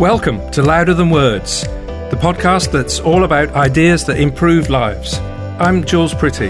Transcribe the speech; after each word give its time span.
Welcome 0.00 0.50
to 0.50 0.62
Louder 0.62 0.92
Than 0.92 1.08
Words, 1.08 1.62
the 1.62 2.18
podcast 2.20 2.70
that's 2.70 3.00
all 3.00 3.24
about 3.24 3.48
ideas 3.54 4.04
that 4.04 4.20
improve 4.20 4.68
lives. 4.68 5.16
I'm 5.58 5.86
Jules 5.86 6.12
Pretty. 6.12 6.48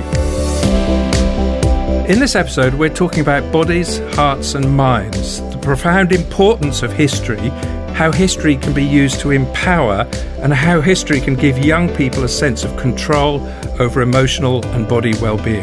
In 2.10 2.18
this 2.18 2.34
episode, 2.34 2.74
we're 2.74 2.92
talking 2.92 3.20
about 3.20 3.52
bodies, 3.52 3.98
hearts, 4.16 4.56
and 4.56 4.76
minds, 4.76 5.40
the 5.52 5.58
profound 5.62 6.10
importance 6.10 6.82
of 6.82 6.92
history, 6.92 7.50
how 7.94 8.10
history 8.10 8.56
can 8.56 8.74
be 8.74 8.84
used 8.84 9.20
to 9.20 9.30
empower, 9.30 10.08
and 10.40 10.52
how 10.52 10.80
history 10.80 11.20
can 11.20 11.36
give 11.36 11.56
young 11.64 11.88
people 11.94 12.24
a 12.24 12.28
sense 12.28 12.64
of 12.64 12.76
control 12.76 13.46
over 13.78 14.02
emotional 14.02 14.66
and 14.74 14.88
body 14.88 15.14
well 15.22 15.38
being. 15.38 15.62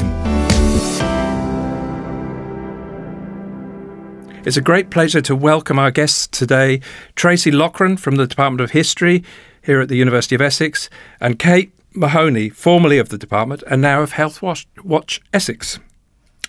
It's 4.46 4.58
a 4.58 4.62
great 4.62 4.90
pleasure 4.90 5.22
to 5.22 5.38
welcome 5.38 5.80
our 5.80 5.90
guests 5.90 6.28
today 6.28 6.82
Tracey 7.16 7.50
Loughran 7.50 7.96
from 7.96 8.18
the 8.18 8.28
Department 8.28 8.60
of 8.60 8.72
History 8.72 9.24
here 9.64 9.80
at 9.80 9.88
the 9.88 9.96
University 9.96 10.36
of 10.36 10.42
Essex, 10.42 10.90
and 11.22 11.40
Kate 11.40 11.72
Mahoney, 11.94 12.50
formerly 12.50 12.98
of 12.98 13.08
the 13.08 13.18
department 13.18 13.64
and 13.68 13.82
now 13.82 14.02
of 14.02 14.12
Healthwatch, 14.12 14.66
Watch 14.84 15.22
Essex. 15.32 15.80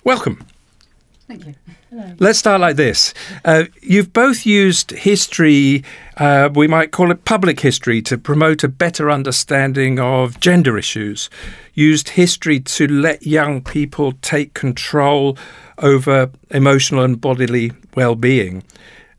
Welcome. 0.02 0.44
Thank 1.28 1.46
you. 1.46 1.54
Hello. 1.88 2.12
Let's 2.18 2.40
start 2.40 2.60
like 2.60 2.74
this. 2.74 3.14
Uh, 3.44 3.66
you've 3.80 4.12
both 4.12 4.44
used 4.44 4.90
history, 4.90 5.84
uh, 6.16 6.50
we 6.52 6.66
might 6.66 6.90
call 6.90 7.12
it 7.12 7.24
public 7.24 7.60
history, 7.60 8.02
to 8.02 8.18
promote 8.18 8.64
a 8.64 8.68
better 8.68 9.08
understanding 9.08 10.00
of 10.00 10.40
gender 10.40 10.76
issues. 10.76 11.30
Used 11.74 12.08
history 12.10 12.58
to 12.58 12.88
let 12.88 13.24
young 13.24 13.62
people 13.62 14.14
take 14.20 14.52
control 14.54 15.38
over 15.78 16.32
emotional 16.50 17.04
and 17.04 17.20
bodily 17.20 17.70
well 17.94 18.14
being. 18.14 18.62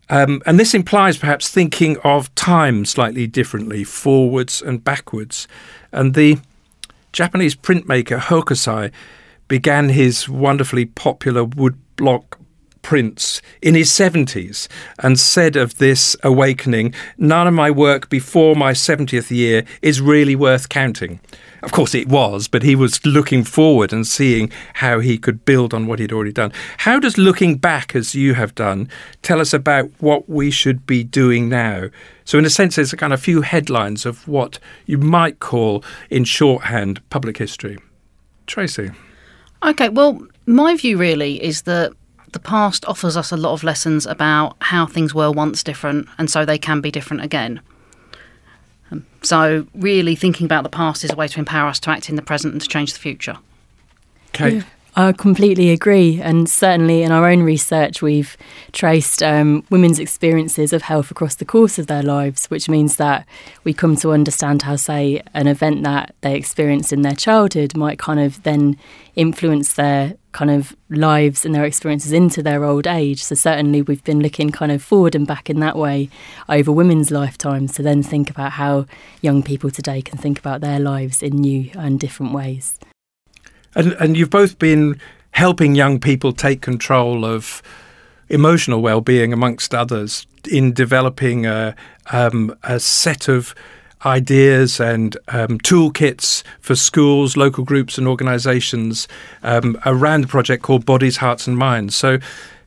Um, 0.09 0.41
and 0.45 0.59
this 0.59 0.73
implies 0.73 1.17
perhaps 1.17 1.49
thinking 1.49 1.97
of 2.03 2.33
time 2.35 2.85
slightly 2.85 3.25
differently, 3.27 3.83
forwards 3.83 4.61
and 4.61 4.83
backwards. 4.83 5.47
And 5.91 6.13
the 6.13 6.37
Japanese 7.11 7.55
printmaker 7.55 8.19
Hokusai 8.19 8.91
began 9.47 9.89
his 9.89 10.29
wonderfully 10.29 10.85
popular 10.85 11.45
woodblock 11.45 12.37
prints 12.85 13.41
in 13.63 13.73
his 13.73 13.89
70s 13.89 14.67
and 14.99 15.19
said 15.19 15.55
of 15.55 15.79
this 15.79 16.15
awakening, 16.21 16.93
None 17.17 17.47
of 17.47 17.53
my 17.55 17.71
work 17.71 18.09
before 18.11 18.55
my 18.55 18.73
70th 18.73 19.31
year 19.31 19.65
is 19.81 20.01
really 20.01 20.35
worth 20.35 20.69
counting. 20.69 21.19
Of 21.63 21.71
course, 21.71 21.95
it 21.95 22.07
was, 22.07 22.47
but 22.47 22.61
he 22.61 22.75
was 22.75 23.03
looking 23.03 23.43
forward 23.43 23.91
and 23.91 24.05
seeing 24.05 24.51
how 24.75 24.99
he 24.99 25.17
could 25.17 25.45
build 25.45 25.73
on 25.73 25.87
what 25.87 25.97
he'd 25.97 26.11
already 26.11 26.31
done. 26.31 26.53
How 26.77 26.99
does 26.99 27.17
looking 27.17 27.57
back, 27.57 27.95
as 27.95 28.13
you 28.13 28.35
have 28.35 28.53
done, 28.53 28.87
tell 29.23 29.41
us 29.41 29.51
about 29.51 29.89
what 29.97 30.29
we 30.29 30.51
should 30.51 30.85
be 30.85 31.03
doing 31.03 31.49
now? 31.49 31.89
So, 32.23 32.37
in 32.37 32.45
a 32.45 32.51
sense, 32.51 32.75
there's 32.75 32.93
a 32.93 32.97
kind 32.97 33.13
of 33.13 33.19
few 33.19 33.41
headlines 33.41 34.05
of 34.05 34.27
what 34.27 34.59
you 34.85 34.99
might 34.99 35.39
call, 35.39 35.83
in 36.11 36.23
shorthand, 36.23 37.01
public 37.09 37.37
history. 37.37 37.79
Tracey. 38.45 38.91
Okay, 39.63 39.89
well, 39.89 40.21
my 40.45 40.77
view 40.77 40.97
really 40.97 41.43
is 41.43 41.63
that 41.63 41.93
the 42.35 42.39
past 42.39 42.83
offers 42.85 43.15
us 43.15 43.31
a 43.31 43.37
lot 43.37 43.53
of 43.53 43.63
lessons 43.63 44.05
about 44.05 44.57
how 44.59 44.85
things 44.85 45.15
were 45.15 45.31
once 45.31 45.63
different 45.63 46.05
and 46.17 46.29
so 46.29 46.43
they 46.43 46.57
can 46.57 46.81
be 46.81 46.91
different 46.91 47.23
again. 47.23 47.61
Um, 48.91 49.05
so, 49.23 49.65
really 49.73 50.15
thinking 50.15 50.43
about 50.43 50.63
the 50.63 50.69
past 50.69 51.05
is 51.05 51.11
a 51.11 51.15
way 51.15 51.29
to 51.29 51.39
empower 51.39 51.69
us 51.69 51.79
to 51.79 51.91
act 51.91 52.09
in 52.09 52.17
the 52.17 52.21
present 52.21 52.53
and 52.53 52.61
to 52.61 52.67
change 52.67 52.91
the 52.91 52.99
future. 52.99 53.37
Kate. 54.33 54.65
I 54.97 55.11
completely 55.11 55.71
agree. 55.71 56.21
And 56.21 56.49
certainly 56.49 57.03
in 57.03 57.11
our 57.11 57.29
own 57.29 57.43
research, 57.43 58.01
we've 58.01 58.37
traced 58.71 59.21
um, 59.21 59.65
women's 59.69 59.99
experiences 59.99 60.71
of 60.71 60.83
health 60.83 61.11
across 61.11 61.35
the 61.35 61.43
course 61.43 61.77
of 61.77 61.87
their 61.87 62.01
lives, 62.01 62.45
which 62.45 62.69
means 62.69 62.95
that 62.95 63.27
we 63.65 63.73
come 63.73 63.97
to 63.97 64.13
understand 64.13 64.61
how, 64.61 64.77
say, 64.77 65.21
an 65.33 65.47
event 65.47 65.83
that 65.83 66.15
they 66.21 66.37
experienced 66.37 66.93
in 66.93 67.01
their 67.01 67.15
childhood 67.15 67.75
might 67.75 67.99
kind 67.99 68.21
of 68.21 68.41
then 68.43 68.77
influence 69.17 69.73
their 69.73 70.15
kind 70.31 70.51
of 70.51 70.73
lives 70.89 71.45
and 71.45 71.53
their 71.53 71.65
experiences 71.65 72.13
into 72.13 72.41
their 72.41 72.63
old 72.63 72.87
age. 72.87 73.21
So 73.21 73.35
certainly 73.35 73.81
we've 73.81 74.03
been 74.05 74.21
looking 74.21 74.49
kind 74.49 74.71
of 74.71 74.81
forward 74.81 75.13
and 75.13 75.27
back 75.27 75.49
in 75.49 75.59
that 75.59 75.75
way 75.75 76.09
over 76.47 76.71
women's 76.71 77.11
lifetimes 77.11 77.73
to 77.73 77.83
then 77.83 78.01
think 78.01 78.29
about 78.29 78.53
how 78.53 78.85
young 79.21 79.43
people 79.43 79.71
today 79.71 80.01
can 80.01 80.17
think 80.17 80.39
about 80.39 80.61
their 80.61 80.79
lives 80.79 81.21
in 81.21 81.35
new 81.35 81.69
and 81.73 81.99
different 81.99 82.31
ways. 82.31 82.77
And, 83.75 83.93
and 83.93 84.17
you've 84.17 84.29
both 84.29 84.57
been 84.57 84.99
helping 85.31 85.75
young 85.75 85.99
people 85.99 86.31
take 86.31 86.61
control 86.61 87.25
of 87.25 87.61
emotional 88.29 88.81
well-being, 88.81 89.33
amongst 89.33 89.75
others, 89.75 90.25
in 90.49 90.73
developing 90.73 91.45
a, 91.45 91.75
um, 92.11 92.55
a 92.63 92.79
set 92.79 93.27
of 93.27 93.53
ideas 94.05 94.79
and 94.79 95.17
um, 95.29 95.59
toolkits 95.59 96.43
for 96.59 96.75
schools, 96.75 97.35
local 97.35 97.63
groups, 97.63 97.97
and 97.97 98.07
organisations 98.07 99.07
um, 99.43 99.77
around 99.85 100.21
the 100.21 100.27
project 100.27 100.63
called 100.63 100.85
Bodies, 100.85 101.17
Hearts, 101.17 101.47
and 101.47 101.57
Minds. 101.57 101.95
So, 101.95 102.19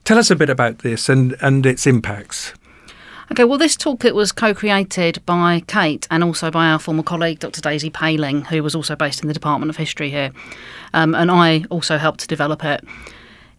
tell 0.04 0.18
us 0.18 0.30
a 0.30 0.36
bit 0.36 0.50
about 0.50 0.78
this 0.78 1.08
and, 1.08 1.36
and 1.40 1.64
its 1.64 1.86
impacts. 1.86 2.52
Okay, 3.30 3.44
well, 3.44 3.58
this 3.58 3.76
toolkit 3.76 4.14
was 4.14 4.32
co 4.32 4.54
created 4.54 5.24
by 5.26 5.62
Kate 5.66 6.08
and 6.10 6.24
also 6.24 6.50
by 6.50 6.68
our 6.68 6.78
former 6.78 7.02
colleague, 7.02 7.40
Dr. 7.40 7.60
Daisy 7.60 7.90
Payling, 7.90 8.46
who 8.46 8.62
was 8.62 8.74
also 8.74 8.96
based 8.96 9.20
in 9.20 9.28
the 9.28 9.34
Department 9.34 9.68
of 9.68 9.76
History 9.76 10.08
here. 10.08 10.32
Um, 10.94 11.14
and 11.14 11.30
I 11.30 11.64
also 11.68 11.98
helped 11.98 12.20
to 12.20 12.26
develop 12.26 12.64
it. 12.64 12.82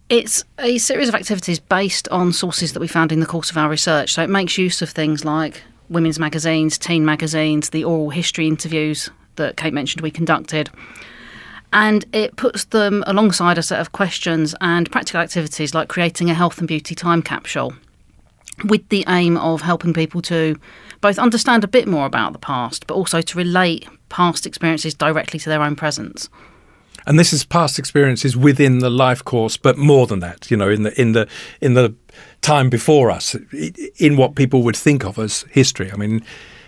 It's 0.09 0.43
a 0.57 0.79
series 0.79 1.07
of 1.07 1.13
activities 1.13 1.59
based 1.59 2.07
on 2.09 2.33
sources 2.33 2.73
that 2.73 2.79
we 2.79 2.87
found 2.87 3.11
in 3.11 3.19
the 3.19 3.27
course 3.27 3.51
of 3.51 3.57
our 3.57 3.69
research. 3.69 4.13
So 4.13 4.23
it 4.23 4.29
makes 4.29 4.57
use 4.57 4.81
of 4.81 4.89
things 4.89 5.23
like 5.23 5.61
women's 5.87 6.17
magazines, 6.17 6.79
teen 6.79 7.05
magazines, 7.05 7.69
the 7.69 7.83
oral 7.83 8.09
history 8.09 8.47
interviews 8.47 9.11
that 9.35 9.55
Kate 9.55 9.73
mentioned 9.73 10.01
we 10.01 10.09
conducted. 10.09 10.71
And 11.71 12.05
it 12.11 12.35
puts 12.37 12.65
them 12.65 13.03
alongside 13.05 13.59
a 13.59 13.63
set 13.63 13.79
of 13.79 13.91
questions 13.91 14.55
and 14.61 14.91
practical 14.91 15.21
activities 15.21 15.75
like 15.75 15.89
creating 15.89 16.31
a 16.31 16.33
health 16.33 16.57
and 16.57 16.67
beauty 16.67 16.95
time 16.95 17.21
capsule 17.21 17.75
with 18.65 18.87
the 18.89 19.03
aim 19.07 19.37
of 19.37 19.61
helping 19.61 19.93
people 19.93 20.21
to 20.23 20.59
both 21.01 21.19
understand 21.19 21.63
a 21.63 21.67
bit 21.67 21.87
more 21.87 22.05
about 22.05 22.33
the 22.33 22.39
past, 22.39 22.87
but 22.87 22.95
also 22.95 23.21
to 23.21 23.37
relate 23.37 23.87
past 24.09 24.45
experiences 24.45 24.93
directly 24.93 25.39
to 25.39 25.49
their 25.49 25.61
own 25.61 25.75
presence. 25.75 26.29
And 27.05 27.17
this 27.17 27.33
is 27.33 27.43
past 27.43 27.79
experiences 27.79 28.35
within 28.35 28.79
the 28.79 28.89
life 28.89 29.23
course, 29.23 29.57
but 29.57 29.77
more 29.77 30.05
than 30.05 30.19
that, 30.19 30.51
you 30.51 30.57
know, 30.57 30.69
in 30.69 30.83
the 30.83 31.01
in 31.01 31.13
the 31.13 31.27
in 31.61 31.73
the 31.73 31.95
time 32.41 32.69
before 32.69 33.09
us, 33.09 33.35
in 33.97 34.17
what 34.17 34.35
people 34.35 34.63
would 34.63 34.75
think 34.75 35.05
of 35.05 35.17
as 35.17 35.43
history. 35.49 35.91
I 35.91 35.95
mean, 35.95 36.23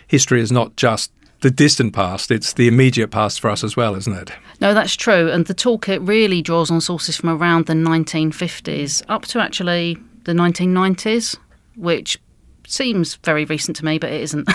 history 0.07 0.41
is 0.41 0.51
not 0.51 0.75
just 0.77 1.11
the 1.41 1.51
distant 1.51 1.93
past, 1.93 2.31
it's 2.31 2.53
the 2.53 2.67
immediate 2.67 3.09
past 3.09 3.39
for 3.39 3.49
us 3.49 3.63
as 3.63 3.75
well, 3.75 3.95
isn't 3.95 4.15
it? 4.15 4.31
No, 4.61 4.73
that's 4.73 4.95
true. 4.95 5.29
And 5.29 5.47
the 5.47 5.55
toolkit 5.55 6.07
really 6.07 6.41
draws 6.41 6.69
on 6.71 6.81
sources 6.81 7.17
from 7.17 7.29
around 7.29 7.65
the 7.65 7.73
1950s 7.73 9.03
up 9.09 9.25
to 9.25 9.39
actually 9.39 9.97
the 10.23 10.33
1990s 10.33 11.37
which 11.81 12.19
seems 12.67 13.15
very 13.15 13.45
recent 13.45 13.75
to 13.77 13.85
me, 13.85 13.99
but 13.99 14.11
it 14.11 14.21
isn't. 14.21 14.49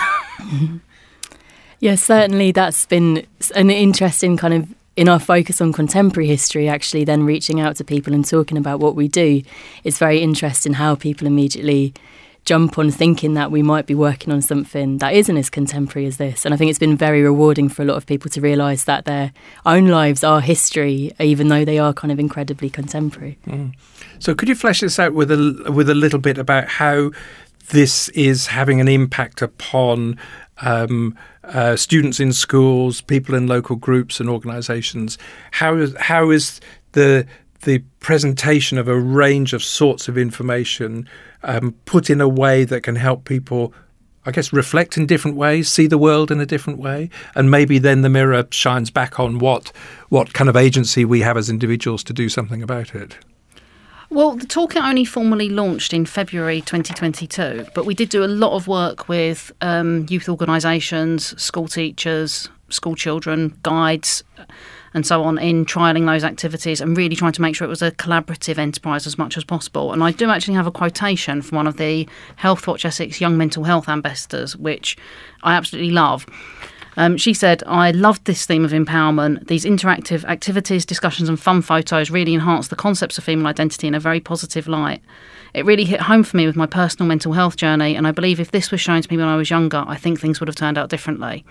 yeah, 1.79 1.95
certainly 1.95 2.51
that's 2.51 2.85
been 2.85 3.25
an 3.55 3.69
interesting 3.69 4.37
kind 4.37 4.53
of 4.53 4.73
in 4.95 5.07
our 5.07 5.19
focus 5.19 5.61
on 5.61 5.71
contemporary 5.71 6.27
history, 6.27 6.67
actually, 6.67 7.03
then 7.03 7.23
reaching 7.23 7.59
out 7.59 7.75
to 7.75 7.83
people 7.83 8.13
and 8.13 8.27
talking 8.27 8.57
about 8.57 8.79
what 8.79 8.95
we 8.95 9.07
do, 9.07 9.43
it's 9.83 9.99
very 9.99 10.21
interesting 10.21 10.73
how 10.73 10.95
people 10.95 11.27
immediately 11.27 11.93
jump 12.45 12.79
on 12.79 12.89
thinking 12.89 13.35
that 13.35 13.51
we 13.51 13.61
might 13.61 13.85
be 13.85 13.93
working 13.93 14.33
on 14.33 14.41
something 14.41 14.97
that 14.97 15.13
isn't 15.13 15.37
as 15.37 15.49
contemporary 15.49 16.07
as 16.07 16.17
this. 16.17 16.45
And 16.45 16.53
I 16.53 16.57
think 16.57 16.69
it's 16.69 16.79
been 16.79 16.97
very 16.97 17.21
rewarding 17.21 17.69
for 17.69 17.83
a 17.83 17.85
lot 17.85 17.97
of 17.97 18.07
people 18.07 18.31
to 18.31 18.41
realise 18.41 18.85
that 18.85 19.05
their 19.05 19.33
own 19.65 19.87
lives 19.87 20.23
are 20.23 20.41
history, 20.41 21.13
even 21.19 21.49
though 21.49 21.65
they 21.65 21.77
are 21.77 21.93
kind 21.93 22.11
of 22.11 22.19
incredibly 22.19 22.69
contemporary. 22.69 23.37
Mm. 23.45 23.73
So, 24.19 24.35
could 24.35 24.49
you 24.49 24.55
flesh 24.55 24.81
this 24.81 24.99
out 24.99 25.13
with 25.13 25.31
a 25.31 25.71
with 25.71 25.89
a 25.89 25.95
little 25.95 26.19
bit 26.19 26.37
about 26.37 26.67
how 26.67 27.11
this 27.69 28.09
is 28.09 28.47
having 28.47 28.79
an 28.79 28.87
impact 28.87 29.41
upon 29.41 30.17
um, 30.61 31.17
uh, 31.43 31.75
students 31.75 32.19
in 32.19 32.33
schools, 32.33 33.01
people 33.01 33.35
in 33.35 33.47
local 33.47 33.75
groups 33.75 34.19
and 34.19 34.29
organisations? 34.29 35.17
How 35.51 35.75
is 35.75 35.95
how 35.97 36.29
is 36.31 36.59
the 36.93 37.25
the 37.63 37.79
presentation 37.99 38.77
of 38.77 38.87
a 38.87 38.97
range 38.97 39.53
of 39.53 39.63
sorts 39.63 40.07
of 40.07 40.17
information 40.17 41.09
um, 41.43 41.73
put 41.85 42.09
in 42.09 42.21
a 42.21 42.27
way 42.27 42.63
that 42.63 42.83
can 42.83 42.95
help 42.95 43.25
people 43.25 43.73
I 44.27 44.31
guess, 44.31 44.51
reflect 44.51 44.97
in 44.97 45.05
different 45.05 45.37
ways, 45.37 45.71
see 45.71 45.87
the 45.87 45.97
world 45.97 46.31
in 46.31 46.41
a 46.41 46.45
different 46.45 46.79
way, 46.79 47.09
and 47.33 47.49
maybe 47.49 47.79
then 47.79 48.01
the 48.01 48.09
mirror 48.09 48.45
shines 48.51 48.91
back 48.91 49.21
on 49.21 49.39
what 49.39 49.71
what 50.09 50.33
kind 50.33 50.49
of 50.49 50.57
agency 50.57 51.05
we 51.05 51.21
have 51.21 51.37
as 51.37 51.49
individuals 51.49 52.03
to 52.03 52.13
do 52.13 52.27
something 52.27 52.61
about 52.61 52.93
it. 52.93 53.15
Well, 54.09 54.35
the 54.35 54.45
toolkit 54.45 54.81
only 54.81 55.03
formally 55.03 55.49
launched 55.49 55.93
in 55.93 56.05
February 56.05 56.61
2022, 56.61 57.67
but 57.73 57.85
we 57.85 57.93
did 57.93 58.07
do 58.07 58.23
a 58.23 58.25
lot 58.25 58.53
of 58.53 58.67
work 58.67 59.09
with 59.09 59.51
um, 59.59 60.05
youth 60.09 60.29
organisations, 60.29 61.39
school 61.41 61.67
teachers, 61.67 62.49
school 62.69 62.95
children, 62.95 63.57
guides, 63.63 64.23
and 64.93 65.05
so 65.05 65.23
on 65.23 65.37
in 65.37 65.65
trialling 65.65 66.05
those 66.05 66.23
activities 66.23 66.79
and 66.79 66.95
really 66.95 67.17
trying 67.17 67.33
to 67.33 67.41
make 67.41 67.53
sure 67.53 67.65
it 67.65 67.69
was 67.69 67.81
a 67.81 67.91
collaborative 67.91 68.57
enterprise 68.57 69.05
as 69.05 69.17
much 69.17 69.35
as 69.35 69.43
possible. 69.43 69.91
And 69.91 70.01
I 70.01 70.11
do 70.11 70.29
actually 70.29 70.53
have 70.53 70.67
a 70.67 70.71
quotation 70.71 71.41
from 71.41 71.57
one 71.57 71.67
of 71.67 71.75
the 71.75 72.07
Healthwatch 72.39 72.85
Essex 72.85 73.19
Young 73.19 73.37
Mental 73.37 73.65
Health 73.65 73.89
Ambassadors, 73.89 74.55
which 74.55 74.97
I 75.43 75.53
absolutely 75.53 75.91
love. 75.91 76.25
Um, 76.97 77.15
she 77.15 77.33
said, 77.33 77.63
I 77.67 77.91
loved 77.91 78.25
this 78.25 78.45
theme 78.47 78.65
of 78.65 78.71
empowerment. 78.71 79.47
These 79.47 79.65
interactive 79.65 80.25
activities, 80.25 80.83
discussions, 80.83 81.29
and 81.29 81.39
fun 81.39 81.61
photos 81.61 82.09
really 82.09 82.33
enhanced 82.33 82.71
the 82.71 82.75
concepts 82.75 83.19
of 83.19 83.23
female 83.23 83.45
identity 83.45 83.87
in 83.87 83.93
a 83.93 83.99
very 83.99 84.19
positive 84.19 84.67
light. 84.67 85.01
It 85.53 85.63
really 85.63 85.85
hit 85.85 86.01
home 86.01 86.23
for 86.23 86.35
me 86.35 86.47
with 86.47 86.55
my 86.55 86.65
personal 86.65 87.07
mental 87.07 87.33
health 87.33 87.55
journey, 87.55 87.95
and 87.95 88.07
I 88.07 88.11
believe 88.11 88.39
if 88.39 88.51
this 88.51 88.71
was 88.71 88.81
shown 88.81 89.01
to 89.03 89.11
me 89.11 89.17
when 89.17 89.27
I 89.27 89.37
was 89.37 89.49
younger, 89.49 89.85
I 89.87 89.95
think 89.95 90.19
things 90.19 90.39
would 90.39 90.49
have 90.49 90.55
turned 90.55 90.77
out 90.77 90.89
differently. 90.89 91.45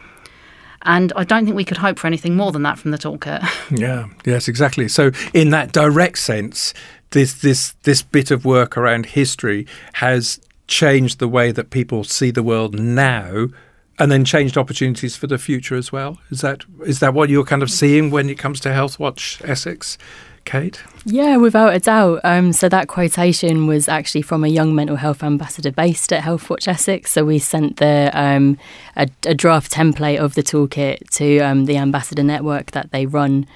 And 0.82 1.12
I 1.16 1.24
don't 1.24 1.44
think 1.44 1.56
we 1.56 1.64
could 1.64 1.78
hope 1.78 1.98
for 1.98 2.08
anything 2.08 2.36
more 2.36 2.52
than 2.52 2.62
that 2.62 2.78
from 2.78 2.90
the 2.90 2.98
toolkit. 2.98 3.44
Yeah, 3.76 4.06
yes, 4.24 4.48
exactly. 4.48 4.88
So, 4.88 5.10
in 5.32 5.50
that 5.50 5.72
direct 5.72 6.18
sense, 6.18 6.74
this 7.10 7.34
this 7.34 7.72
this 7.82 8.02
bit 8.02 8.30
of 8.30 8.44
work 8.44 8.76
around 8.76 9.06
history 9.06 9.66
has 9.94 10.40
changed 10.68 11.18
the 11.18 11.28
way 11.28 11.52
that 11.52 11.70
people 11.70 12.04
see 12.04 12.30
the 12.30 12.42
world 12.42 12.78
now 12.78 13.48
and 13.98 14.10
then 14.10 14.24
changed 14.24 14.58
opportunities 14.58 15.16
for 15.16 15.26
the 15.26 15.38
future 15.38 15.74
as 15.74 15.90
well. 15.90 16.18
Is 16.30 16.40
that 16.40 16.64
is 16.84 17.00
that 17.00 17.14
what 17.14 17.28
you're 17.28 17.44
kind 17.44 17.62
of 17.62 17.70
seeing 17.70 18.10
when 18.10 18.28
it 18.28 18.38
comes 18.38 18.60
to 18.60 18.70
Healthwatch 18.70 19.46
Essex? 19.48 19.98
Kate? 20.46 20.80
Yeah, 21.04 21.36
without 21.36 21.74
a 21.74 21.80
doubt. 21.80 22.20
Um, 22.24 22.52
so 22.52 22.68
that 22.68 22.88
quotation 22.88 23.66
was 23.66 23.88
actually 23.88 24.22
from 24.22 24.44
a 24.44 24.48
young 24.48 24.74
mental 24.74 24.96
health 24.96 25.22
ambassador 25.22 25.72
based 25.72 26.12
at 26.12 26.22
Healthwatch 26.22 26.66
Essex. 26.68 27.10
So 27.10 27.24
we 27.24 27.38
sent 27.38 27.76
the 27.78 28.10
um, 28.14 28.56
a, 28.94 29.08
a, 29.26 29.34
draft 29.34 29.72
template 29.72 30.18
of 30.18 30.34
the 30.34 30.42
toolkit 30.42 31.10
to 31.16 31.40
um, 31.40 31.66
the 31.66 31.76
ambassador 31.76 32.22
network 32.22 32.70
that 32.70 32.92
they 32.92 33.06
run, 33.06 33.46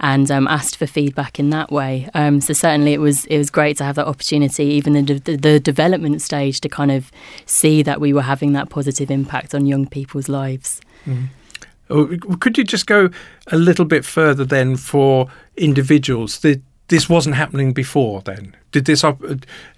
and 0.00 0.30
um, 0.30 0.46
asked 0.48 0.76
for 0.76 0.86
feedback 0.86 1.38
in 1.38 1.50
that 1.50 1.70
way. 1.70 2.08
Um, 2.14 2.40
so 2.40 2.52
certainly 2.52 2.92
it 2.92 3.00
was 3.00 3.24
it 3.26 3.38
was 3.38 3.50
great 3.50 3.76
to 3.78 3.84
have 3.84 3.96
that 3.96 4.06
opportunity, 4.06 4.64
even 4.64 4.96
in 4.96 5.06
the, 5.06 5.14
the, 5.14 5.36
the 5.36 5.60
development 5.60 6.22
stage, 6.22 6.60
to 6.60 6.68
kind 6.68 6.90
of 6.90 7.10
see 7.46 7.82
that 7.82 8.00
we 8.00 8.12
were 8.12 8.22
having 8.22 8.52
that 8.52 8.70
positive 8.70 9.10
impact 9.10 9.54
on 9.54 9.66
young 9.66 9.86
people's 9.86 10.28
lives. 10.28 10.80
Mm. 11.06 11.28
Could 12.40 12.56
you 12.56 12.64
just 12.64 12.86
go 12.86 13.10
a 13.52 13.56
little 13.56 13.84
bit 13.84 14.04
further 14.04 14.44
then 14.44 14.76
for 14.76 15.28
individuals? 15.56 16.44
This 16.88 17.08
wasn't 17.08 17.36
happening 17.36 17.72
before. 17.72 18.22
Then 18.22 18.56
did 18.72 18.86
this? 18.86 19.04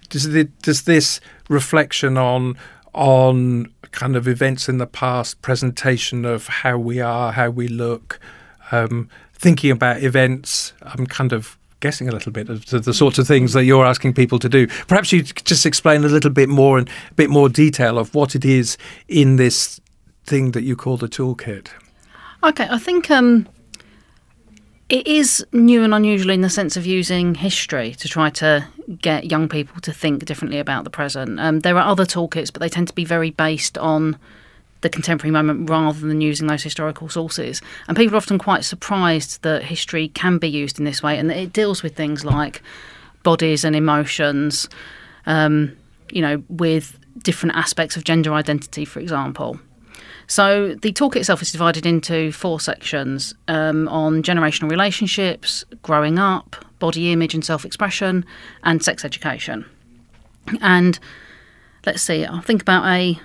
Does 0.09 0.83
this 0.83 1.19
reflection 1.49 2.17
on 2.17 2.57
on 2.93 3.71
kind 3.91 4.15
of 4.15 4.27
events 4.27 4.67
in 4.67 4.79
the 4.79 4.87
past, 4.87 5.41
presentation 5.41 6.25
of 6.25 6.47
how 6.47 6.77
we 6.77 6.99
are, 6.99 7.31
how 7.31 7.49
we 7.49 7.67
look, 7.67 8.19
um, 8.71 9.09
thinking 9.37 9.71
about 9.71 10.03
events. 10.03 10.73
I'm 10.81 11.05
kind 11.05 11.33
of 11.33 11.57
guessing 11.79 12.09
a 12.09 12.11
little 12.11 12.31
bit 12.31 12.49
of 12.49 12.65
the, 12.65 12.93
sorts 12.93 13.19
of 13.19 13.27
things 13.27 13.53
that 13.53 13.65
you're 13.65 13.85
asking 13.85 14.13
people 14.13 14.39
to 14.39 14.49
do. 14.49 14.67
Perhaps 14.87 15.11
you 15.11 15.23
just 15.23 15.65
explain 15.65 16.03
a 16.03 16.07
little 16.07 16.31
bit 16.31 16.49
more 16.49 16.77
and 16.77 16.89
a 17.11 17.13
bit 17.13 17.29
more 17.29 17.49
detail 17.49 17.99
of 17.99 18.15
what 18.15 18.35
it 18.35 18.43
is 18.43 18.77
in 19.07 19.35
this 19.35 19.79
thing 20.25 20.51
that 20.51 20.63
you 20.63 20.75
call 20.75 20.97
the 20.97 21.07
toolkit. 21.07 21.69
Okay, 22.43 22.67
I 22.69 22.79
think 22.79 23.11
um, 23.11 23.47
it 24.89 25.05
is 25.05 25.45
new 25.51 25.83
and 25.83 25.93
unusual 25.93 26.31
in 26.31 26.41
the 26.41 26.49
sense 26.49 26.77
of 26.77 26.85
using 26.85 27.35
history 27.35 27.93
to 27.95 28.07
try 28.07 28.29
to 28.31 28.67
get 29.01 29.29
young 29.31 29.49
people 29.49 29.79
to 29.81 29.93
think 29.93 30.25
differently 30.25 30.59
about 30.59 30.83
the 30.83 30.89
present. 30.89 31.39
Um, 31.39 31.59
there 31.59 31.77
are 31.77 31.87
other 31.87 32.05
toolkits, 32.05 32.51
but 32.51 32.59
they 32.59 32.69
tend 32.69 32.87
to 32.87 32.93
be 32.93 33.05
very 33.05 33.31
based 33.31 33.77
on 33.77 34.17
the 34.81 34.89
contemporary 34.89 35.31
moment 35.31 35.69
rather 35.69 35.99
than 36.07 36.21
using 36.21 36.47
those 36.47 36.63
historical 36.63 37.09
sources. 37.09 37.61
And 37.87 37.97
people 37.97 38.15
are 38.15 38.17
often 38.17 38.37
quite 38.37 38.63
surprised 38.63 39.41
that 39.43 39.63
history 39.63 40.09
can 40.09 40.37
be 40.37 40.49
used 40.49 40.79
in 40.79 40.85
this 40.85 41.01
way 41.01 41.17
and 41.17 41.29
that 41.29 41.37
it 41.37 41.53
deals 41.53 41.83
with 41.83 41.95
things 41.95 42.23
like 42.23 42.61
bodies 43.23 43.63
and 43.63 43.75
emotions, 43.75 44.69
um, 45.25 45.75
you 46.11 46.21
know, 46.21 46.43
with 46.49 46.99
different 47.23 47.55
aspects 47.55 47.97
of 47.97 48.03
gender 48.03 48.33
identity, 48.33 48.85
for 48.85 48.99
example. 48.99 49.59
So 50.27 50.75
the 50.75 50.91
talk 50.91 51.15
itself 51.15 51.41
is 51.41 51.51
divided 51.51 51.85
into 51.85 52.31
four 52.31 52.59
sections 52.59 53.33
um, 53.47 53.87
on 53.87 54.21
generational 54.23 54.69
relationships, 54.69 55.63
growing 55.81 56.19
up, 56.19 56.55
body 56.79 57.11
image 57.11 57.33
and 57.33 57.43
self 57.43 57.65
expression, 57.65 58.25
and 58.63 58.83
sex 58.83 59.05
education. 59.05 59.65
And 60.61 60.99
let's 61.85 62.01
see, 62.01 62.25
I'll 62.25 62.41
think 62.41 62.61
about 62.61 62.85
a 62.85 63.19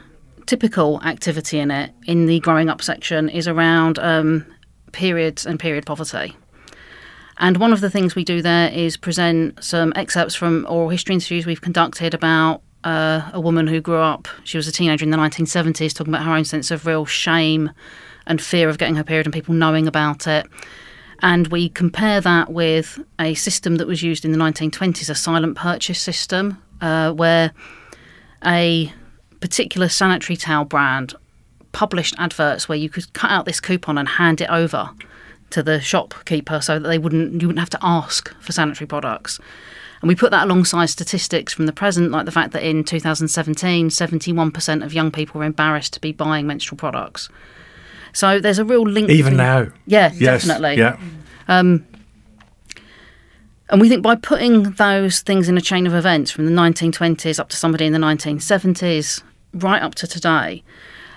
typical 0.47 1.01
activity 1.03 1.59
in 1.59 1.71
it 1.71 1.93
in 2.07 2.27
the 2.27 2.41
growing 2.41 2.69
up 2.69 2.83
section 2.83 3.29
is 3.29 3.49
around 3.49 3.99
um, 3.99 4.47
periods 4.93 5.47
and 5.47 5.59
period 5.59 5.87
poverty. 5.87 6.37
And 7.39 7.57
one 7.57 7.73
of 7.73 7.81
the 7.81 7.91
things 7.91 8.15
we 8.15 8.25
do 8.25 8.43
there 8.43 8.71
is 8.71 8.97
present 8.97 9.63
some 9.63 9.93
excerpts 9.97 10.35
from 10.35 10.67
oral 10.69 10.91
history 10.91 11.15
interviews 11.15 11.47
we've 11.47 11.61
conducted 11.61 12.15
about 12.15 12.63
uh, 12.85 13.31
a 13.33 13.41
woman 13.41 13.67
who 13.67 13.81
grew 13.81 13.99
up, 13.99 14.29
she 14.45 14.57
was 14.57 14.69
a 14.69 14.73
teenager 14.73 15.05
in 15.05 15.11
the 15.11 15.17
1970s, 15.17 15.95
talking 15.95 16.13
about 16.13 16.27
her 16.27 16.33
own 16.33 16.45
sense 16.45 16.71
of 16.71 16.87
real 16.87 17.07
shame 17.07 17.71
and 18.27 18.41
fear 18.41 18.69
of 18.69 18.79
getting 18.79 18.97
her 18.97 19.05
period 19.05 19.27
and 19.27 19.33
people 19.33 19.55
knowing 19.55 19.87
about 19.87 20.27
it. 20.27 20.47
And 21.21 21.47
we 21.49 21.69
compare 21.69 22.21
that 22.21 22.53
with 22.53 22.99
a 23.21 23.35
system 23.35 23.77
that 23.77 23.87
was 23.87 24.03
used 24.03 24.25
in 24.25 24.33
the 24.33 24.39
1920s, 24.39 25.09
a 25.09 25.15
silent 25.15 25.57
purchase 25.57 26.01
system, 26.01 26.61
uh, 26.81 27.13
where 27.13 27.53
a 28.45 28.93
particular 29.43 29.91
sanitary 29.91 30.37
towel 30.37 30.65
brand 30.65 31.15
published 31.73 32.15
adverts 32.19 32.69
where 32.69 32.79
you 32.79 32.89
could 32.89 33.13
cut 33.13 33.31
out 33.31 33.45
this 33.45 33.61
coupon 33.61 33.99
and 33.99 34.09
hand 34.09 34.41
it 34.41 34.49
over 34.49 34.91
to 35.51 35.63
the 35.63 35.81
shopkeeper 35.81 36.61
so 36.61 36.79
that 36.79 36.89
they 36.89 36.99
wouldn't 36.99 37.43
you 37.43 37.49
wouldn't 37.49 37.59
have 37.59 37.71
to 37.71 37.79
ask 37.83 38.35
for 38.41 38.53
sanitary 38.53 38.87
products. 38.87 39.39
And 40.01 40.09
we 40.09 40.15
put 40.15 40.31
that 40.33 40.45
alongside 40.45 40.87
statistics 40.87 41.53
from 41.53 41.67
the 41.67 41.73
present, 41.73 42.11
like 42.11 42.25
the 42.25 42.33
fact 42.33 42.53
that 42.55 42.65
in 42.65 42.83
2017, 42.83 43.89
71% 43.89 44.85
of 44.85 44.93
young 44.93 45.13
people 45.13 45.39
were 45.39 45.45
embarrassed 45.45 45.93
to 45.93 46.01
be 46.01 46.11
buying 46.11 46.47
menstrual 46.47 46.77
products. 46.77 47.29
So 48.13 48.41
there's 48.41 48.59
a 48.59 48.65
real 48.65 48.83
link. 48.83 49.11
Even 49.11 49.37
now. 49.37 49.69
Yeah, 49.87 50.11
yes, 50.13 50.45
definitely. 50.45 50.77
Yeah. 50.77 50.99
Um, 51.47 51.87
and 53.69 53.81
we 53.81 53.89
think 53.89 54.03
by 54.03 54.17
putting 54.17 54.73
those 54.73 55.21
things 55.21 55.49
in 55.49 55.57
a 55.57 55.61
chain 55.61 55.87
of 55.87 55.95
events 55.95 56.31
from 56.31 56.47
the 56.47 56.53
1920s 56.53 57.39
up 57.39 57.49
to 57.51 57.57
somebody 57.57 57.87
in 57.87 57.93
the 57.93 57.99
1970s, 57.99 59.23
right 59.55 59.83
up 59.83 59.95
to 59.97 60.07
today, 60.07 60.63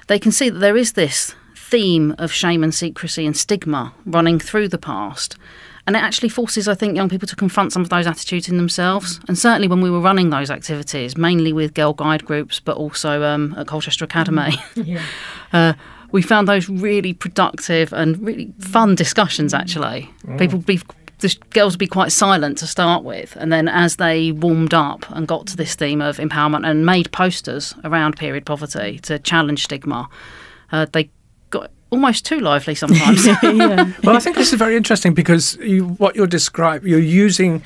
they 0.07 0.19
can 0.19 0.31
see 0.31 0.49
that 0.49 0.59
there 0.59 0.77
is 0.77 0.93
this 0.93 1.35
theme 1.55 2.13
of 2.17 2.31
shame 2.31 2.63
and 2.63 2.73
secrecy 2.73 3.25
and 3.25 3.35
stigma 3.35 3.93
running 4.05 4.39
through 4.39 4.67
the 4.67 4.77
past. 4.77 5.35
And 5.87 5.95
it 5.95 6.01
actually 6.01 6.29
forces, 6.29 6.67
I 6.67 6.73
think, 6.73 6.95
young 6.95 7.09
people 7.09 7.27
to 7.27 7.35
confront 7.35 7.71
some 7.71 7.83
of 7.83 7.89
those 7.89 8.07
attitudes 8.07 8.49
in 8.49 8.57
themselves. 8.57 9.19
And 9.27 9.37
certainly 9.37 9.67
when 9.67 9.81
we 9.81 9.91
were 9.91 9.99
running 9.99 10.31
those 10.31 10.49
activities, 10.49 11.15
mainly 11.15 11.53
with 11.53 11.75
girl 11.75 11.93
guide 11.93 12.25
groups, 12.25 12.59
but 12.59 12.75
also 12.75 13.21
um, 13.23 13.53
at 13.55 13.67
Colchester 13.67 14.03
Academy, 14.03 14.57
yeah. 14.75 15.03
uh, 15.53 15.73
we 16.11 16.21
found 16.23 16.47
those 16.47 16.69
really 16.69 17.13
productive 17.13 17.93
and 17.93 18.19
really 18.19 18.51
fun 18.59 18.95
discussions, 18.95 19.53
actually. 19.53 20.11
Oh. 20.27 20.37
People 20.37 20.59
be 20.59 20.79
the 21.25 21.37
girls 21.51 21.73
would 21.73 21.79
be 21.79 21.87
quite 21.87 22.11
silent 22.11 22.57
to 22.59 22.67
start 22.67 23.03
with, 23.03 23.35
and 23.35 23.51
then 23.51 23.67
as 23.67 23.95
they 23.95 24.31
warmed 24.31 24.73
up 24.73 25.09
and 25.11 25.27
got 25.27 25.47
to 25.47 25.57
this 25.57 25.75
theme 25.75 26.01
of 26.01 26.17
empowerment 26.17 26.69
and 26.69 26.85
made 26.85 27.11
posters 27.11 27.73
around 27.83 28.17
period 28.17 28.45
poverty 28.45 28.99
to 28.99 29.17
challenge 29.19 29.63
stigma, 29.63 30.07
uh, 30.71 30.85
they 30.91 31.09
got 31.49 31.71
almost 31.89 32.25
too 32.25 32.39
lively 32.39 32.75
sometimes. 32.83 33.25
yeah. 33.25 33.91
Well, 34.03 34.15
I 34.15 34.19
think 34.19 34.35
this 34.35 34.53
is 34.53 34.59
very 34.59 34.75
interesting 34.75 35.13
because 35.13 35.55
you, 35.57 35.87
what 35.87 36.15
you're 36.15 36.27
describing, 36.27 36.89
you're 36.89 36.99
using 36.99 37.63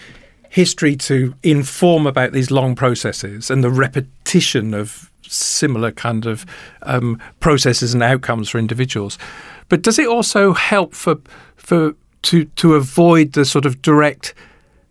history 0.50 0.96
to 0.96 1.36
inform 1.44 2.08
about 2.08 2.32
these 2.32 2.50
long 2.50 2.75
processes 2.75 3.51
and 3.51 3.63
the 3.63 3.70
repetition 3.70 4.74
of 4.74 5.12
similar 5.22 5.92
kind 5.92 6.25
of 6.25 6.46
um, 6.84 7.20
processes 7.39 7.94
and 7.94 8.01
outcomes 8.01 8.50
for 8.50 8.58
individuals. 8.58 9.18
But 9.68 9.84
does 9.84 10.00
it 10.00 10.08
also 10.08 10.54
help 10.54 10.96
for 10.96 11.18
for 11.56 11.94
to 12.23 12.45
to 12.45 12.75
avoid 12.75 13.33
the 13.33 13.45
sort 13.45 13.65
of 13.65 13.81
direct 13.81 14.33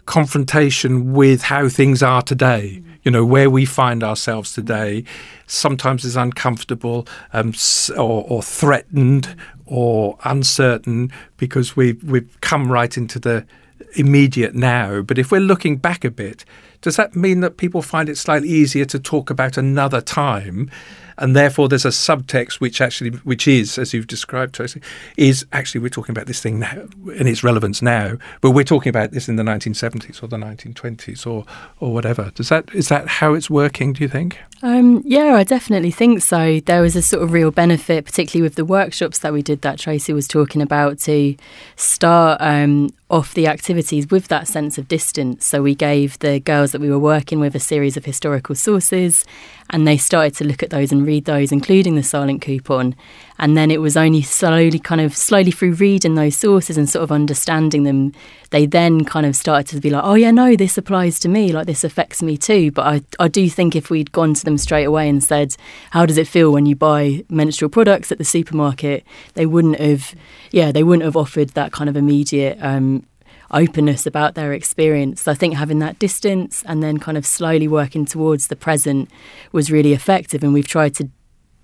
confrontation 0.07 1.13
with 1.13 1.43
how 1.43 1.69
things 1.69 2.03
are 2.03 2.23
today. 2.23 2.83
You 3.03 3.11
know 3.11 3.25
where 3.25 3.51
we 3.51 3.65
find 3.65 4.03
ourselves 4.03 4.53
today. 4.53 5.05
Sometimes 5.47 6.05
is 6.05 6.17
uncomfortable 6.17 7.07
um, 7.33 7.55
or, 7.97 8.25
or 8.29 8.43
threatened 8.43 9.37
or 9.67 10.19
uncertain 10.25 11.13
because 11.37 11.77
we 11.77 11.93
we've 12.05 12.39
come 12.41 12.73
right 12.73 12.97
into 12.97 13.19
the 13.19 13.47
immediate 13.95 14.55
now. 14.55 15.03
But 15.03 15.19
if 15.19 15.31
we're 15.31 15.41
looking 15.41 15.77
back 15.77 16.05
a 16.05 16.11
bit, 16.11 16.45
does 16.81 16.97
that 16.97 17.17
mean 17.17 17.41
that 17.41 17.57
people 17.57 17.83
find 17.83 18.09
it 18.09 18.19
slightly 18.19 18.49
easier 18.49 18.85
to 18.87 18.99
talk 18.99 19.31
about 19.31 19.57
another 19.57 20.01
time? 20.01 20.71
And 21.19 21.35
therefore 21.35 21.69
there's 21.69 21.85
a 21.85 21.89
subtext 21.89 22.55
which 22.55 22.81
actually 22.81 23.11
which 23.11 23.47
is 23.49 23.79
as 23.79 23.93
you've 23.93 24.07
described 24.07 24.55
Tracey 24.55 24.81
is 25.17 25.47
actually 25.53 25.81
we're 25.81 25.89
talking 25.89 26.13
about 26.13 26.27
this 26.27 26.41
thing 26.41 26.61
now 26.61 26.87
and 27.19 27.29
its 27.29 27.43
relevance 27.43 27.83
now 27.83 28.17
but 28.41 28.53
we're 28.53 28.65
talking 28.65 28.91
about 28.91 29.11
this 29.11 29.29
in 29.29 29.37
the 29.37 29.43
1970s 29.43 30.23
or 30.23 30.29
the 30.29 30.37
1920s 30.37 31.27
or 31.27 31.45
or 31.81 31.93
whatever 31.93 32.31
does 32.35 32.49
that 32.49 32.73
is 32.75 32.89
that 32.89 33.09
how 33.09 33.35
it's 33.35 33.51
working 33.51 33.93
do 33.93 34.03
you 34.03 34.09
think 34.09 34.39
um, 34.61 35.03
yeah, 35.05 35.37
I 35.37 35.45
definitely 35.45 35.93
think 35.93 36.21
so. 36.21 36.59
There 36.59 36.83
was 36.83 36.97
a 36.97 37.03
sort 37.03 37.23
of 37.23 37.33
real 37.33 37.53
benefit, 37.53 38.05
particularly 38.05 38.43
with 38.43 38.57
the 38.57 38.65
workshops 38.65 39.21
that 39.21 39.33
we 39.33 39.41
did 39.41 39.63
that 39.63 39.79
Tracey 39.79 40.13
was 40.13 40.27
talking 40.27 40.61
about, 40.61 40.99
to 41.01 41.37
start 41.77 42.39
um, 42.41 42.91
off 43.09 43.35
the 43.35 43.47
activities 43.47 44.11
with 44.11 44.27
that 44.29 44.49
sense 44.49 44.77
of 44.77 44.89
distance. 44.89 45.47
So 45.47 45.63
we 45.63 45.77
gave 45.77 46.19
the 46.19 46.41
girls 46.41 46.73
that 46.73 46.81
we 46.81 46.91
were 46.91 46.99
working 46.99 47.39
with 47.39 47.55
a 47.55 47.61
series 47.61 47.97
of 47.97 48.05
historical 48.05 48.57
sources, 48.57 49.25
and 49.71 49.87
they 49.87 49.97
started 49.97 50.35
to 50.37 50.45
look 50.45 50.63
at 50.63 50.71
those 50.71 50.93
and 50.93 51.07
read 51.07 51.27
those, 51.27 51.53
including 51.53 51.95
the 51.95 52.03
silent 52.03 52.41
coupon. 52.43 52.95
And 53.39 53.57
then 53.57 53.71
it 53.71 53.81
was 53.81 53.97
only 53.97 54.23
slowly, 54.23 54.79
kind 54.79 55.01
of 55.01 55.17
slowly 55.17 55.51
through 55.51 55.75
reading 55.75 56.15
those 56.15 56.37
sources 56.37 56.77
and 56.77 56.89
sort 56.89 57.03
of 57.03 57.13
understanding 57.13 57.85
them, 57.85 58.13
they 58.51 58.67
then 58.67 59.05
kind 59.05 59.27
of 59.27 59.37
started 59.37 59.69
to 59.77 59.81
be 59.81 59.91
like, 59.91 60.03
oh, 60.05 60.15
yeah, 60.15 60.31
no, 60.31 60.57
this 60.57 60.79
applies 60.79 61.19
to 61.21 61.29
me, 61.29 61.53
like 61.53 61.67
this 61.67 61.85
affects 61.85 62.23
me 62.23 62.37
too. 62.37 62.71
But 62.71 62.87
I, 62.87 63.25
I 63.25 63.29
do 63.29 63.49
think 63.51 63.77
if 63.77 63.91
we'd 63.91 64.11
gone 64.11 64.35
to 64.35 64.45
them 64.45 64.59
straight 64.59 64.85
away 64.85 65.09
and 65.09 65.23
said, 65.23 65.55
how 65.91 66.07
does 66.07 66.17
it 66.17 66.27
feel 66.27 66.51
when 66.51 66.67
you 66.67 66.75
buy 66.75 67.25
menstrual 67.29 67.69
products 67.69 68.11
at 68.11 68.19
the 68.19 68.25
supermarket, 68.25 69.05
they 69.35 69.47
wouldn't 69.47 69.79
have, 69.79 70.15
yeah, 70.51 70.73
they 70.73 70.83
wouldn't 70.83 71.05
have 71.05 71.17
offered 71.17 71.51
that 71.51 71.73
kind 71.73 71.91
of 71.91 71.97
immediate 71.97 72.59
um, 72.61 73.05
openness 73.51 74.07
about 74.07 74.35
their 74.35 74.53
experience. 74.53 75.27
I 75.27 75.35
think 75.35 75.55
having 75.55 75.79
that 75.79 75.99
distance 75.99 76.63
and 76.67 76.83
then 76.83 76.99
kind 76.99 77.17
of 77.17 77.27
slowly 77.27 77.69
working 77.69 78.05
towards 78.05 78.49
the 78.49 78.57
present 78.57 79.11
was 79.53 79.71
really 79.71 79.93
effective. 79.93 80.43
And 80.43 80.53
we've 80.53 80.67
tried 80.67 80.95
to 80.97 81.09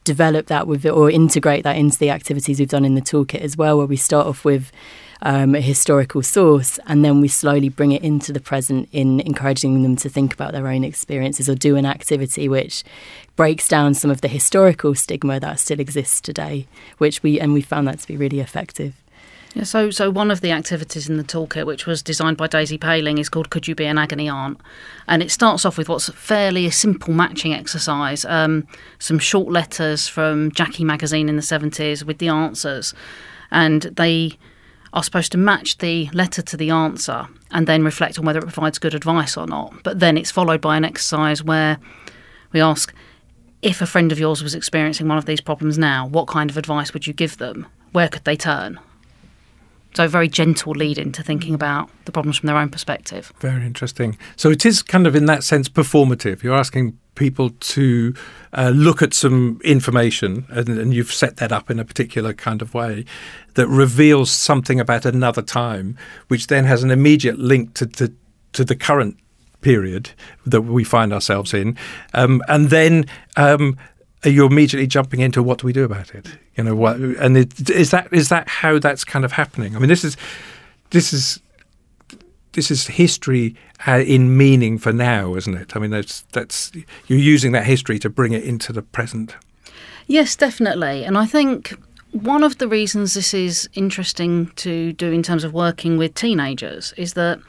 develop 0.04 0.46
that 0.46 0.66
with 0.66 0.84
or 0.86 1.10
integrate 1.10 1.64
that 1.64 1.76
into 1.76 1.98
the 1.98 2.10
activities 2.10 2.58
we've 2.58 2.68
done 2.68 2.84
in 2.84 2.94
the 2.94 3.00
toolkit 3.00 3.40
as 3.40 3.56
well, 3.56 3.78
where 3.78 3.86
we 3.86 3.96
start 3.96 4.26
off 4.26 4.44
with 4.44 4.70
um, 5.22 5.54
a 5.54 5.60
historical 5.60 6.22
source 6.22 6.78
and 6.86 7.04
then 7.04 7.20
we 7.20 7.28
slowly 7.28 7.70
bring 7.70 7.92
it 7.92 8.02
into 8.02 8.32
the 8.32 8.40
present 8.40 8.88
in 8.92 9.20
encouraging 9.20 9.82
them 9.82 9.96
to 9.96 10.08
think 10.08 10.34
about 10.34 10.52
their 10.52 10.68
own 10.68 10.84
experiences 10.84 11.48
or 11.48 11.54
do 11.54 11.76
an 11.76 11.86
activity 11.86 12.48
which 12.48 12.84
breaks 13.34 13.66
down 13.66 13.94
some 13.94 14.10
of 14.10 14.20
the 14.20 14.28
historical 14.28 14.94
stigma 14.94 15.40
that 15.40 15.58
still 15.58 15.80
exists 15.80 16.20
today, 16.20 16.66
which 16.98 17.22
we 17.22 17.40
and 17.40 17.54
we 17.54 17.62
found 17.62 17.88
that 17.88 17.98
to 17.98 18.06
be 18.06 18.16
really 18.16 18.40
effective. 18.40 18.94
Yeah, 19.54 19.62
so 19.62 19.90
so 19.90 20.10
one 20.10 20.32
of 20.32 20.40
the 20.40 20.50
activities 20.50 21.08
in 21.08 21.16
the 21.16 21.22
toolkit, 21.22 21.64
which 21.64 21.86
was 21.86 22.02
designed 22.02 22.36
by 22.36 22.48
Daisy 22.48 22.76
Payling, 22.76 23.18
is 23.18 23.28
called 23.28 23.50
"Could 23.50 23.68
You 23.68 23.76
Be 23.76 23.84
an 23.84 23.98
Agony 23.98 24.28
Aunt?" 24.28 24.60
and 25.06 25.22
it 25.22 25.30
starts 25.30 25.64
off 25.64 25.78
with 25.78 25.88
what's 25.88 26.08
fairly 26.08 26.66
a 26.66 26.72
simple 26.72 27.14
matching 27.14 27.54
exercise, 27.54 28.24
um, 28.24 28.66
some 28.98 29.20
short 29.20 29.52
letters 29.52 30.08
from 30.08 30.50
Jackie 30.52 30.84
magazine 30.84 31.28
in 31.28 31.36
the 31.36 31.42
seventies 31.42 32.04
with 32.04 32.18
the 32.18 32.28
answers, 32.28 32.94
and 33.52 33.82
they 33.82 34.32
are 34.92 35.04
supposed 35.04 35.30
to 35.32 35.38
match 35.38 35.78
the 35.78 36.08
letter 36.12 36.42
to 36.42 36.56
the 36.56 36.70
answer 36.70 37.28
and 37.52 37.68
then 37.68 37.84
reflect 37.84 38.18
on 38.18 38.24
whether 38.24 38.40
it 38.40 38.52
provides 38.52 38.78
good 38.78 38.94
advice 38.94 39.36
or 39.36 39.46
not. 39.46 39.82
But 39.84 40.00
then 40.00 40.16
it's 40.16 40.30
followed 40.32 40.60
by 40.60 40.76
an 40.76 40.84
exercise 40.84 41.44
where 41.44 41.78
we 42.52 42.60
ask 42.60 42.92
if 43.62 43.80
a 43.80 43.86
friend 43.86 44.10
of 44.10 44.18
yours 44.18 44.42
was 44.42 44.54
experiencing 44.54 45.08
one 45.08 45.18
of 45.18 45.26
these 45.26 45.40
problems 45.40 45.78
now, 45.78 46.06
what 46.06 46.26
kind 46.26 46.50
of 46.50 46.56
advice 46.56 46.92
would 46.92 47.06
you 47.06 47.12
give 47.12 47.38
them? 47.38 47.66
Where 47.92 48.08
could 48.08 48.24
they 48.24 48.36
turn? 48.36 48.80
So, 49.94 50.08
very 50.08 50.28
gentle 50.28 50.72
lead 50.72 50.98
into 50.98 51.22
thinking 51.22 51.54
about 51.54 51.88
the 52.04 52.12
problems 52.12 52.38
from 52.38 52.48
their 52.48 52.56
own 52.56 52.68
perspective. 52.68 53.32
Very 53.38 53.64
interesting. 53.64 54.18
So, 54.36 54.50
it 54.50 54.66
is 54.66 54.82
kind 54.82 55.06
of 55.06 55.14
in 55.14 55.26
that 55.26 55.44
sense 55.44 55.68
performative. 55.68 56.42
You're 56.42 56.56
asking 56.56 56.98
people 57.14 57.50
to 57.50 58.12
uh, 58.54 58.72
look 58.74 59.02
at 59.02 59.14
some 59.14 59.60
information, 59.64 60.46
and, 60.48 60.68
and, 60.68 60.92
you've 60.92 61.12
set 61.12 61.36
that 61.36 61.52
up 61.52 61.70
in 61.70 61.78
a 61.78 61.84
particular 61.84 62.32
kind 62.32 62.60
of 62.60 62.74
way 62.74 63.04
that 63.54 63.68
reveals 63.68 64.32
something 64.32 64.80
about 64.80 65.04
another 65.04 65.42
time, 65.42 65.96
which 66.26 66.48
then 66.48 66.64
has 66.64 66.82
an 66.82 66.90
immediate 66.90 67.38
link 67.38 67.74
to, 67.74 67.86
to, 67.86 68.12
to 68.52 68.64
the 68.64 68.74
current 68.74 69.16
period 69.60 70.10
that 70.44 70.62
we 70.62 70.84
find 70.84 71.12
ourselves 71.12 71.54
in. 71.54 71.76
Um, 72.12 72.42
and 72.48 72.70
then 72.70 73.06
um, 73.36 73.76
you're 74.24 74.50
immediately 74.50 74.86
jumping 74.86 75.20
into 75.20 75.42
what 75.42 75.58
do 75.58 75.66
we 75.66 75.72
do 75.72 75.84
about 75.84 76.14
it? 76.14 76.26
You 76.56 76.64
know 76.64 76.74
what? 76.74 76.96
And 76.96 77.36
it, 77.36 77.70
is 77.70 77.90
that 77.90 78.12
is 78.12 78.28
that 78.28 78.48
how 78.48 78.78
that's 78.78 79.04
kind 79.04 79.24
of 79.24 79.32
happening? 79.32 79.76
I 79.76 79.78
mean, 79.78 79.88
this 79.88 80.04
is 80.04 80.16
this 80.90 81.12
is 81.12 81.40
this 82.52 82.70
is 82.70 82.86
history 82.86 83.54
uh, 83.86 84.02
in 84.06 84.36
meaning 84.36 84.78
for 84.78 84.92
now, 84.92 85.34
isn't 85.34 85.54
it? 85.54 85.76
I 85.76 85.78
mean, 85.78 85.90
that's 85.90 86.22
that's 86.32 86.72
you're 87.06 87.18
using 87.18 87.52
that 87.52 87.66
history 87.66 87.98
to 88.00 88.08
bring 88.08 88.32
it 88.32 88.44
into 88.44 88.72
the 88.72 88.82
present. 88.82 89.36
Yes, 90.06 90.36
definitely, 90.36 91.04
and 91.04 91.16
I 91.16 91.26
think 91.26 91.74
one 92.12 92.44
of 92.44 92.58
the 92.58 92.68
reasons 92.68 93.14
this 93.14 93.34
is 93.34 93.68
interesting 93.74 94.46
to 94.56 94.92
do 94.92 95.10
in 95.10 95.22
terms 95.22 95.42
of 95.42 95.52
working 95.52 95.98
with 95.98 96.14
teenagers 96.14 96.94
is 96.96 97.14
that 97.14 97.40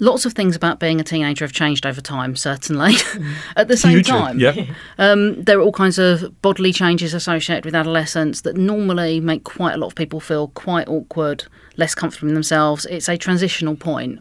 Lots 0.00 0.24
of 0.24 0.32
things 0.32 0.54
about 0.54 0.78
being 0.78 1.00
a 1.00 1.04
teenager 1.04 1.44
have 1.44 1.52
changed 1.52 1.84
over 1.84 2.00
time, 2.00 2.36
certainly. 2.36 2.94
At 3.56 3.68
the 3.68 3.76
same 3.76 3.92
Hugely, 3.92 4.12
time, 4.12 4.38
yeah. 4.38 4.66
um, 4.98 5.42
there 5.42 5.58
are 5.58 5.62
all 5.62 5.72
kinds 5.72 5.98
of 5.98 6.40
bodily 6.40 6.72
changes 6.72 7.14
associated 7.14 7.64
with 7.64 7.74
adolescence 7.74 8.42
that 8.42 8.56
normally 8.56 9.18
make 9.18 9.44
quite 9.44 9.74
a 9.74 9.76
lot 9.76 9.88
of 9.88 9.94
people 9.96 10.20
feel 10.20 10.48
quite 10.48 10.86
awkward, 10.88 11.44
less 11.76 11.94
comfortable 11.94 12.28
in 12.28 12.34
themselves. 12.34 12.86
It's 12.86 13.08
a 13.08 13.16
transitional 13.16 13.74
point. 13.74 14.20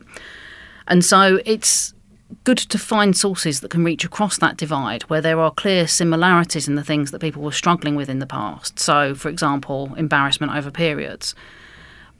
And 0.87 1.05
so 1.05 1.39
it's 1.45 1.93
good 2.43 2.57
to 2.57 2.77
find 2.77 3.15
sources 3.15 3.61
that 3.61 3.69
can 3.71 3.83
reach 3.83 4.03
across 4.03 4.37
that 4.39 4.57
divide 4.57 5.03
where 5.03 5.21
there 5.21 5.39
are 5.39 5.51
clear 5.51 5.87
similarities 5.87 6.67
in 6.67 6.75
the 6.75 6.83
things 6.83 7.11
that 7.11 7.19
people 7.19 7.41
were 7.41 7.51
struggling 7.51 7.95
with 7.95 8.09
in 8.09 8.19
the 8.19 8.25
past. 8.25 8.79
So, 8.79 9.15
for 9.15 9.29
example, 9.29 9.93
embarrassment 9.95 10.53
over 10.53 10.71
periods 10.71 11.35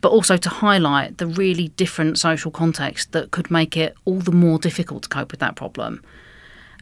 but 0.07 0.13
also 0.13 0.37
to 0.37 0.47
highlight 0.47 1.17
the 1.17 1.27
really 1.27 1.67
different 1.75 2.17
social 2.17 2.49
context 2.49 3.11
that 3.11 3.31
could 3.31 3.51
make 3.51 3.75
it 3.75 3.93
all 4.05 4.19
the 4.19 4.31
more 4.31 4.57
difficult 4.57 5.03
to 5.03 5.09
cope 5.09 5.31
with 5.31 5.41
that 5.41 5.57
problem. 5.57 6.01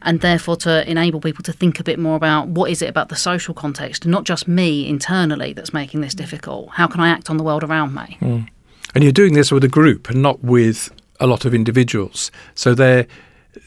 And 0.02 0.20
therefore, 0.20 0.54
to 0.58 0.88
enable 0.88 1.20
people 1.20 1.42
to 1.42 1.52
think 1.52 1.80
a 1.80 1.82
bit 1.82 1.98
more 1.98 2.14
about 2.14 2.46
what 2.46 2.70
is 2.70 2.82
it 2.82 2.88
about 2.88 3.08
the 3.08 3.16
social 3.16 3.52
context, 3.52 4.06
not 4.06 4.22
just 4.22 4.46
me 4.46 4.86
internally, 4.88 5.52
that's 5.52 5.74
making 5.74 6.02
this 6.02 6.14
difficult. 6.14 6.68
How 6.74 6.86
can 6.86 7.00
I 7.00 7.08
act 7.08 7.28
on 7.28 7.36
the 7.36 7.42
world 7.42 7.64
around 7.64 7.96
me? 7.96 8.16
Mm. 8.20 8.48
And 8.94 9.02
you're 9.02 9.12
doing 9.12 9.34
this 9.34 9.50
with 9.50 9.64
a 9.64 9.68
group 9.68 10.08
and 10.08 10.22
not 10.22 10.44
with 10.44 10.92
a 11.18 11.26
lot 11.26 11.44
of 11.44 11.52
individuals. 11.52 12.30
So, 12.54 12.74
there, 12.74 13.08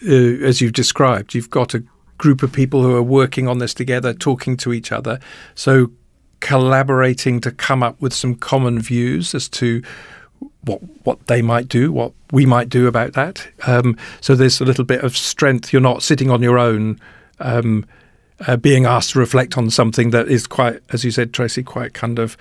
uh, 0.08 0.46
as 0.46 0.62
you've 0.62 0.72
described, 0.72 1.36
you've 1.36 1.50
got 1.50 1.74
a 1.74 1.84
group 2.18 2.44
of 2.44 2.54
people 2.54 2.82
who 2.82 2.96
are 2.96 3.04
working 3.04 3.50
on 3.50 3.58
this 3.58 3.74
together, 3.74 4.14
talking 4.14 4.56
to 4.56 4.72
each 4.72 4.94
other. 4.94 5.20
So, 5.54 5.92
collaborating 6.40 7.40
to 7.42 7.52
come 7.52 7.84
up 7.84 8.00
with 8.02 8.14
some 8.14 8.36
common 8.36 8.80
views 8.80 9.36
as 9.36 9.50
to 9.50 9.82
what 10.64 10.82
what 11.04 11.28
they 11.28 11.42
might 11.42 11.68
do, 11.68 11.92
what 11.92 12.14
we 12.32 12.46
might 12.46 12.70
do 12.70 12.88
about 12.88 13.14
that. 13.14 13.48
Um, 13.68 13.98
so 14.22 14.36
there's 14.36 14.62
a 14.62 14.66
little 14.66 14.86
bit 14.86 15.04
of 15.04 15.18
strength. 15.18 15.74
You're 15.74 15.82
not 15.82 16.04
sitting 16.04 16.30
on 16.30 16.42
your 16.42 16.58
own, 16.58 17.00
um, 17.40 17.86
uh, 18.48 18.58
being 18.58 18.86
asked 18.86 19.12
to 19.12 19.20
reflect 19.20 19.58
on 19.58 19.70
something 19.70 20.12
that 20.12 20.28
is 20.28 20.48
quite, 20.48 20.82
as 20.90 21.04
you 21.04 21.12
said, 21.12 21.34
Tracey, 21.34 21.64
quite 21.64 21.94
kind 21.94 22.20
of, 22.20 22.38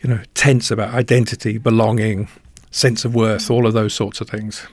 you 0.00 0.10
know, 0.10 0.20
tense 0.34 0.70
about 0.70 0.94
identity, 0.94 1.58
belonging, 1.58 2.28
sense 2.70 3.04
of 3.04 3.14
worth, 3.14 3.50
all 3.50 3.66
of 3.66 3.72
those 3.72 3.94
sorts 3.94 4.20
of 4.20 4.28
things. 4.28 4.66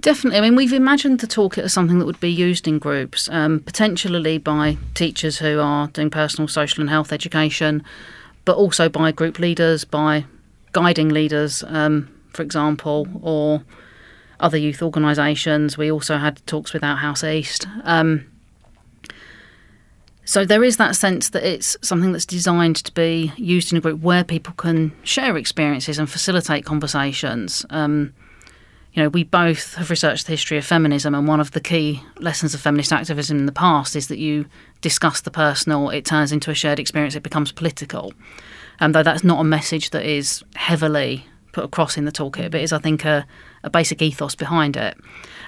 Definitely. 0.00 0.38
I 0.38 0.42
mean, 0.42 0.54
we've 0.54 0.72
imagined 0.72 1.20
the 1.20 1.26
toolkit 1.26 1.64
as 1.64 1.72
something 1.72 1.98
that 1.98 2.06
would 2.06 2.20
be 2.20 2.30
used 2.30 2.68
in 2.68 2.78
groups, 2.78 3.28
um, 3.32 3.60
potentially 3.60 4.38
by 4.38 4.78
teachers 4.94 5.38
who 5.38 5.58
are 5.60 5.88
doing 5.88 6.08
personal, 6.08 6.46
social, 6.46 6.80
and 6.80 6.88
health 6.88 7.12
education, 7.12 7.82
but 8.44 8.56
also 8.56 8.88
by 8.88 9.10
group 9.10 9.38
leaders, 9.38 9.84
by 9.84 10.24
guiding 10.72 11.08
leaders, 11.08 11.64
um, 11.66 12.08
for 12.32 12.42
example, 12.42 13.08
or 13.22 13.64
other 14.38 14.56
youth 14.56 14.82
organisations. 14.82 15.76
We 15.76 15.90
also 15.90 16.16
had 16.16 16.46
talks 16.46 16.72
with 16.72 16.84
Outhouse 16.84 17.24
East. 17.24 17.66
Um, 17.82 18.26
so 20.24 20.44
there 20.44 20.62
is 20.62 20.76
that 20.76 20.94
sense 20.94 21.30
that 21.30 21.42
it's 21.42 21.76
something 21.82 22.12
that's 22.12 22.26
designed 22.26 22.76
to 22.76 22.92
be 22.92 23.32
used 23.36 23.72
in 23.72 23.78
a 23.78 23.80
group 23.80 24.00
where 24.00 24.22
people 24.22 24.54
can 24.54 24.92
share 25.02 25.36
experiences 25.36 25.98
and 25.98 26.08
facilitate 26.08 26.64
conversations. 26.64 27.66
Um, 27.70 28.14
you 28.98 29.04
know, 29.04 29.10
we 29.10 29.22
both 29.22 29.74
have 29.74 29.90
researched 29.90 30.26
the 30.26 30.32
history 30.32 30.58
of 30.58 30.66
feminism, 30.66 31.14
and 31.14 31.28
one 31.28 31.38
of 31.38 31.52
the 31.52 31.60
key 31.60 32.02
lessons 32.18 32.52
of 32.52 32.60
feminist 32.60 32.92
activism 32.92 33.38
in 33.38 33.46
the 33.46 33.52
past 33.52 33.94
is 33.94 34.08
that 34.08 34.18
you 34.18 34.46
discuss 34.80 35.20
the 35.20 35.30
personal, 35.30 35.90
it 35.90 36.04
turns 36.04 36.32
into 36.32 36.50
a 36.50 36.54
shared 36.54 36.80
experience, 36.80 37.14
it 37.14 37.22
becomes 37.22 37.52
political. 37.52 38.12
Um, 38.80 38.90
though 38.90 39.04
that's 39.04 39.22
not 39.22 39.40
a 39.40 39.44
message 39.44 39.90
that 39.90 40.04
is 40.04 40.42
heavily 40.56 41.24
put 41.52 41.62
across 41.62 41.96
in 41.96 42.06
the 42.06 42.10
toolkit, 42.10 42.50
but 42.50 42.60
is, 42.60 42.72
I 42.72 42.78
think, 42.78 43.04
a, 43.04 43.24
a 43.62 43.70
basic 43.70 44.02
ethos 44.02 44.34
behind 44.34 44.76
it. 44.76 44.96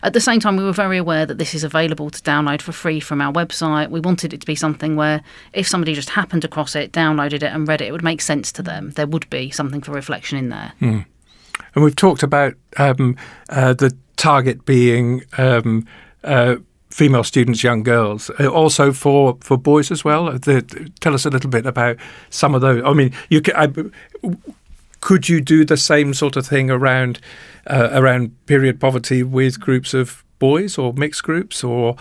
At 0.04 0.12
the 0.12 0.20
same 0.20 0.38
time, 0.38 0.56
we 0.56 0.62
were 0.62 0.72
very 0.72 0.98
aware 0.98 1.26
that 1.26 1.38
this 1.38 1.52
is 1.52 1.64
available 1.64 2.08
to 2.08 2.22
download 2.22 2.62
for 2.62 2.70
free 2.70 3.00
from 3.00 3.20
our 3.20 3.32
website. 3.32 3.90
We 3.90 3.98
wanted 3.98 4.32
it 4.32 4.42
to 4.42 4.46
be 4.46 4.54
something 4.54 4.94
where 4.94 5.24
if 5.52 5.66
somebody 5.66 5.94
just 5.94 6.10
happened 6.10 6.44
across 6.44 6.76
it, 6.76 6.92
downloaded 6.92 7.42
it, 7.42 7.52
and 7.52 7.66
read 7.66 7.80
it, 7.80 7.88
it 7.88 7.92
would 7.92 8.04
make 8.04 8.20
sense 8.20 8.52
to 8.52 8.62
them. 8.62 8.90
There 8.90 9.08
would 9.08 9.28
be 9.28 9.50
something 9.50 9.80
for 9.80 9.90
reflection 9.90 10.38
in 10.38 10.50
there. 10.50 10.72
Mm. 10.80 11.06
And 11.74 11.84
we've 11.84 11.96
talked 11.96 12.22
about 12.22 12.54
um, 12.76 13.16
uh, 13.48 13.74
the 13.74 13.96
target 14.16 14.64
being 14.64 15.22
um, 15.38 15.86
uh, 16.24 16.56
female 16.90 17.24
students, 17.24 17.62
young 17.62 17.82
girls, 17.82 18.30
uh, 18.40 18.48
also 18.48 18.92
for, 18.92 19.38
for 19.40 19.56
boys 19.56 19.90
as 19.90 20.04
well. 20.04 20.26
The, 20.32 20.90
tell 21.00 21.14
us 21.14 21.24
a 21.24 21.30
little 21.30 21.50
bit 21.50 21.66
about 21.66 21.96
some 22.30 22.54
of 22.54 22.60
those. 22.60 22.82
I 22.84 22.92
mean, 22.92 23.12
you 23.28 23.40
can, 23.40 23.56
I, 23.56 23.72
could 25.00 25.28
you 25.28 25.40
do 25.40 25.64
the 25.64 25.76
same 25.76 26.12
sort 26.14 26.36
of 26.36 26.46
thing 26.46 26.70
around 26.70 27.20
uh, 27.66 27.90
around 27.92 28.34
period 28.46 28.80
poverty 28.80 29.22
with 29.22 29.60
groups 29.60 29.94
of 29.94 30.24
boys 30.38 30.78
or 30.78 30.92
mixed 30.94 31.22
groups 31.22 31.62
or 31.62 31.96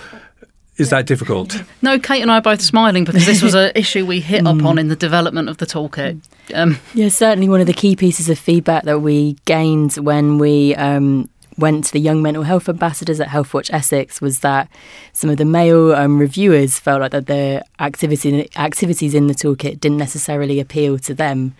is 0.79 0.89
that 0.89 1.05
difficult? 1.05 1.61
No, 1.81 1.99
Kate 1.99 2.21
and 2.21 2.31
I 2.31 2.37
are 2.37 2.41
both 2.41 2.61
smiling 2.61 3.03
because 3.03 3.25
this 3.25 3.41
was 3.41 3.53
an 3.53 3.71
issue 3.75 4.05
we 4.05 4.21
hit 4.21 4.43
mm. 4.43 4.59
upon 4.59 4.77
in 4.77 4.87
the 4.87 4.95
development 4.95 5.49
of 5.49 5.57
the 5.57 5.65
toolkit. 5.65 6.21
Um, 6.53 6.77
yeah, 6.93 7.09
certainly 7.09 7.49
one 7.49 7.61
of 7.61 7.67
the 7.67 7.73
key 7.73 7.95
pieces 7.95 8.29
of 8.29 8.39
feedback 8.39 8.85
that 8.85 9.01
we 9.01 9.33
gained 9.45 9.93
when 9.95 10.37
we 10.37 10.73
um, 10.75 11.29
went 11.57 11.83
to 11.85 11.91
the 11.91 11.99
young 11.99 12.21
mental 12.21 12.43
health 12.43 12.69
ambassadors 12.69 13.19
at 13.19 13.27
Healthwatch 13.27 13.71
Essex 13.73 14.21
was 14.21 14.39
that 14.39 14.69
some 15.11 15.29
of 15.29 15.37
the 15.37 15.45
male 15.45 15.91
um, 15.91 16.17
reviewers 16.17 16.79
felt 16.79 17.01
like 17.01 17.11
that 17.11 17.27
the 17.27 17.63
activity, 17.79 18.49
activities 18.55 19.13
in 19.13 19.27
the 19.27 19.33
toolkit 19.33 19.81
didn't 19.81 19.97
necessarily 19.97 20.61
appeal 20.61 20.97
to 20.99 21.13
them. 21.13 21.53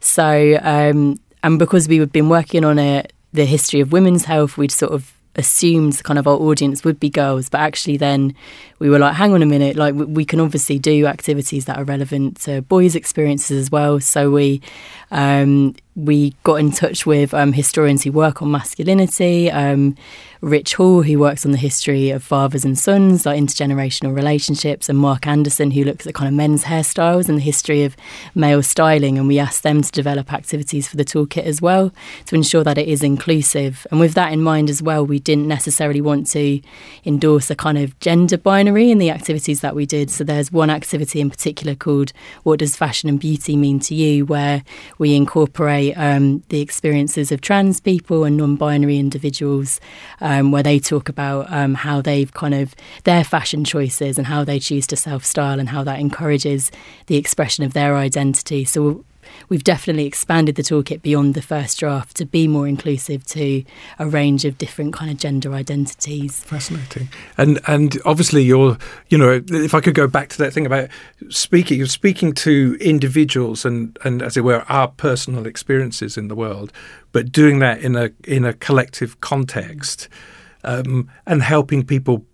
So, 0.00 0.58
um, 0.62 1.18
and 1.42 1.58
because 1.58 1.88
we 1.88 1.96
had 1.96 2.12
been 2.12 2.28
working 2.28 2.64
on 2.64 2.78
it, 2.78 3.12
the 3.32 3.46
history 3.46 3.80
of 3.80 3.92
women's 3.92 4.26
health, 4.26 4.58
we'd 4.58 4.70
sort 4.70 4.92
of 4.92 5.15
assumed 5.36 6.02
kind 6.02 6.18
of 6.18 6.26
our 6.26 6.36
audience 6.36 6.84
would 6.84 6.98
be 6.98 7.10
girls, 7.10 7.48
but 7.48 7.60
actually 7.60 7.96
then 7.96 8.34
we 8.78 8.90
were 8.90 8.98
like, 8.98 9.14
hang 9.14 9.32
on 9.32 9.42
a 9.42 9.46
minute, 9.46 9.76
like 9.76 9.94
we 9.94 10.24
can 10.24 10.40
obviously 10.40 10.78
do 10.78 11.06
activities 11.06 11.66
that 11.66 11.78
are 11.78 11.84
relevant 11.84 12.40
to 12.40 12.62
boys' 12.62 12.94
experiences 12.94 13.58
as 13.58 13.70
well. 13.70 14.00
So 14.00 14.30
we 14.30 14.60
um, 15.10 15.74
we 15.96 16.34
got 16.42 16.56
in 16.56 16.70
touch 16.70 17.06
with 17.06 17.32
um, 17.32 17.52
historians 17.52 18.04
who 18.04 18.12
work 18.12 18.42
on 18.42 18.50
masculinity. 18.50 19.50
Um, 19.50 19.96
Rich 20.42 20.74
Hall, 20.74 21.02
who 21.02 21.18
works 21.18 21.46
on 21.46 21.52
the 21.52 21.58
history 21.58 22.10
of 22.10 22.22
fathers 22.22 22.64
and 22.64 22.78
sons, 22.78 23.24
like 23.24 23.40
intergenerational 23.40 24.14
relationships, 24.14 24.88
and 24.88 24.98
Mark 24.98 25.26
Anderson, 25.26 25.70
who 25.70 25.82
looks 25.82 26.06
at 26.06 26.14
kind 26.14 26.28
of 26.28 26.34
men's 26.34 26.64
hairstyles 26.64 27.28
and 27.28 27.38
the 27.38 27.42
history 27.42 27.84
of 27.84 27.96
male 28.34 28.62
styling. 28.62 29.18
And 29.18 29.26
we 29.26 29.38
asked 29.38 29.62
them 29.62 29.80
to 29.80 29.90
develop 29.90 30.32
activities 30.32 30.86
for 30.86 30.96
the 30.96 31.04
toolkit 31.04 31.44
as 31.44 31.62
well 31.62 31.90
to 32.26 32.34
ensure 32.34 32.62
that 32.64 32.76
it 32.76 32.86
is 32.86 33.02
inclusive. 33.02 33.86
And 33.90 33.98
with 33.98 34.12
that 34.14 34.32
in 34.32 34.42
mind 34.42 34.68
as 34.68 34.82
well, 34.82 35.06
we 35.06 35.18
didn't 35.18 35.48
necessarily 35.48 36.02
want 36.02 36.26
to 36.28 36.60
endorse 37.06 37.50
a 37.50 37.56
kind 37.56 37.78
of 37.78 37.98
gender 38.00 38.36
binary 38.36 38.90
in 38.90 38.98
the 38.98 39.10
activities 39.10 39.62
that 39.62 39.74
we 39.74 39.86
did. 39.86 40.10
So 40.10 40.22
there's 40.22 40.52
one 40.52 40.68
activity 40.70 41.20
in 41.20 41.30
particular 41.30 41.74
called 41.74 42.12
What 42.42 42.58
Does 42.58 42.76
Fashion 42.76 43.08
and 43.08 43.18
Beauty 43.18 43.56
Mean 43.56 43.80
to 43.80 43.94
You, 43.94 44.26
where 44.26 44.62
we 44.98 45.14
incorporate 45.14 45.85
um, 45.94 46.42
the 46.48 46.60
experiences 46.60 47.32
of 47.32 47.40
trans 47.40 47.80
people 47.80 48.24
and 48.24 48.36
non 48.36 48.56
binary 48.56 48.98
individuals, 48.98 49.80
um, 50.20 50.50
where 50.50 50.62
they 50.62 50.78
talk 50.78 51.08
about 51.08 51.50
um, 51.52 51.74
how 51.74 52.00
they've 52.00 52.32
kind 52.32 52.54
of 52.54 52.74
their 53.04 53.24
fashion 53.24 53.64
choices 53.64 54.18
and 54.18 54.26
how 54.26 54.44
they 54.44 54.58
choose 54.58 54.86
to 54.88 54.96
self 54.96 55.24
style 55.24 55.60
and 55.60 55.68
how 55.68 55.84
that 55.84 56.00
encourages 56.00 56.70
the 57.06 57.16
expression 57.16 57.64
of 57.64 57.72
their 57.72 57.96
identity. 57.96 58.64
So 58.64 59.04
we've 59.48 59.64
definitely 59.64 60.06
expanded 60.06 60.54
the 60.54 60.62
toolkit 60.62 61.02
beyond 61.02 61.34
the 61.34 61.42
first 61.42 61.78
draft 61.78 62.16
to 62.16 62.26
be 62.26 62.48
more 62.48 62.66
inclusive 62.66 63.24
to 63.26 63.64
a 63.98 64.06
range 64.06 64.44
of 64.44 64.58
different 64.58 64.92
kind 64.92 65.10
of 65.10 65.16
gender 65.16 65.52
identities. 65.52 66.42
Fascinating, 66.44 67.08
and 67.36 67.60
and 67.66 67.98
obviously 68.04 68.42
you're 68.42 68.78
you 69.08 69.18
know 69.18 69.42
if 69.48 69.74
I 69.74 69.80
could 69.80 69.94
go 69.94 70.06
back 70.06 70.28
to 70.30 70.38
that 70.38 70.52
thing 70.52 70.66
about 70.66 70.88
speaking, 71.28 71.84
speaking 71.86 72.32
to 72.34 72.76
individuals 72.80 73.64
and 73.64 73.98
and 74.04 74.22
as 74.22 74.36
it 74.36 74.44
were 74.44 74.64
our 74.68 74.88
personal 74.88 75.46
experiences 75.46 76.16
in 76.16 76.28
the 76.28 76.34
world, 76.34 76.72
but 77.12 77.32
doing 77.32 77.58
that 77.60 77.80
in 77.80 77.96
a 77.96 78.10
in 78.24 78.44
a 78.44 78.52
collective 78.52 79.20
context. 79.20 80.08
Um, 80.64 81.08
and 81.28 81.44
helping 81.44 81.84
people 81.84 82.26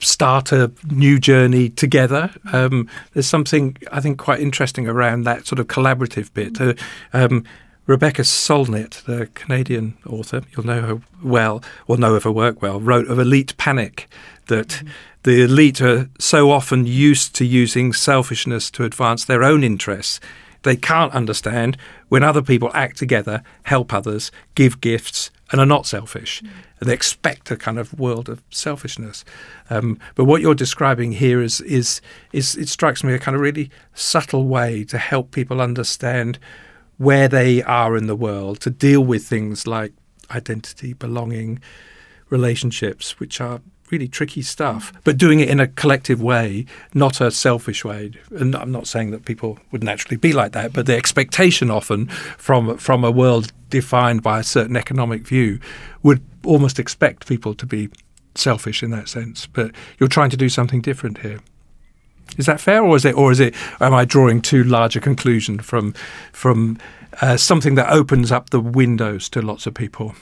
start 0.00 0.52
a 0.52 0.70
new 0.90 1.18
journey 1.18 1.70
together. 1.70 2.30
Um, 2.52 2.88
there's 3.12 3.26
something 3.26 3.76
I 3.92 4.00
think 4.00 4.18
quite 4.18 4.40
interesting 4.40 4.88
around 4.88 5.24
that 5.24 5.46
sort 5.46 5.58
of 5.58 5.66
collaborative 5.66 6.32
bit. 6.34 6.60
Uh, 6.60 6.74
um, 7.12 7.44
Rebecca 7.86 8.22
Solnit, 8.22 9.04
the 9.04 9.26
Canadian 9.34 9.96
author, 10.06 10.42
you'll 10.50 10.66
know 10.66 10.80
her 10.80 11.00
well, 11.22 11.62
or 11.86 11.98
know 11.98 12.14
of 12.14 12.24
her 12.24 12.32
work 12.32 12.62
well, 12.62 12.80
wrote 12.80 13.08
of 13.08 13.18
elite 13.18 13.56
panic 13.58 14.08
that 14.46 14.68
mm-hmm. 14.68 14.88
the 15.24 15.42
elite 15.42 15.82
are 15.82 16.08
so 16.18 16.50
often 16.50 16.86
used 16.86 17.34
to 17.36 17.44
using 17.44 17.92
selfishness 17.92 18.70
to 18.70 18.84
advance 18.84 19.24
their 19.24 19.42
own 19.42 19.62
interests. 19.62 20.18
They 20.62 20.76
can't 20.76 21.12
understand 21.12 21.76
when 22.08 22.22
other 22.22 22.40
people 22.40 22.70
act 22.72 22.96
together, 22.96 23.42
help 23.64 23.92
others, 23.92 24.32
give 24.54 24.80
gifts, 24.80 25.30
and 25.50 25.60
are 25.60 25.66
not 25.66 25.86
selfish. 25.86 26.42
Mm. 26.42 26.48
They 26.84 26.94
expect 26.94 27.50
a 27.50 27.56
kind 27.56 27.78
of 27.78 27.98
world 27.98 28.28
of 28.28 28.42
selfishness. 28.50 29.24
Um, 29.70 29.98
but 30.14 30.24
what 30.24 30.40
you're 30.40 30.54
describing 30.54 31.12
here 31.12 31.42
is, 31.42 31.60
is, 31.62 32.00
is, 32.32 32.56
it 32.56 32.68
strikes 32.68 33.02
me 33.02 33.12
a 33.14 33.18
kind 33.18 33.34
of 33.34 33.40
really 33.40 33.70
subtle 33.94 34.46
way 34.46 34.84
to 34.84 34.98
help 34.98 35.30
people 35.30 35.60
understand 35.60 36.38
where 36.98 37.28
they 37.28 37.62
are 37.62 37.96
in 37.96 38.06
the 38.06 38.16
world, 38.16 38.60
to 38.60 38.70
deal 38.70 39.00
with 39.00 39.26
things 39.26 39.66
like 39.66 39.92
identity, 40.30 40.92
belonging, 40.92 41.60
relationships, 42.30 43.18
which 43.18 43.40
are 43.40 43.60
really 43.90 44.08
tricky 44.08 44.42
stuff, 44.42 44.92
but 45.04 45.18
doing 45.18 45.40
it 45.40 45.48
in 45.48 45.60
a 45.60 45.66
collective 45.66 46.22
way, 46.22 46.66
not 46.94 47.20
a 47.20 47.30
selfish 47.30 47.84
way. 47.84 48.12
And 48.30 48.54
I'm 48.54 48.72
not 48.72 48.86
saying 48.86 49.10
that 49.10 49.24
people 49.24 49.58
would 49.70 49.84
naturally 49.84 50.16
be 50.16 50.32
like 50.32 50.52
that, 50.52 50.72
but 50.72 50.86
the 50.86 50.96
expectation 50.96 51.70
often 51.70 52.06
from 52.38 52.76
from 52.78 53.04
a 53.04 53.10
world 53.10 53.52
defined 53.70 54.22
by 54.22 54.40
a 54.40 54.44
certain 54.44 54.76
economic 54.76 55.26
view 55.26 55.58
would 56.02 56.22
almost 56.44 56.78
expect 56.78 57.26
people 57.26 57.54
to 57.54 57.66
be 57.66 57.88
selfish 58.34 58.82
in 58.82 58.90
that 58.90 59.08
sense. 59.08 59.46
But 59.46 59.72
you're 59.98 60.08
trying 60.08 60.30
to 60.30 60.36
do 60.36 60.48
something 60.48 60.80
different 60.80 61.18
here. 61.18 61.40
Is 62.38 62.46
that 62.46 62.60
fair, 62.60 62.82
or 62.82 62.96
is 62.96 63.04
it, 63.04 63.14
or 63.14 63.30
is 63.32 63.40
it? 63.40 63.54
Am 63.80 63.94
I 63.94 64.04
drawing 64.04 64.40
too 64.40 64.64
large 64.64 64.96
a 64.96 65.00
conclusion 65.00 65.58
from 65.58 65.94
from 66.32 66.78
uh, 67.20 67.36
something 67.36 67.74
that 67.76 67.90
opens 67.90 68.32
up 68.32 68.50
the 68.50 68.60
windows 68.60 69.28
to 69.30 69.42
lots 69.42 69.66
of 69.66 69.74
people? 69.74 70.14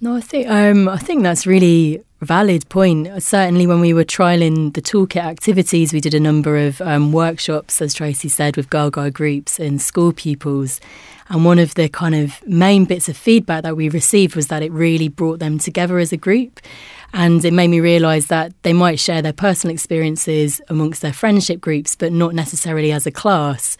No, 0.00 0.16
I 0.16 0.20
think 0.20 0.48
um, 0.48 0.88
I 0.88 0.98
think 0.98 1.22
that's 1.22 1.46
really 1.46 2.02
valid 2.20 2.68
point. 2.68 3.22
Certainly, 3.22 3.66
when 3.66 3.80
we 3.80 3.92
were 3.92 4.04
trialing 4.04 4.74
the 4.74 4.82
toolkit 4.82 5.22
activities, 5.22 5.92
we 5.92 6.00
did 6.00 6.14
a 6.14 6.20
number 6.20 6.56
of 6.56 6.80
um, 6.80 7.12
workshops, 7.12 7.80
as 7.80 7.94
Tracey 7.94 8.28
said, 8.28 8.56
with 8.56 8.70
Girl 8.70 8.90
Guide 8.90 9.14
groups 9.14 9.58
and 9.58 9.80
school 9.80 10.12
pupils. 10.12 10.80
And 11.28 11.44
one 11.44 11.58
of 11.58 11.74
the 11.74 11.88
kind 11.88 12.14
of 12.14 12.46
main 12.46 12.84
bits 12.86 13.08
of 13.08 13.16
feedback 13.16 13.62
that 13.62 13.76
we 13.76 13.88
received 13.88 14.34
was 14.34 14.48
that 14.48 14.62
it 14.62 14.72
really 14.72 15.08
brought 15.08 15.38
them 15.38 15.58
together 15.58 15.98
as 15.98 16.12
a 16.12 16.16
group. 16.16 16.60
And 17.12 17.44
it 17.44 17.52
made 17.52 17.68
me 17.68 17.80
realise 17.80 18.26
that 18.26 18.52
they 18.62 18.72
might 18.72 18.98
share 18.98 19.22
their 19.22 19.32
personal 19.32 19.72
experiences 19.72 20.60
amongst 20.68 21.02
their 21.02 21.12
friendship 21.12 21.60
groups, 21.60 21.96
but 21.96 22.12
not 22.12 22.34
necessarily 22.34 22.92
as 22.92 23.06
a 23.06 23.10
class 23.10 23.76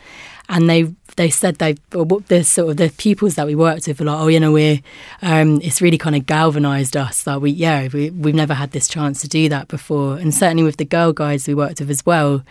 and 0.49 0.69
they 0.69 0.95
they 1.19 1.29
said 1.29 1.57
they 1.57 1.75
the 1.91 2.43
sort 2.45 2.71
of 2.71 2.77
the 2.79 2.91
pupils 2.97 3.35
that 3.35 3.47
we 3.47 3.55
worked 3.55 3.87
with 3.89 3.99
were 3.99 4.07
like, 4.07 4.21
oh, 4.21 4.29
you 4.29 4.41
know, 4.41 4.53
we're 4.53 4.81
um, 5.21 5.61
it's 5.63 5.83
really 5.83 5.99
kind 5.99 6.17
of 6.17 6.25
galvanised 6.25 6.97
us 6.97 7.25
that 7.25 7.41
we 7.41 7.51
yeah 7.51 7.89
we 7.93 8.11
we've 8.11 8.35
never 8.35 8.55
had 8.55 8.71
this 8.71 8.89
chance 8.89 9.21
to 9.21 9.29
do 9.29 9.49
that 9.49 9.69
before, 9.69 10.17
and 10.17 10.33
certainly 10.33 10.63
with 10.63 10.79
the 10.79 10.85
girl 10.85 11.13
guides 11.13 11.47
we 11.47 11.55
worked 11.55 11.81
with 11.81 11.91
as 11.91 12.07
well 12.07 12.43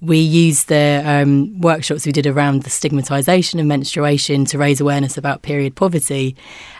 we 0.00 0.18
used 0.18 0.68
the 0.68 1.02
um, 1.04 1.60
workshops 1.60 2.04
we 2.04 2.12
did 2.12 2.26
around 2.26 2.62
the 2.62 2.70
stigmatisation 2.70 3.60
of 3.60 3.66
menstruation 3.66 4.44
to 4.46 4.58
raise 4.58 4.80
awareness 4.80 5.16
about 5.16 5.42
period 5.42 5.74
poverty. 5.74 6.36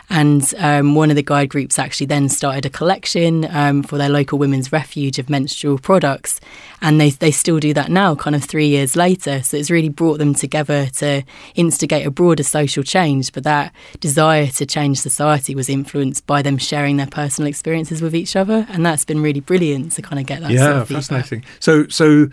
And 0.07 0.53
um, 0.59 0.93
one 0.93 1.09
of 1.09 1.15
the 1.15 1.23
guide 1.23 1.49
groups 1.49 1.79
actually 1.79 2.05
then 2.05 2.29
started 2.29 2.63
a 2.65 2.69
collection 2.69 3.45
um, 3.49 3.81
for 3.81 3.97
their 3.97 4.09
local 4.09 4.37
women's 4.37 4.71
refuge 4.71 5.17
of 5.17 5.31
menstrual 5.31 5.79
products. 5.79 6.39
And 6.81 7.01
they, 7.01 7.09
they 7.09 7.31
still 7.31 7.59
do 7.59 7.73
that 7.73 7.89
now, 7.89 8.13
kind 8.13 8.35
of 8.35 8.43
three 8.43 8.67
years 8.67 8.95
later. 8.95 9.41
So 9.41 9.57
it's 9.57 9.71
really 9.71 9.89
brought 9.89 10.19
them 10.19 10.35
together 10.35 10.85
to 10.97 11.23
instigate 11.55 12.05
a 12.05 12.11
broader 12.11 12.43
social 12.43 12.83
change. 12.83 13.33
But 13.33 13.45
that 13.45 13.73
desire 13.99 14.47
to 14.47 14.65
change 14.67 14.99
society 14.99 15.55
was 15.55 15.69
influenced 15.69 16.27
by 16.27 16.43
them 16.43 16.59
sharing 16.59 16.97
their 16.97 17.07
personal 17.07 17.47
experiences 17.47 18.03
with 18.03 18.13
each 18.13 18.35
other. 18.35 18.67
And 18.69 18.85
that's 18.85 19.05
been 19.05 19.23
really 19.23 19.39
brilliant 19.39 19.93
to 19.93 20.03
kind 20.03 20.19
of 20.19 20.27
get 20.27 20.41
that. 20.41 20.51
Yeah, 20.51 20.65
sort 20.65 20.77
of 20.77 20.87
fascinating. 20.89 21.43
So, 21.59 21.87
so 21.87 22.29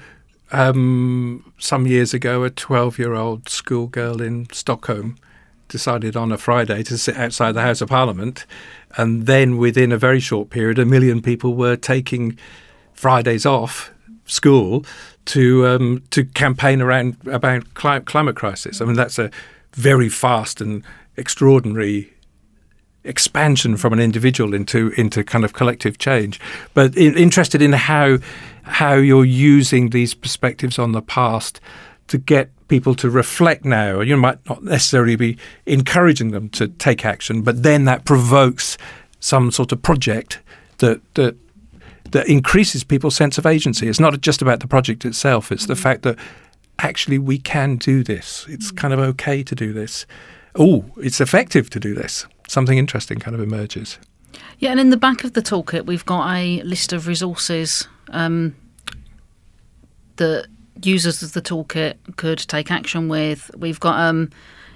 um, 0.52 1.52
some 1.58 1.86
years 1.86 2.14
ago, 2.14 2.44
a 2.44 2.50
12 2.50 2.98
year 2.98 3.14
old 3.14 3.48
schoolgirl 3.48 4.20
in 4.22 4.46
Stockholm 4.52 5.16
decided 5.68 6.16
on 6.16 6.30
a 6.30 6.38
Friday 6.38 6.82
to 6.82 6.98
sit 6.98 7.16
outside 7.16 7.52
the 7.52 7.62
House 7.62 7.80
of 7.80 7.88
Parliament. 7.88 8.44
And 8.96 9.26
then 9.26 9.56
within 9.56 9.90
a 9.90 9.96
very 9.96 10.20
short 10.20 10.50
period, 10.50 10.78
a 10.78 10.84
million 10.84 11.22
people 11.22 11.54
were 11.54 11.76
taking 11.76 12.38
Fridays 12.92 13.46
off 13.46 13.90
school 14.26 14.84
to 15.24 15.66
um, 15.66 16.02
to 16.10 16.24
campaign 16.24 16.80
around 16.80 17.16
about 17.26 17.74
climate 17.74 18.36
crisis. 18.36 18.80
I 18.80 18.84
mean, 18.84 18.96
that's 18.96 19.18
a 19.18 19.30
very 19.72 20.08
fast 20.08 20.60
and 20.60 20.84
extraordinary 21.16 22.11
expansion 23.04 23.76
from 23.76 23.92
an 23.92 24.00
individual 24.00 24.54
into 24.54 24.90
into 24.96 25.24
kind 25.24 25.44
of 25.44 25.52
collective 25.52 25.98
change. 25.98 26.40
But 26.74 26.96
in, 26.96 27.16
interested 27.16 27.62
in 27.62 27.72
how 27.72 28.18
how 28.62 28.94
you're 28.94 29.24
using 29.24 29.90
these 29.90 30.14
perspectives 30.14 30.78
on 30.78 30.92
the 30.92 31.02
past 31.02 31.60
to 32.08 32.18
get 32.18 32.50
people 32.68 32.94
to 32.94 33.10
reflect 33.10 33.64
now. 33.64 34.00
You 34.00 34.16
might 34.16 34.38
not 34.48 34.62
necessarily 34.62 35.16
be 35.16 35.36
encouraging 35.66 36.30
them 36.30 36.48
to 36.50 36.68
take 36.68 37.04
action, 37.04 37.42
but 37.42 37.62
then 37.62 37.84
that 37.84 38.04
provokes 38.04 38.78
some 39.20 39.50
sort 39.50 39.72
of 39.72 39.82
project 39.82 40.40
that 40.78 41.00
that 41.14 41.36
that 42.10 42.28
increases 42.28 42.84
people's 42.84 43.16
sense 43.16 43.38
of 43.38 43.46
agency. 43.46 43.88
It's 43.88 44.00
not 44.00 44.20
just 44.20 44.42
about 44.42 44.60
the 44.60 44.66
project 44.66 45.04
itself; 45.04 45.50
it's 45.50 45.66
the 45.66 45.74
mm-hmm. 45.74 45.82
fact 45.82 46.02
that 46.02 46.18
actually 46.78 47.18
we 47.18 47.38
can 47.38 47.76
do 47.76 48.02
this. 48.02 48.46
It's 48.48 48.68
mm-hmm. 48.68 48.76
kind 48.76 48.94
of 48.94 49.00
okay 49.00 49.42
to 49.42 49.54
do 49.54 49.72
this. 49.72 50.06
Oh, 50.54 50.84
it's 50.98 51.20
effective 51.20 51.70
to 51.70 51.80
do 51.80 51.94
this. 51.94 52.26
Something 52.52 52.76
interesting 52.76 53.18
kind 53.18 53.34
of 53.34 53.40
emerges. 53.40 53.98
Yeah, 54.58 54.72
and 54.72 54.78
in 54.78 54.90
the 54.90 54.98
back 54.98 55.24
of 55.24 55.32
the 55.32 55.40
toolkit, 55.40 55.86
we've 55.86 56.04
got 56.04 56.36
a 56.36 56.60
list 56.64 56.92
of 56.92 57.06
resources 57.06 57.88
um, 58.10 58.54
that 60.16 60.48
users 60.82 61.22
of 61.22 61.32
the 61.32 61.40
toolkit 61.40 61.94
could 62.16 62.36
take 62.36 62.70
action 62.70 63.08
with. 63.08 63.50
We've 63.56 63.80
got, 63.80 63.98
um, 63.98 64.28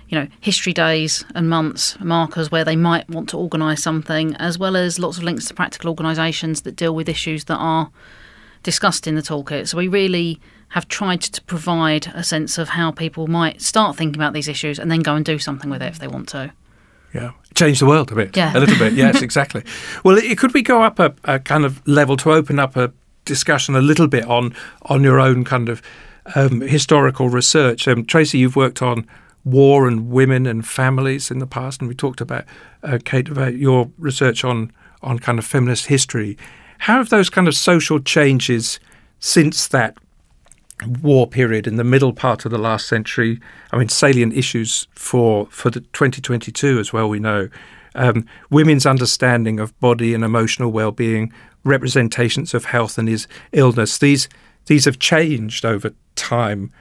you 0.08 0.18
know, 0.18 0.26
history 0.40 0.72
days 0.72 1.22
and 1.34 1.50
months 1.50 2.00
markers 2.00 2.50
where 2.50 2.64
they 2.64 2.76
might 2.76 3.10
want 3.10 3.28
to 3.28 3.36
organise 3.36 3.82
something, 3.82 4.34
as 4.36 4.58
well 4.58 4.74
as 4.74 4.98
lots 4.98 5.18
of 5.18 5.24
links 5.24 5.44
to 5.48 5.52
practical 5.52 5.90
organisations 5.90 6.62
that 6.62 6.76
deal 6.76 6.94
with 6.94 7.10
issues 7.10 7.44
that 7.44 7.58
are 7.58 7.90
discussed 8.62 9.06
in 9.06 9.16
the 9.16 9.20
toolkit. 9.20 9.68
So 9.68 9.76
we 9.76 9.88
really 9.88 10.40
have 10.68 10.88
tried 10.88 11.20
to 11.20 11.42
provide 11.42 12.06
a 12.14 12.24
sense 12.24 12.56
of 12.56 12.70
how 12.70 12.90
people 12.90 13.26
might 13.26 13.60
start 13.60 13.96
thinking 13.96 14.18
about 14.18 14.32
these 14.32 14.48
issues 14.48 14.78
and 14.78 14.90
then 14.90 15.00
go 15.00 15.14
and 15.14 15.26
do 15.26 15.38
something 15.38 15.68
with 15.68 15.82
it 15.82 15.88
if 15.88 15.98
they 15.98 16.08
want 16.08 16.30
to. 16.30 16.54
Yeah, 17.12 17.32
change 17.56 17.80
the 17.80 17.86
world 17.86 18.12
a 18.12 18.14
bit. 18.14 18.36
Yeah. 18.36 18.56
a 18.56 18.60
little 18.60 18.78
bit. 18.78 18.92
Yes, 18.92 19.22
exactly. 19.22 19.64
Well, 20.04 20.18
it, 20.18 20.38
could 20.38 20.54
we 20.54 20.62
go 20.62 20.82
up 20.82 20.98
a, 20.98 21.14
a, 21.24 21.40
kind 21.40 21.64
of 21.64 21.86
level 21.88 22.16
to 22.18 22.32
open 22.32 22.58
up 22.58 22.76
a 22.76 22.92
discussion 23.24 23.74
a 23.74 23.80
little 23.80 24.06
bit 24.06 24.24
on 24.26 24.54
on 24.82 25.02
your 25.02 25.18
own 25.18 25.44
kind 25.44 25.68
of 25.68 25.82
um, 26.34 26.60
historical 26.60 27.28
research? 27.28 27.88
Um, 27.88 28.04
Tracey, 28.04 28.38
you've 28.38 28.56
worked 28.56 28.82
on 28.82 29.06
war 29.44 29.88
and 29.88 30.10
women 30.10 30.46
and 30.46 30.66
families 30.66 31.30
in 31.30 31.38
the 31.38 31.46
past, 31.46 31.80
and 31.80 31.88
we 31.88 31.94
talked 31.94 32.20
about 32.20 32.44
uh, 32.82 32.98
Kate 33.04 33.28
about 33.28 33.56
your 33.56 33.90
research 33.98 34.44
on 34.44 34.70
on 35.02 35.18
kind 35.18 35.38
of 35.38 35.44
feminist 35.44 35.86
history. 35.86 36.36
How 36.78 36.98
have 36.98 37.08
those 37.08 37.30
kind 37.30 37.48
of 37.48 37.54
social 37.54 37.98
changes 37.98 38.78
since 39.18 39.68
that 39.68 39.96
war 41.00 41.26
period 41.26 41.66
in 41.66 41.76
the 41.76 41.84
middle 41.84 42.12
part 42.12 42.44
of 42.44 42.50
the 42.50 42.58
last 42.58 42.86
century. 42.86 43.40
I 43.72 43.78
mean, 43.78 43.88
salient 43.88 44.34
issues 44.34 44.86
for 44.92 45.46
for 45.46 45.70
the 45.70 45.80
2022 45.80 46.78
as 46.78 46.92
well. 46.92 47.08
We 47.08 47.18
know 47.18 47.48
um, 47.94 48.26
women's 48.50 48.86
understanding 48.86 49.58
of 49.58 49.78
body 49.80 50.14
and 50.14 50.22
emotional 50.22 50.70
well-being, 50.70 51.32
representations 51.64 52.54
of 52.54 52.66
health 52.66 52.98
and 52.98 53.08
his 53.08 53.26
illness. 53.52 53.98
These 53.98 54.28
these 54.66 54.84
have 54.84 54.98
changed 54.98 55.64
over 55.64 55.92
time 56.14 56.72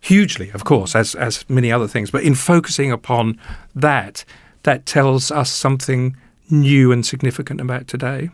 hugely, 0.00 0.50
of 0.50 0.64
course, 0.64 0.96
as 0.96 1.14
as 1.14 1.48
many 1.48 1.70
other 1.70 1.88
things. 1.88 2.10
But 2.10 2.24
in 2.24 2.34
focusing 2.34 2.90
upon 2.90 3.38
that, 3.74 4.24
that 4.64 4.84
tells 4.86 5.30
us 5.30 5.50
something 5.50 6.16
new 6.50 6.92
and 6.92 7.06
significant 7.06 7.60
about 7.60 7.86
today. 7.88 8.30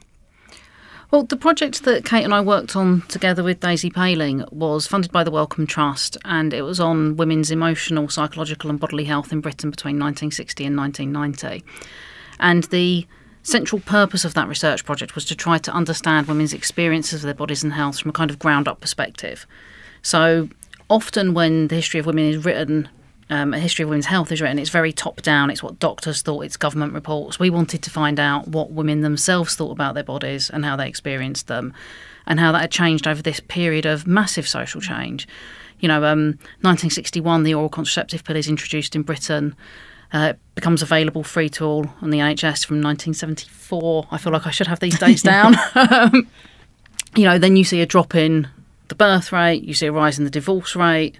Well, 1.11 1.23
the 1.23 1.38
project 1.38 1.85
that 1.85 2.05
Kate 2.05 2.25
and 2.25 2.35
I 2.35 2.42
worked 2.42 2.77
on 2.77 3.01
together 3.09 3.42
with 3.42 3.61
Daisy 3.61 3.88
Payling 3.88 4.44
was 4.51 4.87
funded 4.87 5.11
by 5.11 5.25
the 5.25 5.31
Wellcome 5.31 5.66
Trust, 5.66 6.18
and 6.23 6.53
it 6.53 6.61
was 6.61 6.79
on 6.79 7.16
women's 7.16 7.51
emotional, 7.51 8.11
psychological, 8.11 8.68
and 8.68 8.79
bodily 8.79 9.05
health 9.05 9.33
in 9.33 9.40
Britain 9.40 9.71
between 9.71 9.94
1960 9.94 10.66
and 10.66 10.77
1990. 10.77 11.64
And 12.38 12.64
the 12.64 13.07
central 13.42 13.81
purpose 13.81 14.27
of 14.27 14.35
that 14.35 14.49
research 14.49 14.85
project 14.85 15.14
was 15.14 15.25
to 15.25 15.35
try 15.35 15.57
to 15.57 15.73
understand 15.73 16.27
women's 16.27 16.53
experiences 16.53 17.25
of 17.25 17.27
their 17.27 17.33
bodies 17.33 17.64
and 17.64 17.73
health 17.73 17.99
from 17.99 18.11
a 18.11 18.12
kind 18.12 18.31
of 18.31 18.38
ground 18.38 18.68
up 18.68 18.83
perspective. 18.83 19.47
So, 20.03 20.51
often 20.90 21.33
when 21.33 21.68
the 21.68 21.77
history 21.77 22.01
of 22.01 22.05
women 22.05 22.27
is 22.27 22.44
written 22.44 22.87
um, 23.30 23.52
a 23.52 23.58
history 23.58 23.82
of 23.82 23.90
women's 23.90 24.06
health 24.06 24.32
is 24.32 24.40
written, 24.40 24.58
it's 24.58 24.70
very 24.70 24.92
top 24.92 25.20
down. 25.22 25.50
It's 25.50 25.62
what 25.62 25.78
doctors 25.78 26.22
thought. 26.22 26.44
It's 26.44 26.56
government 26.56 26.94
reports. 26.94 27.38
We 27.38 27.50
wanted 27.50 27.82
to 27.82 27.90
find 27.90 28.18
out 28.18 28.48
what 28.48 28.70
women 28.70 29.02
themselves 29.02 29.54
thought 29.54 29.72
about 29.72 29.94
their 29.94 30.04
bodies 30.04 30.48
and 30.48 30.64
how 30.64 30.76
they 30.76 30.88
experienced 30.88 31.46
them, 31.46 31.74
and 32.26 32.40
how 32.40 32.52
that 32.52 32.60
had 32.60 32.70
changed 32.70 33.06
over 33.06 33.20
this 33.20 33.40
period 33.40 33.84
of 33.86 34.06
massive 34.06 34.48
social 34.48 34.80
change. 34.80 35.28
You 35.80 35.88
know, 35.88 36.04
um, 36.04 36.38
1961, 36.62 37.42
the 37.44 37.54
oral 37.54 37.68
contraceptive 37.68 38.24
pill 38.24 38.36
is 38.36 38.48
introduced 38.48 38.96
in 38.96 39.02
Britain. 39.02 39.54
Uh, 40.12 40.32
it 40.32 40.38
becomes 40.54 40.80
available 40.80 41.22
free 41.22 41.50
to 41.50 41.64
all 41.64 41.86
on 42.00 42.10
the 42.10 42.18
NHS 42.18 42.64
from 42.64 42.80
1974. 42.80 44.08
I 44.10 44.18
feel 44.18 44.32
like 44.32 44.46
I 44.46 44.50
should 44.50 44.66
have 44.66 44.80
these 44.80 44.98
dates 45.00 45.22
down. 45.22 45.54
Um, 45.74 46.26
you 47.16 47.24
know, 47.24 47.38
then 47.38 47.56
you 47.56 47.64
see 47.64 47.82
a 47.82 47.86
drop 47.86 48.14
in 48.14 48.48
the 48.88 48.94
birth 48.94 49.32
rate, 49.32 49.62
you 49.62 49.74
see 49.74 49.86
a 49.86 49.92
rise 49.92 50.18
in 50.18 50.24
the 50.24 50.30
divorce 50.30 50.74
rate. 50.74 51.18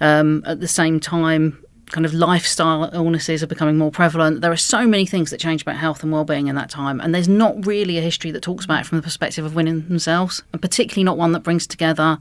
Um, 0.00 0.42
at 0.46 0.60
the 0.60 0.68
same 0.68 1.00
time, 1.00 1.62
kind 1.90 2.04
of 2.04 2.14
lifestyle 2.14 2.90
illnesses 2.92 3.42
are 3.42 3.46
becoming 3.46 3.76
more 3.76 3.90
prevalent. 3.90 4.40
There 4.40 4.52
are 4.52 4.56
so 4.56 4.86
many 4.86 5.06
things 5.06 5.30
that 5.30 5.40
change 5.40 5.62
about 5.62 5.76
health 5.76 6.02
and 6.02 6.12
well-being 6.12 6.46
in 6.46 6.54
that 6.56 6.70
time, 6.70 7.00
and 7.00 7.14
there's 7.14 7.28
not 7.28 7.66
really 7.66 7.98
a 7.98 8.00
history 8.00 8.30
that 8.30 8.42
talks 8.42 8.64
about 8.64 8.80
it 8.80 8.86
from 8.86 8.98
the 8.98 9.02
perspective 9.02 9.44
of 9.44 9.54
women 9.54 9.88
themselves, 9.88 10.42
and 10.52 10.60
particularly 10.60 11.04
not 11.04 11.16
one 11.16 11.32
that 11.32 11.40
brings 11.40 11.66
together, 11.66 12.18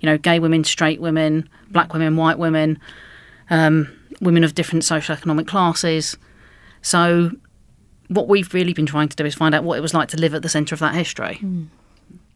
you 0.00 0.06
know, 0.06 0.18
gay 0.18 0.38
women, 0.38 0.64
straight 0.64 1.00
women, 1.00 1.48
black 1.70 1.92
women, 1.92 2.16
white 2.16 2.38
women, 2.38 2.78
um, 3.50 3.88
women 4.20 4.44
of 4.44 4.54
different 4.54 4.84
socioeconomic 4.84 5.46
classes. 5.46 6.16
So, 6.82 7.32
what 8.08 8.28
we've 8.28 8.52
really 8.54 8.72
been 8.72 8.86
trying 8.86 9.08
to 9.08 9.16
do 9.16 9.24
is 9.24 9.34
find 9.34 9.54
out 9.54 9.64
what 9.64 9.76
it 9.76 9.80
was 9.80 9.94
like 9.94 10.08
to 10.08 10.16
live 10.16 10.34
at 10.34 10.42
the 10.42 10.48
centre 10.48 10.74
of 10.74 10.78
that 10.80 10.94
history. 10.94 11.40
Mm. 11.42 11.68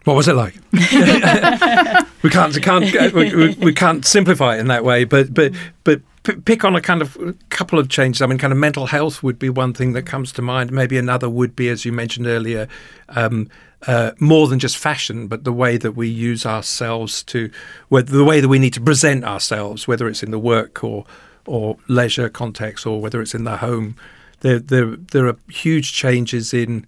What 0.05 0.15
was 0.15 0.29
it 0.29 0.35
like? 0.35 0.55
we 0.73 2.31
can't, 2.31 2.55
we 2.55 2.61
can't, 2.61 3.13
we, 3.15 3.55
we, 3.55 3.73
can't 3.73 4.05
simplify 4.05 4.57
it 4.57 4.61
in 4.61 4.67
that 4.67 4.85
way. 4.85 5.05
But, 5.05 5.33
but, 5.33 5.53
but 5.85 6.03
pick 6.45 6.65
on 6.65 6.75
a 6.75 6.81
kind 6.81 7.03
of 7.03 7.17
a 7.17 7.35
couple 7.51 7.79
of 7.79 7.89
changes. 7.89 8.21
I 8.21 8.27
mean, 8.27 8.39
kind 8.39 8.53
of 8.53 8.59
mental 8.59 8.87
health 8.87 9.23
would 9.23 9.39
be 9.39 9.49
one 9.49 9.73
thing 9.73 9.93
that 9.93 10.03
comes 10.03 10.33
to 10.33 10.43
mind. 10.43 10.73
Maybe 10.73 10.99
another 10.99 11.29
would 11.29 11.55
be, 11.55 11.69
as 11.69 11.85
you 11.85 11.93
mentioned 11.93 12.27
earlier, 12.27 12.69
um, 13.11 13.49
uh, 13.87 14.13
more 14.19 14.49
than 14.49 14.59
just 14.59 14.77
fashion, 14.77 15.27
but 15.27 15.45
the 15.45 15.53
way 15.53 15.77
that 15.77 15.93
we 15.93 16.09
use 16.09 16.47
ourselves 16.47 17.23
to, 17.25 17.51
the 17.91 18.25
way 18.25 18.41
that 18.41 18.49
we 18.49 18.59
need 18.59 18.75
to 18.75 18.81
present 18.81 19.25
ourselves, 19.25 19.89
whether 19.89 20.09
it's 20.09 20.23
in 20.23 20.31
the 20.31 20.39
work 20.39 20.85
or 20.85 21.05
or 21.47 21.77
leisure 21.89 22.29
context, 22.29 22.87
or 22.87 23.01
whether 23.01 23.21
it's 23.21 23.35
in 23.35 23.43
the 23.43 23.57
home. 23.57 23.97
There, 24.41 24.61
there, 24.61 24.97
there 24.97 25.27
are 25.27 25.37
huge 25.49 25.93
changes 25.93 26.55
in 26.55 26.87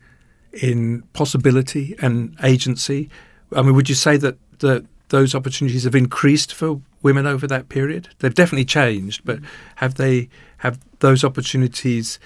in 0.63 1.03
possibility 1.13 1.97
and 2.01 2.37
agency. 2.43 3.09
I 3.55 3.63
mean, 3.63 3.75
would 3.75 3.89
you 3.89 3.95
say 3.95 4.17
that 4.19 4.37
that 4.61 4.87
those 5.09 5.35
opportunities 5.35 5.85
have 5.85 5.95
increased 5.95 6.55
for 6.55 6.81
women 7.03 7.27
over 7.27 7.47
that 7.47 7.69
period? 7.69 8.09
They've 8.19 8.35
definitely 8.35 8.65
changed, 8.65 9.25
but 9.25 9.39
have 9.77 9.95
they 9.95 10.29
have 10.59 10.79
those 11.01 11.25
opportunities 11.25 12.19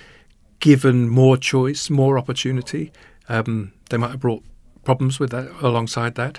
given 0.60 1.08
more 1.08 1.36
choice, 1.36 1.90
more 1.90 2.18
opportunity? 2.18 2.92
Um, 3.28 3.72
they 3.90 3.96
might 3.96 4.12
have 4.12 4.20
brought 4.20 4.42
problems 4.84 5.18
with 5.18 5.30
that 5.30 5.50
alongside 5.60 6.14
that. 6.14 6.38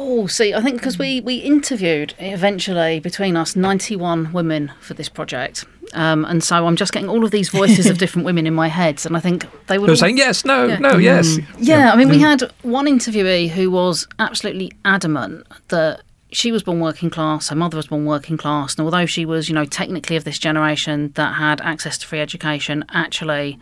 Oh, 0.00 0.26
see, 0.26 0.54
I 0.54 0.60
think 0.62 0.76
because 0.76 0.98
we, 0.98 1.20
we 1.20 1.36
interviewed 1.36 2.14
eventually 2.18 3.00
between 3.00 3.36
us 3.36 3.56
91 3.56 4.32
women 4.32 4.72
for 4.80 4.94
this 4.94 5.08
project. 5.08 5.64
Um, 5.94 6.24
and 6.24 6.42
so 6.42 6.66
I'm 6.66 6.76
just 6.76 6.92
getting 6.92 7.08
all 7.08 7.24
of 7.24 7.30
these 7.30 7.48
voices 7.48 7.86
of 7.86 7.98
different 8.02 8.26
women 8.26 8.46
in 8.46 8.54
my 8.54 8.68
head. 8.68 9.04
And 9.06 9.16
I 9.16 9.20
think 9.20 9.46
they 9.66 9.78
were 9.78 9.88
all... 9.88 9.96
saying 9.96 10.18
yes, 10.18 10.44
no, 10.44 10.66
yeah. 10.66 10.78
no, 10.78 10.96
yes. 10.96 11.36
Mm. 11.36 11.46
Yeah, 11.58 11.78
yeah, 11.78 11.92
I 11.92 11.96
mean, 11.96 12.08
we 12.08 12.18
mm. 12.18 12.20
had 12.20 12.42
one 12.62 12.86
interviewee 12.86 13.48
who 13.48 13.70
was 13.70 14.06
absolutely 14.18 14.72
adamant 14.84 15.46
that 15.68 16.02
she 16.30 16.52
was 16.52 16.62
born 16.62 16.80
working 16.80 17.10
class, 17.10 17.48
her 17.48 17.56
mother 17.56 17.76
was 17.76 17.86
born 17.86 18.04
working 18.04 18.36
class. 18.36 18.76
And 18.76 18.84
although 18.84 19.06
she 19.06 19.24
was, 19.24 19.48
you 19.48 19.54
know, 19.54 19.64
technically 19.64 20.16
of 20.16 20.24
this 20.24 20.38
generation 20.38 21.12
that 21.14 21.34
had 21.34 21.60
access 21.62 21.96
to 21.98 22.06
free 22.06 22.20
education, 22.20 22.84
actually 22.90 23.58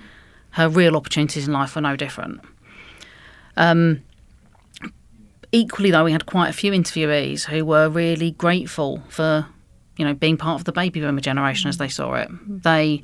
her 0.50 0.68
real 0.68 0.96
opportunities 0.96 1.46
in 1.46 1.52
life 1.52 1.74
were 1.76 1.82
no 1.82 1.96
different. 1.96 2.40
Um, 3.56 4.02
equally, 5.52 5.90
though, 5.90 6.04
we 6.04 6.12
had 6.12 6.26
quite 6.26 6.48
a 6.48 6.52
few 6.52 6.72
interviewees 6.72 7.44
who 7.44 7.64
were 7.64 7.88
really 7.88 8.32
grateful 8.32 9.02
for, 9.08 9.46
you 9.96 10.04
know, 10.04 10.14
being 10.14 10.36
part 10.36 10.60
of 10.60 10.64
the 10.64 10.72
baby 10.72 11.00
boomer 11.00 11.20
generation 11.20 11.68
as 11.68 11.78
they 11.78 11.88
saw 11.88 12.14
it. 12.14 12.28
They 12.46 13.02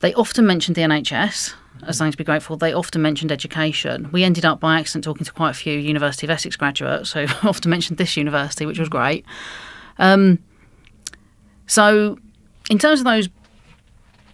they 0.00 0.14
often 0.14 0.46
mentioned 0.46 0.76
the 0.76 0.82
NHS 0.82 1.54
as 1.86 1.98
something 1.98 2.12
to 2.12 2.18
be 2.18 2.24
grateful. 2.24 2.56
They 2.56 2.72
often 2.72 3.02
mentioned 3.02 3.32
education. 3.32 4.10
We 4.12 4.24
ended 4.24 4.44
up 4.44 4.60
by 4.60 4.78
accident 4.78 5.04
talking 5.04 5.24
to 5.24 5.32
quite 5.32 5.50
a 5.50 5.54
few 5.54 5.78
University 5.78 6.26
of 6.26 6.30
Essex 6.30 6.56
graduates 6.56 7.12
who 7.12 7.26
often 7.42 7.70
mentioned 7.70 7.98
this 7.98 8.16
university, 8.16 8.66
which 8.66 8.78
was 8.78 8.88
great. 8.88 9.24
Um, 9.98 10.38
so, 11.66 12.18
in 12.70 12.78
terms 12.78 13.00
of 13.00 13.04
those 13.04 13.28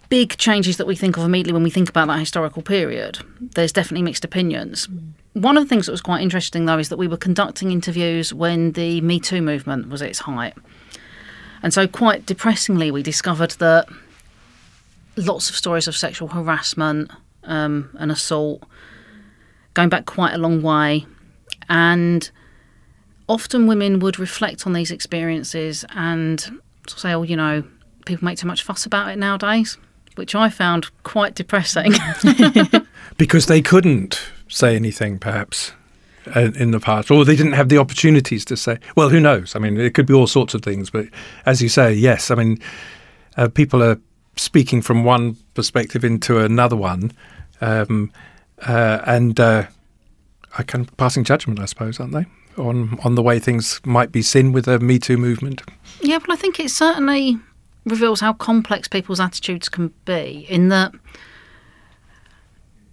big 0.09 0.35
changes 0.37 0.75
that 0.77 0.85
we 0.85 0.95
think 0.95 1.15
of 1.17 1.23
immediately 1.23 1.53
when 1.53 1.63
we 1.63 1.69
think 1.69 1.89
about 1.89 2.07
that 2.07 2.19
historical 2.19 2.61
period, 2.61 3.19
there's 3.39 3.71
definitely 3.71 4.03
mixed 4.03 4.25
opinions. 4.25 4.87
Mm. 4.87 5.13
One 5.33 5.57
of 5.57 5.63
the 5.63 5.69
things 5.69 5.85
that 5.85 5.93
was 5.93 6.01
quite 6.01 6.21
interesting, 6.21 6.65
though, 6.65 6.77
is 6.77 6.89
that 6.89 6.97
we 6.97 7.07
were 7.07 7.15
conducting 7.15 7.71
interviews 7.71 8.33
when 8.33 8.73
the 8.73 8.99
Me 8.99 9.19
Too 9.19 9.41
movement 9.41 9.87
was 9.87 10.01
at 10.01 10.09
its 10.09 10.19
height. 10.19 10.53
And 11.63 11.73
so, 11.73 11.87
quite 11.87 12.25
depressingly, 12.25 12.91
we 12.91 13.03
discovered 13.03 13.51
that 13.51 13.87
lots 15.15 15.49
of 15.49 15.55
stories 15.55 15.87
of 15.87 15.95
sexual 15.95 16.29
harassment 16.29 17.11
um, 17.43 17.89
and 17.99 18.11
assault 18.11 18.63
going 19.73 19.89
back 19.89 20.05
quite 20.05 20.33
a 20.33 20.37
long 20.37 20.61
way. 20.61 21.05
And 21.69 22.29
often 23.29 23.67
women 23.67 23.99
would 23.99 24.19
reflect 24.19 24.65
on 24.65 24.73
these 24.73 24.91
experiences 24.91 25.85
and 25.91 26.61
say, 26.87 27.13
oh, 27.13 27.23
you 27.23 27.35
know, 27.35 27.63
people 28.05 28.25
make 28.25 28.37
too 28.37 28.47
much 28.47 28.63
fuss 28.63 28.85
about 28.85 29.09
it 29.09 29.17
nowadays 29.17 29.77
which 30.15 30.35
I 30.35 30.49
found 30.49 30.89
quite 31.03 31.35
depressing. 31.35 31.93
because 33.17 33.45
they 33.45 33.61
couldn't 33.61 34.21
say 34.47 34.75
anything, 34.75 35.19
perhaps 35.19 35.73
in 36.35 36.71
the 36.71 36.79
past, 36.79 37.09
or 37.09 37.25
they 37.25 37.35
didn't 37.35 37.53
have 37.53 37.69
the 37.69 37.77
opportunities 37.77 38.45
to 38.45 38.55
say. 38.55 38.77
Well, 38.95 39.09
who 39.09 39.19
knows? 39.19 39.55
I 39.55 39.59
mean, 39.59 39.79
it 39.79 39.93
could 39.93 40.05
be 40.05 40.13
all 40.13 40.27
sorts 40.27 40.53
of 40.53 40.61
things. 40.61 40.89
But 40.89 41.07
as 41.45 41.61
you 41.61 41.69
say, 41.69 41.93
yes, 41.93 42.29
I 42.31 42.35
mean, 42.35 42.59
uh, 43.37 43.47
people 43.47 43.81
are 43.83 43.99
speaking 44.35 44.81
from 44.81 45.03
one 45.03 45.35
perspective 45.53 46.05
into 46.05 46.39
another 46.39 46.75
one, 46.75 47.11
um, 47.59 48.11
uh, 48.67 49.01
and 49.05 49.39
uh, 49.39 49.65
kind 50.67 50.87
of 50.87 50.95
passing 50.97 51.23
judgment, 51.23 51.59
I 51.59 51.65
suppose, 51.65 51.99
aren't 51.99 52.13
they, 52.13 52.25
on 52.57 52.99
on 53.03 53.15
the 53.15 53.23
way 53.23 53.39
things 53.39 53.81
might 53.85 54.11
be 54.11 54.21
seen 54.21 54.51
with 54.51 54.65
the 54.65 54.79
Me 54.79 54.99
Too 54.99 55.17
movement? 55.17 55.63
Yeah, 56.01 56.17
well, 56.17 56.37
I 56.37 56.39
think 56.39 56.59
it 56.59 56.69
certainly 56.69 57.37
reveals 57.85 58.21
how 58.21 58.33
complex 58.33 58.87
people's 58.87 59.19
attitudes 59.19 59.69
can 59.69 59.91
be. 60.05 60.45
In 60.49 60.69
that, 60.69 60.93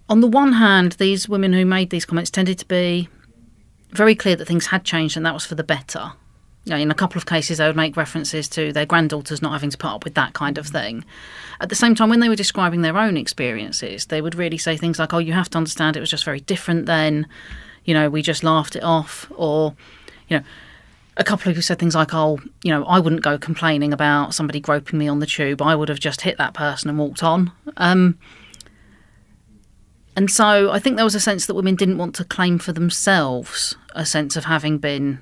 on 0.07 0.21
the 0.21 0.27
one 0.27 0.53
hand, 0.53 0.93
these 0.93 1.29
women 1.29 1.53
who 1.53 1.65
made 1.65 1.91
these 1.91 2.05
comments 2.05 2.31
tended 2.31 2.57
to 2.59 2.65
be 2.65 3.07
very 3.91 4.15
clear 4.15 4.35
that 4.35 4.45
things 4.45 4.67
had 4.67 4.83
changed 4.83 5.17
and 5.17 5.25
that 5.25 5.33
was 5.33 5.45
for 5.45 5.55
the 5.55 5.63
better. 5.63 6.13
You 6.65 6.71
know, 6.71 6.77
in 6.77 6.91
a 6.91 6.95
couple 6.95 7.17
of 7.17 7.25
cases, 7.25 7.57
they 7.57 7.65
would 7.65 7.75
make 7.75 7.97
references 7.97 8.47
to 8.49 8.71
their 8.71 8.85
granddaughters 8.85 9.41
not 9.41 9.53
having 9.53 9.69
to 9.69 9.77
put 9.77 9.89
up 9.89 10.03
with 10.03 10.13
that 10.15 10.33
kind 10.33 10.57
of 10.57 10.67
thing. 10.67 11.03
At 11.61 11.69
the 11.69 11.75
same 11.75 11.95
time, 11.95 12.09
when 12.09 12.19
they 12.19 12.29
were 12.29 12.35
describing 12.35 12.81
their 12.81 12.97
own 12.97 13.17
experiences, 13.17 14.05
they 14.07 14.21
would 14.21 14.35
really 14.35 14.57
say 14.57 14.77
things 14.77 14.99
like, 14.99 15.13
"Oh, 15.13 15.19
you 15.19 15.33
have 15.33 15.49
to 15.51 15.57
understand, 15.57 15.97
it 15.97 16.01
was 16.01 16.11
just 16.11 16.25
very 16.25 16.41
different 16.41 16.85
then." 16.85 17.27
You 17.85 17.93
know, 17.93 18.09
we 18.09 18.21
just 18.21 18.43
laughed 18.43 18.75
it 18.75 18.83
off, 18.83 19.31
or 19.35 19.73
you 20.27 20.37
know, 20.37 20.43
a 21.17 21.23
couple 21.23 21.49
of 21.49 21.55
people 21.55 21.63
said 21.63 21.79
things 21.79 21.95
like, 21.95 22.13
"Oh, 22.13 22.39
you 22.61 22.71
know, 22.71 22.83
I 22.85 22.99
wouldn't 22.99 23.23
go 23.23 23.37
complaining 23.37 23.93
about 23.93 24.35
somebody 24.35 24.59
groping 24.59 24.99
me 24.99 25.07
on 25.07 25.19
the 25.19 25.25
tube. 25.25 25.61
I 25.61 25.75
would 25.75 25.89
have 25.89 25.99
just 25.99 26.21
hit 26.21 26.37
that 26.37 26.53
person 26.53 26.89
and 26.89 26.99
walked 26.99 27.23
on." 27.23 27.51
Um, 27.77 28.17
and 30.15 30.29
so 30.29 30.71
I 30.71 30.79
think 30.79 30.95
there 30.95 31.05
was 31.05 31.15
a 31.15 31.19
sense 31.19 31.45
that 31.45 31.53
women 31.53 31.75
didn't 31.75 31.97
want 31.97 32.15
to 32.15 32.25
claim 32.25 32.59
for 32.59 32.73
themselves 32.73 33.75
a 33.95 34.05
sense 34.05 34.35
of 34.35 34.45
having 34.45 34.77
been 34.77 35.19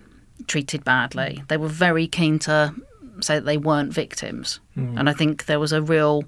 treated 0.48 0.84
badly. 0.84 1.44
They 1.48 1.58
were 1.58 1.68
very 1.68 2.08
keen 2.08 2.40
to 2.40 2.74
say 3.22 3.36
that 3.36 3.46
they 3.46 3.58
weren't 3.58 3.94
victims. 3.94 4.60
Mm. 4.78 5.00
And 5.00 5.10
I 5.10 5.14
think 5.14 5.46
there 5.46 5.60
was 5.60 5.72
a 5.72 5.82
real 5.82 6.24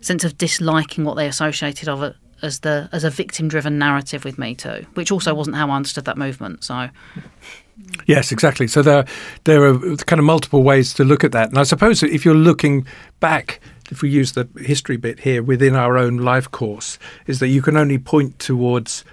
sense 0.00 0.24
of 0.24 0.38
disliking 0.38 1.04
what 1.04 1.14
they 1.14 1.26
associated 1.26 1.88
of 1.88 2.02
it 2.02 2.16
as 2.42 2.60
the 2.60 2.88
as 2.92 3.02
a 3.02 3.10
victim 3.10 3.48
driven 3.48 3.78
narrative 3.78 4.24
with 4.24 4.38
Me 4.38 4.54
Too, 4.54 4.86
which 4.94 5.10
also 5.10 5.34
wasn't 5.34 5.56
how 5.56 5.70
I 5.70 5.76
understood 5.76 6.04
that 6.04 6.18
movement. 6.18 6.64
So 6.64 6.88
Yes, 8.06 8.32
exactly. 8.32 8.66
So 8.66 8.82
there 8.82 9.04
there 9.44 9.64
are 9.64 9.78
kind 9.96 10.18
of 10.18 10.24
multiple 10.24 10.62
ways 10.62 10.94
to 10.94 11.04
look 11.04 11.24
at 11.24 11.32
that. 11.32 11.50
And 11.50 11.58
I 11.58 11.64
suppose 11.64 12.02
if 12.02 12.24
you're 12.24 12.34
looking 12.34 12.86
back 13.20 13.60
if 13.90 14.02
we 14.02 14.10
use 14.10 14.32
the 14.32 14.48
history 14.58 14.96
bit 14.96 15.20
here 15.20 15.42
within 15.42 15.74
our 15.76 15.96
own 15.96 16.18
life 16.18 16.50
course, 16.50 16.98
is 17.26 17.40
that 17.40 17.48
you 17.48 17.62
can 17.62 17.76
only 17.76 17.98
point 17.98 18.38
towards 18.38 19.04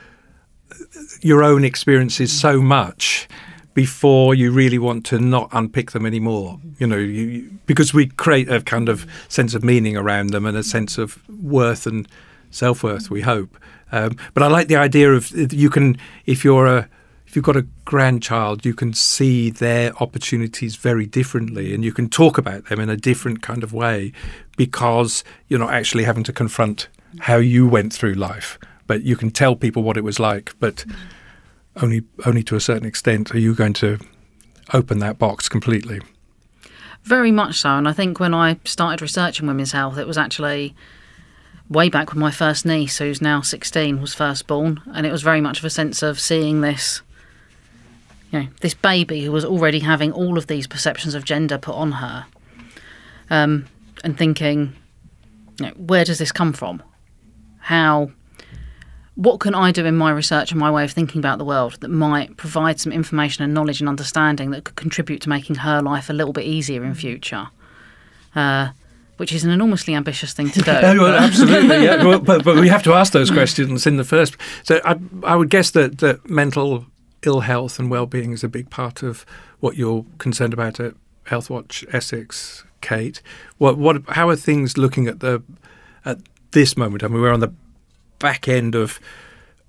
your 1.22 1.44
own 1.44 1.64
experiences 1.64 2.38
so 2.38 2.62
much 2.62 3.28
before 3.74 4.36
you 4.36 4.52
really 4.52 4.78
want 4.78 5.06
to 5.08 5.20
not 5.20 5.50
unpick 5.52 5.92
them 5.92 6.06
anymore. 6.06 6.60
You 6.78 6.88
know, 6.88 6.98
you, 6.98 7.58
because 7.66 7.94
we 7.94 8.08
create 8.08 8.50
a 8.50 8.62
kind 8.62 8.90
of 8.90 9.08
sense 9.30 9.56
of 9.56 9.64
meaning 9.64 9.98
around 9.98 10.30
them 10.30 10.46
and 10.46 10.56
a 10.56 10.64
sense 10.64 10.98
of 10.98 11.18
worth 11.30 11.88
and 11.88 12.08
self 12.52 12.84
worth. 12.84 13.10
We 13.10 13.22
hope. 13.22 13.58
Um, 13.92 14.18
but 14.34 14.44
I 14.44 14.48
like 14.48 14.68
the 14.68 14.76
idea 14.76 15.14
of 15.14 15.32
you 15.54 15.70
can, 15.70 15.98
if 16.26 16.44
you're 16.44 16.66
a, 16.66 16.90
if 17.34 17.36
you've 17.36 17.46
got 17.46 17.58
a 17.58 17.66
grandchild, 17.84 18.64
you 18.64 18.76
can 18.76 18.94
see 18.94 19.50
their 19.50 19.92
opportunities 20.00 20.76
very 20.76 21.08
differently, 21.08 21.74
and 21.74 21.84
you 21.84 21.92
can 21.92 22.08
talk 22.08 22.38
about 22.38 22.66
them 22.66 22.80
in 22.80 22.92
a 22.92 22.96
different 22.96 23.42
kind 23.42 23.64
of 23.64 23.74
way 23.74 24.12
because 24.56 25.24
you're 25.48 25.60
not 25.60 25.74
actually 25.74 26.04
having 26.04 26.24
to 26.26 26.32
confront 26.32 26.90
how 27.22 27.38
you 27.38 27.68
went 27.68 27.92
through 27.92 28.14
life, 28.14 28.60
but 28.86 29.02
you 29.02 29.16
can 29.16 29.32
tell 29.32 29.56
people 29.56 29.82
what 29.82 29.98
it 29.98 30.04
was 30.04 30.20
like. 30.20 30.54
But 30.60 30.86
only 31.78 32.04
only 32.24 32.44
to 32.44 32.56
a 32.56 32.60
certain 32.60 32.86
extent 32.86 33.34
are 33.34 33.40
you 33.40 33.56
going 33.56 33.74
to 33.74 33.98
open 34.72 35.00
that 35.00 35.18
box 35.18 35.50
completely. 35.50 36.02
Very 37.02 37.32
much 37.32 37.60
so, 37.62 37.70
and 37.70 37.88
I 37.88 37.94
think 37.94 38.20
when 38.20 38.36
I 38.36 38.60
started 38.64 39.02
researching 39.02 39.48
women's 39.48 39.72
health, 39.72 39.98
it 39.98 40.06
was 40.06 40.20
actually 40.20 40.76
way 41.68 41.90
back 41.90 42.14
when 42.14 42.20
my 42.20 42.30
first 42.30 42.64
niece, 42.64 43.00
who's 43.00 43.24
now 43.24 43.42
16, 43.42 44.00
was 44.00 44.14
first 44.14 44.46
born, 44.46 44.82
and 44.94 45.08
it 45.08 45.12
was 45.12 45.24
very 45.24 45.42
much 45.42 45.58
of 45.58 45.66
a 45.66 45.72
sense 45.72 46.04
of 46.04 46.20
seeing 46.20 46.62
this, 46.62 47.02
you 48.34 48.40
know, 48.40 48.48
this 48.62 48.74
baby 48.74 49.24
who 49.24 49.32
was 49.32 49.46
already 49.46 49.80
having 49.80 50.12
all 50.12 50.38
of 50.40 50.48
these 50.48 50.66
perceptions 50.66 51.14
of 51.14 51.24
gender 51.24 51.60
put 51.60 51.76
on 51.76 51.94
her, 51.94 52.26
um, 53.30 53.66
and 54.04 54.18
thinking, 54.18 54.74
you 55.60 55.68
know, 55.68 55.72
where 55.74 56.04
does 56.04 56.18
this 56.18 56.32
come 56.32 56.52
from? 56.52 56.82
How 57.60 58.12
what 59.16 59.40
can 59.40 59.54
I 59.54 59.72
do 59.72 59.86
in 59.86 59.96
my 59.96 60.10
research 60.10 60.50
and 60.52 60.60
my 60.60 60.72
way 60.72 60.84
of 60.84 60.92
thinking 60.92 61.20
about 61.20 61.38
the 61.38 61.46
world 61.46 61.78
that 61.82 61.90
might 61.90 62.36
provide 62.36 62.80
some 62.80 62.92
information 62.92 63.44
and 63.44 63.54
knowledge 63.54 63.80
and 63.80 63.88
understanding 63.88 64.50
that 64.50 64.64
could 64.64 64.76
contribute 64.76 65.22
to 65.22 65.30
making 65.30 65.58
her 65.58 65.84
life 65.84 66.10
a 66.10 66.14
little 66.14 66.34
bit 66.34 66.46
easier 66.46 66.84
in 66.84 66.96
future? 66.96 67.50
Uh, 68.36 68.70
which 69.18 69.32
is 69.32 69.44
an 69.44 69.52
enormously 69.52 69.94
ambitious 69.94 70.34
thing 70.34 70.50
to 70.50 70.62
do. 70.64 70.72
well, 70.72 71.14
absolutely, 71.24 71.84
yeah. 71.84 72.04
Well, 72.04 72.20
but, 72.20 72.44
but 72.44 72.56
we 72.56 72.68
have 72.70 72.82
to 72.84 72.94
ask 72.94 73.14
those 73.14 73.30
questions 73.30 73.86
in 73.86 73.98
the 73.98 74.04
first. 74.04 74.36
So 74.64 74.82
I, 74.84 74.98
I 75.24 75.36
would 75.36 75.52
guess 75.52 75.70
that, 75.72 76.00
that 76.00 76.28
mental 76.28 76.88
ill 77.26 77.42
health 77.42 77.80
and 77.80 77.90
well-being 77.90 78.32
is 78.32 78.44
a 78.44 78.50
big 78.50 78.70
part 78.70 79.04
of 79.04 79.26
what 79.60 79.76
you're 79.76 80.06
concerned 80.18 80.54
about 80.54 80.80
at 80.80 80.94
Healthwatch 81.26 81.86
Essex, 81.94 82.64
Kate. 82.82 83.22
What, 83.58 83.78
what, 83.78 84.04
how 84.10 84.30
are 84.30 84.36
things 84.36 84.78
looking 84.78 85.08
at 85.08 85.20
the 85.20 85.42
at 86.06 86.20
this 86.52 86.76
moment? 86.76 87.04
I 87.04 87.08
mean, 87.08 87.22
we're 87.22 87.34
on 87.34 87.40
the 87.40 87.54
back 88.20 88.48
end 88.48 88.76
of 88.76 89.00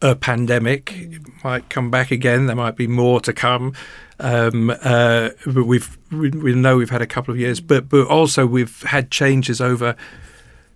a 0.02 0.14
pandemic. 0.14 0.92
It 0.94 1.22
might 1.42 1.68
come 1.68 1.90
back 1.90 2.10
again. 2.10 2.46
There 2.46 2.56
might 2.56 2.76
be 2.76 2.86
more 2.86 3.20
to 3.20 3.32
come. 3.32 3.74
Um, 4.20 4.70
uh, 4.70 5.30
but 5.46 5.64
we've 5.64 5.98
we, 6.12 6.30
we, 6.30 6.54
know 6.54 6.76
we've 6.76 6.90
had 6.90 7.02
a 7.02 7.06
couple 7.06 7.32
of 7.32 7.40
years, 7.40 7.60
but 7.60 7.88
but 7.88 8.06
also 8.06 8.46
we've 8.46 8.82
had 8.82 9.10
changes 9.10 9.60
over 9.60 9.96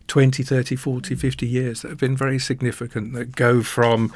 20, 0.09 0.43
30, 0.43 0.75
40, 0.75 1.15
50 1.15 1.47
years 1.47 1.83
that 1.83 1.91
have 1.91 1.99
been 1.99 2.17
very 2.17 2.39
significant. 2.39 3.13
That 3.13 3.37
go 3.37 3.63
from 3.63 4.13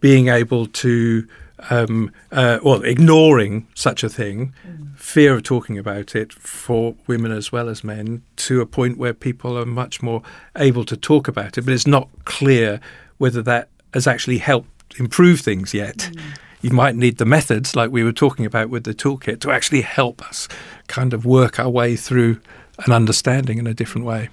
being 0.00 0.28
able 0.28 0.66
to 0.66 1.26
um, 1.70 2.12
uh, 2.32 2.58
well, 2.62 2.82
ignoring 2.82 3.66
such 3.74 4.04
a 4.04 4.08
thing, 4.08 4.52
mm. 4.66 4.96
fear 4.98 5.34
of 5.34 5.42
talking 5.42 5.78
about 5.78 6.14
it 6.14 6.32
for 6.32 6.94
women 7.06 7.32
as 7.32 7.50
well 7.50 7.68
as 7.68 7.82
men, 7.82 8.22
to 8.36 8.60
a 8.60 8.66
point 8.66 8.98
where 8.98 9.14
people 9.14 9.58
are 9.58 9.66
much 9.66 10.02
more 10.02 10.22
able 10.56 10.84
to 10.84 10.96
talk 10.96 11.28
about 11.28 11.56
it. 11.56 11.62
But 11.62 11.74
it's 11.74 11.86
not 11.86 12.08
clear 12.24 12.80
whether 13.18 13.42
that 13.42 13.68
has 13.94 14.06
actually 14.06 14.38
helped 14.38 14.98
improve 14.98 15.40
things 15.40 15.72
yet. 15.72 16.10
Mm. 16.12 16.20
You 16.62 16.70
might 16.70 16.96
need 16.96 17.18
the 17.18 17.24
methods, 17.24 17.76
like 17.76 17.90
we 17.90 18.02
were 18.02 18.12
talking 18.12 18.44
about 18.44 18.70
with 18.70 18.84
the 18.84 18.94
toolkit, 18.94 19.40
to 19.40 19.50
actually 19.50 19.82
help 19.82 20.22
us 20.26 20.48
kind 20.88 21.14
of 21.14 21.24
work 21.24 21.58
our 21.58 21.70
way 21.70 21.96
through 21.96 22.40
an 22.84 22.92
understanding 22.92 23.58
in 23.58 23.66
a 23.66 23.74
different 23.74 24.06
way. 24.06 24.28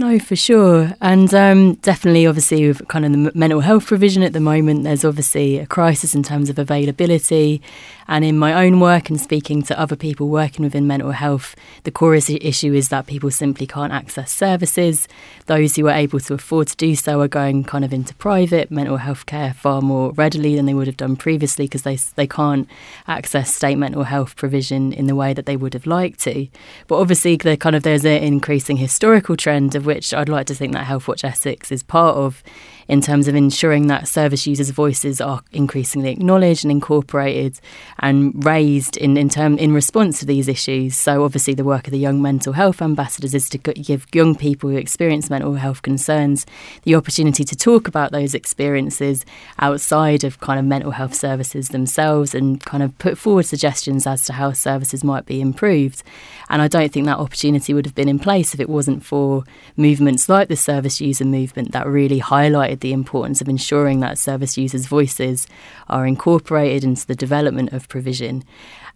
No, 0.00 0.16
for 0.20 0.36
sure. 0.36 0.94
And 1.00 1.34
um, 1.34 1.74
definitely, 1.74 2.24
obviously, 2.24 2.68
with 2.68 2.86
kind 2.86 3.04
of 3.04 3.10
the 3.10 3.32
mental 3.34 3.58
health 3.58 3.86
provision 3.86 4.22
at 4.22 4.32
the 4.32 4.38
moment, 4.38 4.84
there's 4.84 5.04
obviously 5.04 5.58
a 5.58 5.66
crisis 5.66 6.14
in 6.14 6.22
terms 6.22 6.48
of 6.48 6.56
availability. 6.56 7.60
And 8.08 8.24
in 8.24 8.38
my 8.38 8.64
own 8.64 8.80
work 8.80 9.10
and 9.10 9.20
speaking 9.20 9.62
to 9.64 9.78
other 9.78 9.94
people 9.94 10.28
working 10.28 10.64
within 10.64 10.86
mental 10.86 11.10
health, 11.10 11.54
the 11.84 11.90
core 11.90 12.14
issue 12.14 12.72
is 12.72 12.88
that 12.88 13.06
people 13.06 13.30
simply 13.30 13.66
can't 13.66 13.92
access 13.92 14.32
services. 14.32 15.06
Those 15.46 15.76
who 15.76 15.86
are 15.88 15.94
able 15.94 16.18
to 16.20 16.34
afford 16.34 16.68
to 16.68 16.76
do 16.76 16.96
so 16.96 17.20
are 17.20 17.28
going 17.28 17.64
kind 17.64 17.84
of 17.84 17.92
into 17.92 18.14
private 18.14 18.70
mental 18.70 18.96
health 18.96 19.26
care 19.26 19.52
far 19.52 19.82
more 19.82 20.12
readily 20.12 20.56
than 20.56 20.64
they 20.64 20.74
would 20.74 20.86
have 20.86 20.96
done 20.96 21.16
previously 21.16 21.66
because 21.66 21.82
they, 21.82 21.96
they 22.16 22.26
can't 22.26 22.66
access 23.06 23.54
state 23.54 23.76
mental 23.76 24.04
health 24.04 24.36
provision 24.36 24.92
in 24.92 25.06
the 25.06 25.14
way 25.14 25.34
that 25.34 25.44
they 25.44 25.56
would 25.56 25.74
have 25.74 25.86
liked 25.86 26.20
to. 26.20 26.48
But 26.86 26.98
obviously, 26.98 27.36
the 27.36 27.56
kind 27.56 27.76
of 27.76 27.82
there's 27.82 28.06
an 28.06 28.22
increasing 28.22 28.78
historical 28.78 29.36
trend 29.36 29.74
of 29.74 29.84
which 29.84 30.14
I'd 30.14 30.28
like 30.30 30.46
to 30.46 30.54
think 30.54 30.72
that 30.72 30.86
Healthwatch 30.86 31.24
Essex 31.24 31.70
is 31.70 31.82
part 31.82 32.16
of 32.16 32.42
in 32.88 33.02
terms 33.02 33.28
of 33.28 33.34
ensuring 33.34 33.86
that 33.86 34.08
service 34.08 34.46
users' 34.46 34.70
voices 34.70 35.20
are 35.20 35.42
increasingly 35.52 36.10
acknowledged 36.10 36.64
and 36.64 36.72
incorporated 36.72 37.60
and 37.98 38.44
raised 38.44 38.96
in 38.96 39.16
in 39.16 39.28
term 39.28 39.58
in 39.58 39.72
response 39.72 40.18
to 40.18 40.26
these 40.26 40.48
issues. 40.48 40.96
So 40.96 41.22
obviously 41.24 41.54
the 41.54 41.64
work 41.64 41.86
of 41.86 41.92
the 41.92 41.98
young 41.98 42.22
mental 42.22 42.54
health 42.54 42.80
ambassadors 42.80 43.34
is 43.34 43.48
to 43.50 43.58
give 43.58 44.06
young 44.14 44.34
people 44.34 44.70
who 44.70 44.76
experience 44.76 45.28
mental 45.30 45.54
health 45.54 45.82
concerns 45.82 46.46
the 46.84 46.94
opportunity 46.94 47.44
to 47.44 47.56
talk 47.56 47.86
about 47.86 48.10
those 48.10 48.34
experiences 48.34 49.24
outside 49.58 50.24
of 50.24 50.40
kind 50.40 50.58
of 50.58 50.64
mental 50.64 50.92
health 50.92 51.14
services 51.14 51.68
themselves 51.68 52.34
and 52.34 52.64
kind 52.64 52.82
of 52.82 52.96
put 52.98 53.18
forward 53.18 53.44
suggestions 53.44 54.06
as 54.06 54.24
to 54.24 54.32
how 54.32 54.52
services 54.52 55.04
might 55.04 55.26
be 55.26 55.40
improved. 55.40 56.02
And 56.48 56.62
I 56.62 56.68
don't 56.68 56.90
think 56.90 57.06
that 57.06 57.18
opportunity 57.18 57.74
would 57.74 57.84
have 57.84 57.94
been 57.94 58.08
in 58.08 58.18
place 58.18 58.54
if 58.54 58.60
it 58.60 58.68
wasn't 58.68 59.04
for 59.04 59.44
movements 59.76 60.28
like 60.28 60.48
the 60.48 60.56
service 60.56 61.00
user 61.00 61.24
movement 61.24 61.72
that 61.72 61.86
really 61.86 62.20
highlighted 62.20 62.77
the 62.80 62.92
importance 62.92 63.40
of 63.40 63.48
ensuring 63.48 64.00
that 64.00 64.18
service 64.18 64.56
users' 64.56 64.86
voices 64.86 65.46
are 65.88 66.06
incorporated 66.06 66.84
into 66.84 67.06
the 67.06 67.14
development 67.14 67.72
of 67.72 67.88
provision. 67.88 68.44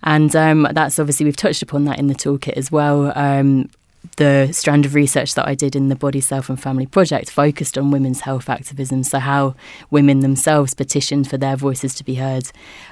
And 0.03 0.35
um, 0.35 0.69
that's 0.73 0.99
obviously, 0.99 1.25
we've 1.25 1.37
touched 1.37 1.63
upon 1.63 1.85
that 1.85 1.99
in 1.99 2.09
the 2.09 2.15
toolkit 2.15 2.55
as 2.55 2.73
well. 2.73 3.17
Um, 3.17 3.69
the 4.17 4.51
strand 4.53 4.85
of 4.85 4.95
research 4.95 5.35
that 5.35 5.47
I 5.47 5.55
did 5.55 5.77
in 5.77 5.89
the 5.89 5.95
Body, 5.95 6.21
Self 6.21 6.49
and 6.49 6.61
Family 6.61 6.87
Project 6.87 7.31
focused 7.31 7.79
on 7.79 7.91
women's 7.91 8.21
health 8.21 8.49
activism. 8.49 9.05
So, 9.05 9.19
how 9.19 9.55
women 9.91 10.21
themselves 10.21 10.75
petitioned 10.75 11.31
for 11.31 11.39
their 11.39 11.57
voices 11.57 11.95
to 11.95 12.05
be 12.05 12.17
heard 12.17 12.51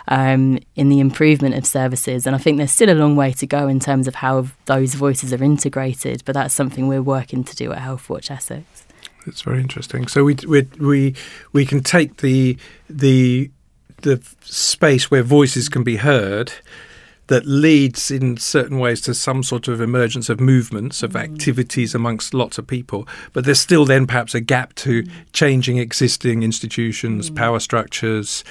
um, 0.09 0.61
in 0.77 0.89
the 0.89 1.01
improvement 1.01 1.57
of 1.57 1.67
services. 1.67 2.27
And 2.27 2.37
I 2.37 2.39
think 2.39 2.59
there's 2.59 2.73
still 2.73 2.91
a 2.91 2.95
long 2.95 3.17
way 3.17 3.33
to 3.33 3.47
go 3.47 3.67
in 3.67 3.81
terms 3.81 4.07
of 4.07 4.17
how 4.17 4.47
those 4.67 4.95
voices 4.95 5.33
are 5.33 5.43
integrated, 5.43 6.23
but 6.25 6.35
that's 6.35 6.55
something 6.55 6.87
we're 6.87 7.03
working 7.03 7.45
to 7.45 7.57
do 7.57 7.73
at 7.73 7.79
Healthwatch 7.79 8.31
Essex. 8.31 8.80
It's 9.27 9.43
very 9.43 9.61
interesting. 9.61 10.07
So 10.09 10.25
we 10.25 10.37
we 10.47 10.63
we 10.79 11.15
we 11.53 11.67
can 11.67 11.83
take 11.83 12.19
the 12.19 12.57
the 12.89 13.51
the 14.03 14.23
space 14.43 15.11
where 15.11 15.23
voices 15.23 15.69
can 15.69 15.85
be 15.85 15.97
heard 15.97 16.53
that 17.31 17.47
leads 17.47 18.11
in 18.11 18.37
certain 18.37 18.81
ways 18.81 19.01
to 19.01 19.15
some 19.15 19.45
sort 19.45 19.69
of 19.69 19.81
emergence 19.81 20.29
of 20.29 20.41
movements 20.41 21.03
of 21.05 21.13
mm. 21.13 21.21
activities 21.21 21.95
amongst 21.95 22.35
lots 22.35 22.59
of 22.59 22.67
people 22.67 23.07
but 23.33 23.45
there's 23.45 23.61
still 23.61 23.85
then 23.85 24.07
perhaps 24.07 24.35
a 24.35 24.41
gap 24.41 24.75
to 24.75 25.05
mm. 25.05 25.11
changing 25.33 25.79
existing 25.79 26.43
institutions 26.43 27.31
mm. 27.31 27.37
power 27.37 27.61
structures 27.61 28.43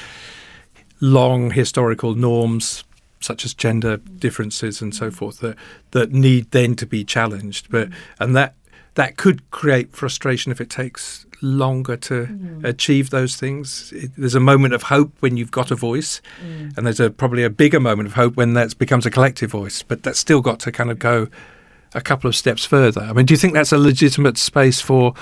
long 1.01 1.51
historical 1.51 2.15
norms 2.15 2.86
such 3.19 3.43
as 3.43 3.53
gender 3.53 3.97
differences 3.97 4.82
and 4.82 4.95
so 4.95 5.12
forth 5.12 5.39
that 5.39 5.58
that 5.91 6.13
need 6.13 6.49
then 6.51 6.73
to 6.73 6.86
be 6.86 7.03
challenged 7.03 7.69
but 7.69 7.89
and 8.19 8.34
that 8.34 8.55
that 8.95 9.17
could 9.17 9.49
create 9.52 9.91
frustration 9.93 10.52
if 10.52 10.60
it 10.60 10.69
takes 10.69 11.25
longer 11.41 11.95
to 11.95 12.25
mm. 12.25 12.63
achieve 12.65 13.10
those 13.10 13.36
things. 13.36 13.91
It, 13.93 14.12
there's 14.17 14.36
a 14.36 14.39
moment 14.39 14.73
of 14.73 14.84
hope 14.84 15.12
when 15.19 15.38
you've 15.38 15.52
got 15.52 15.71
a 15.71 15.75
voice, 15.75 16.21
mm. 16.43 16.75
and 16.78 16.86
there's 16.86 16.99
a, 16.99 17.10
probably 17.10 17.43
a 17.43 17.49
bigger 17.49 17.80
moment 17.80 18.08
of 18.08 18.13
hope 18.13 18.36
when 18.36 18.54
that 18.54 18.78
becomes 18.78 19.06
a 19.06 19.12
collective 19.12 19.52
voice. 19.52 19.84
But 19.84 20.04
that's 20.04 20.19
still 20.19 20.41
got 20.41 20.60
to 20.62 20.71
kind 20.71 20.91
of 20.91 20.99
go 20.99 21.28
a 21.93 22.02
couple 22.02 22.28
of 22.28 22.36
steps 22.36 22.65
further. 22.65 23.02
I 23.02 23.13
mean, 23.13 23.25
do 23.25 23.34
you 23.34 23.38
think 23.38 23.54
that's 23.54 23.71
a 23.71 23.78
legitimate 23.78 24.38
space 24.38 24.82
for 24.82 25.13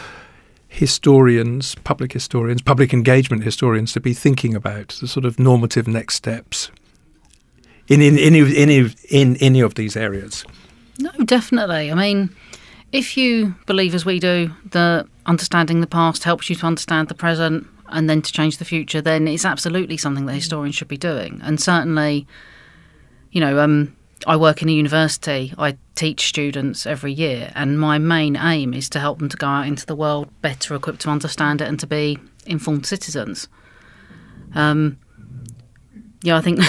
historians, 0.68 1.76
public 1.76 2.14
historians, 2.14 2.62
public 2.62 2.94
engagement 2.94 3.44
historians 3.44 3.94
to 3.94 4.00
be 4.00 4.14
thinking 4.14 4.56
about 4.56 4.90
the 5.00 5.08
sort 5.08 5.26
of 5.26 5.40
normative 5.40 5.88
next 5.88 6.16
steps 6.16 6.72
in 7.88 8.02
in 8.02 8.18
any 8.18 8.40
in, 8.40 8.94
in 9.10 9.36
any 9.38 9.62
of 9.62 9.76
these 9.76 9.96
areas? 9.96 10.44
No, 11.00 11.12
definitely. 11.24 11.92
I 11.92 11.96
mean 11.96 12.36
if 12.92 13.18
you 13.18 13.56
believe, 13.66 13.94
as 13.94 14.06
we 14.06 14.20
do, 14.20 14.54
that 14.72 15.08
understanding 15.26 15.82
the 15.82 15.88
past 15.88 16.24
helps 16.24 16.50
you 16.50 16.56
to 16.56 16.66
understand 16.66 17.10
the 17.10 17.16
present 17.16 17.68
and 17.90 18.10
then 18.10 18.22
to 18.22 18.32
change 18.32 18.58
the 18.58 18.66
future, 18.66 19.02
then 19.02 19.28
it's 19.28 19.46
absolutely 19.46 19.98
something 19.98 20.26
that 20.26 20.34
historians 20.34 20.76
should 20.76 20.88
be 20.88 20.98
doing. 20.98 21.40
And 21.44 21.60
certainly, 21.60 22.28
you 23.32 23.42
know, 23.42 23.60
um, 23.60 23.96
I 24.26 24.36
work 24.36 24.62
in 24.62 24.70
a 24.70 24.72
university. 24.72 25.54
I 25.58 25.78
teach 25.96 26.28
students 26.28 26.86
every 26.86 27.14
year, 27.14 27.52
and 27.56 27.80
my 27.80 27.98
main 27.98 28.36
aim 28.36 28.74
is 28.74 28.90
to 28.90 29.00
help 29.00 29.20
them 29.20 29.30
to 29.30 29.38
go 29.38 29.48
out 29.48 29.68
into 29.68 29.86
the 29.86 29.96
world 29.96 30.30
better 30.42 30.74
equipped 30.76 31.02
to 31.02 31.10
understand 31.10 31.62
it 31.62 31.68
and 31.68 31.80
to 31.80 31.88
be 31.88 32.18
informed 32.46 32.86
citizens. 32.86 33.48
Um, 34.56 34.98
yeah, 36.24 36.38
I 36.38 36.42
think 36.42 36.60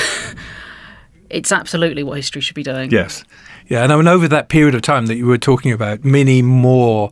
it's 1.30 1.52
absolutely 1.52 2.02
what 2.02 2.16
history 2.16 2.42
should 2.42 2.56
be 2.56 2.62
doing. 2.62 2.90
Yes. 2.90 3.24
Yeah, 3.68 3.82
and 3.84 3.92
I 3.92 3.96
mean, 3.96 4.08
over 4.08 4.26
that 4.28 4.48
period 4.48 4.74
of 4.74 4.82
time 4.82 5.06
that 5.06 5.16
you 5.16 5.26
were 5.26 5.38
talking 5.38 5.72
about, 5.72 6.04
many 6.04 6.40
more 6.40 7.10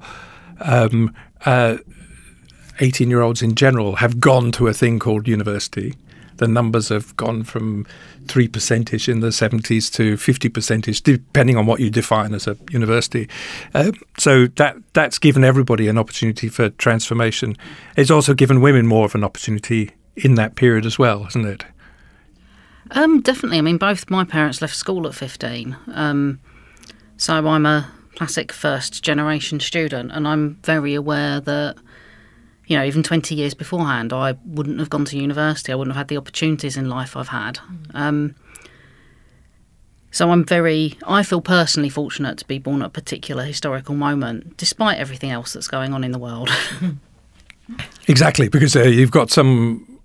um, 0.61 1.15
uh, 1.45 1.77
18 2.81 3.11
year 3.11 3.21
olds 3.21 3.43
in 3.43 3.55
general 3.55 3.97
have 3.97 4.21
gone 4.21 4.53
to 4.53 4.67
a 4.67 4.73
thing 4.73 4.99
called 4.99 5.29
university. 5.29 5.95
The 6.39 6.49
numbers 6.49 6.91
have 6.91 7.17
gone 7.17 7.45
from 7.45 7.87
3% 8.25 9.09
in 9.09 9.21
the 9.21 9.29
70s 9.29 9.93
to 9.95 10.15
50% 10.15 11.03
depending 11.03 11.57
on 11.57 11.65
what 11.67 11.81
you 11.81 11.89
define 11.89 12.35
as 12.35 12.47
a 12.47 12.57
university. 12.71 13.29
Uh, 13.75 13.93
so 14.19 14.47
that 14.47 14.77
that's 14.93 15.19
given 15.19 15.45
everybody 15.45 15.89
an 15.89 15.97
opportunity 15.97 16.49
for 16.49 16.71
transformation. 16.71 17.57
It's 17.97 18.11
also 18.11 18.35
given 18.35 18.61
women 18.61 18.87
more 18.87 19.07
of 19.07 19.15
an 19.15 19.25
opportunity 19.25 19.93
in 20.17 20.35
that 20.35 20.57
period 20.57 20.85
as 20.85 20.99
well, 20.99 21.25
hasn't 21.25 21.47
it? 21.47 21.65
Um, 22.93 23.21
definitely. 23.21 23.59
I 23.59 23.63
mean, 23.63 23.79
both 23.79 24.11
my 24.11 24.25
parents 24.25 24.61
left 24.63 24.75
school 24.75 25.07
at 25.07 25.15
15. 25.15 25.77
Um, 25.93 26.41
so 27.17 27.47
I'm 27.47 27.67
a 27.67 27.91
classic 28.15 28.53
first 28.53 29.03
generation 29.03 29.61
student, 29.61 30.13
and 30.13 30.27
I'm 30.27 30.57
very 30.63 30.95
aware 30.95 31.41
that, 31.41 31.77
you 32.67 32.77
know, 32.77 32.85
even 32.85 33.03
20 33.03 33.35
years 33.35 33.55
beforehand, 33.55 34.13
I 34.13 34.37
wouldn't 34.45 34.79
have 34.79 34.91
gone 34.91 35.05
to 35.07 35.19
university. 35.19 35.73
I 35.73 35.75
wouldn't 35.75 35.95
have 35.95 36.01
had 36.03 36.09
the 36.09 36.17
opportunities 36.17 36.77
in 36.77 36.89
life 36.89 37.17
I've 37.17 37.29
had. 37.29 37.59
Um, 37.95 38.35
so 40.11 40.31
I'm 40.31 40.45
very, 40.45 40.97
I 41.07 41.23
feel 41.23 41.43
personally 41.43 41.91
fortunate 41.91 42.39
to 42.39 42.47
be 42.47 42.59
born 42.59 42.83
at 42.83 42.87
a 42.87 42.91
particular 42.91 43.45
historical 43.45 43.95
moment, 43.95 44.57
despite 44.57 44.99
everything 44.99 45.31
else 45.31 45.53
that's 45.53 45.69
going 45.69 45.93
on 45.93 46.05
in 46.05 46.13
the 46.13 46.19
world. 46.19 46.51
exactly, 48.09 48.49
because 48.49 48.77
uh, 48.77 48.83
you've 48.83 49.11
got 49.11 49.31
some 49.31 49.96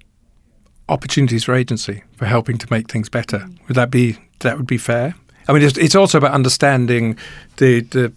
opportunities 0.90 1.44
for 1.44 1.54
agency 1.54 2.04
for 2.18 2.26
helping 2.26 2.58
to 2.58 2.68
make 2.70 2.92
things 2.92 3.10
better. 3.10 3.48
Would 3.68 3.76
that 3.76 3.92
be 3.92 4.18
that 4.40 4.58
would 4.58 4.68
be 4.68 4.78
fair? 4.78 5.16
I 5.48 5.54
mean, 5.54 5.64
it's, 5.64 5.78
it's 5.78 5.96
also 5.96 6.18
about 6.18 6.32
understanding 6.32 7.18
the 7.58 7.82
the 7.82 8.14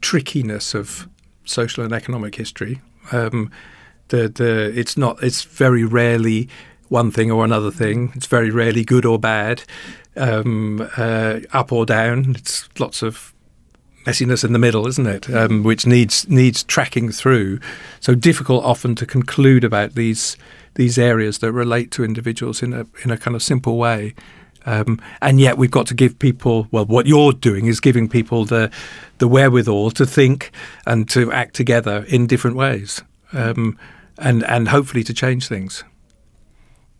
trickiness 0.00 0.74
of 0.74 1.08
social 1.44 1.84
and 1.84 1.92
economic 1.92 2.34
history. 2.34 2.80
Um, 3.12 3.50
the 4.08 4.28
the 4.28 4.72
it's 4.78 4.96
not 4.96 5.22
it's 5.22 5.42
very 5.42 5.84
rarely 5.84 6.48
one 6.88 7.10
thing 7.10 7.30
or 7.30 7.44
another 7.44 7.70
thing. 7.70 8.12
It's 8.14 8.26
very 8.26 8.50
rarely 8.50 8.84
good 8.84 9.04
or 9.04 9.18
bad, 9.18 9.62
um, 10.16 10.88
uh, 10.96 11.40
up 11.52 11.72
or 11.72 11.86
down. 11.86 12.36
It's 12.36 12.68
lots 12.78 13.02
of 13.02 13.32
messiness 14.04 14.44
in 14.44 14.52
the 14.52 14.58
middle, 14.58 14.86
isn't 14.86 15.06
it? 15.06 15.30
Um, 15.30 15.62
which 15.62 15.86
needs 15.86 16.28
needs 16.28 16.62
tracking 16.62 17.10
through. 17.10 17.60
So 18.00 18.14
difficult 18.14 18.64
often 18.64 18.94
to 18.96 19.06
conclude 19.06 19.64
about 19.64 19.94
these 19.94 20.36
these 20.74 20.98
areas 20.98 21.38
that 21.38 21.52
relate 21.52 21.90
to 21.92 22.04
individuals 22.04 22.62
in 22.62 22.72
a 22.72 22.86
in 23.04 23.10
a 23.10 23.16
kind 23.16 23.34
of 23.34 23.42
simple 23.42 23.76
way. 23.76 24.14
Um, 24.64 25.00
and 25.20 25.40
yet 25.40 25.58
we've 25.58 25.72
got 25.72 25.88
to 25.88 25.94
give 25.94 26.20
people 26.20 26.68
well 26.70 26.86
what 26.86 27.06
you're 27.06 27.32
doing 27.32 27.66
is 27.66 27.80
giving 27.80 28.08
people 28.08 28.44
the 28.44 28.70
the 29.18 29.26
wherewithal 29.26 29.90
to 29.92 30.06
think 30.06 30.52
and 30.86 31.10
to 31.10 31.32
act 31.32 31.54
together 31.54 32.04
in 32.06 32.28
different 32.28 32.56
ways 32.56 33.02
um, 33.32 33.76
and 34.18 34.44
and 34.44 34.68
hopefully 34.68 35.02
to 35.02 35.12
change 35.12 35.48
things 35.48 35.82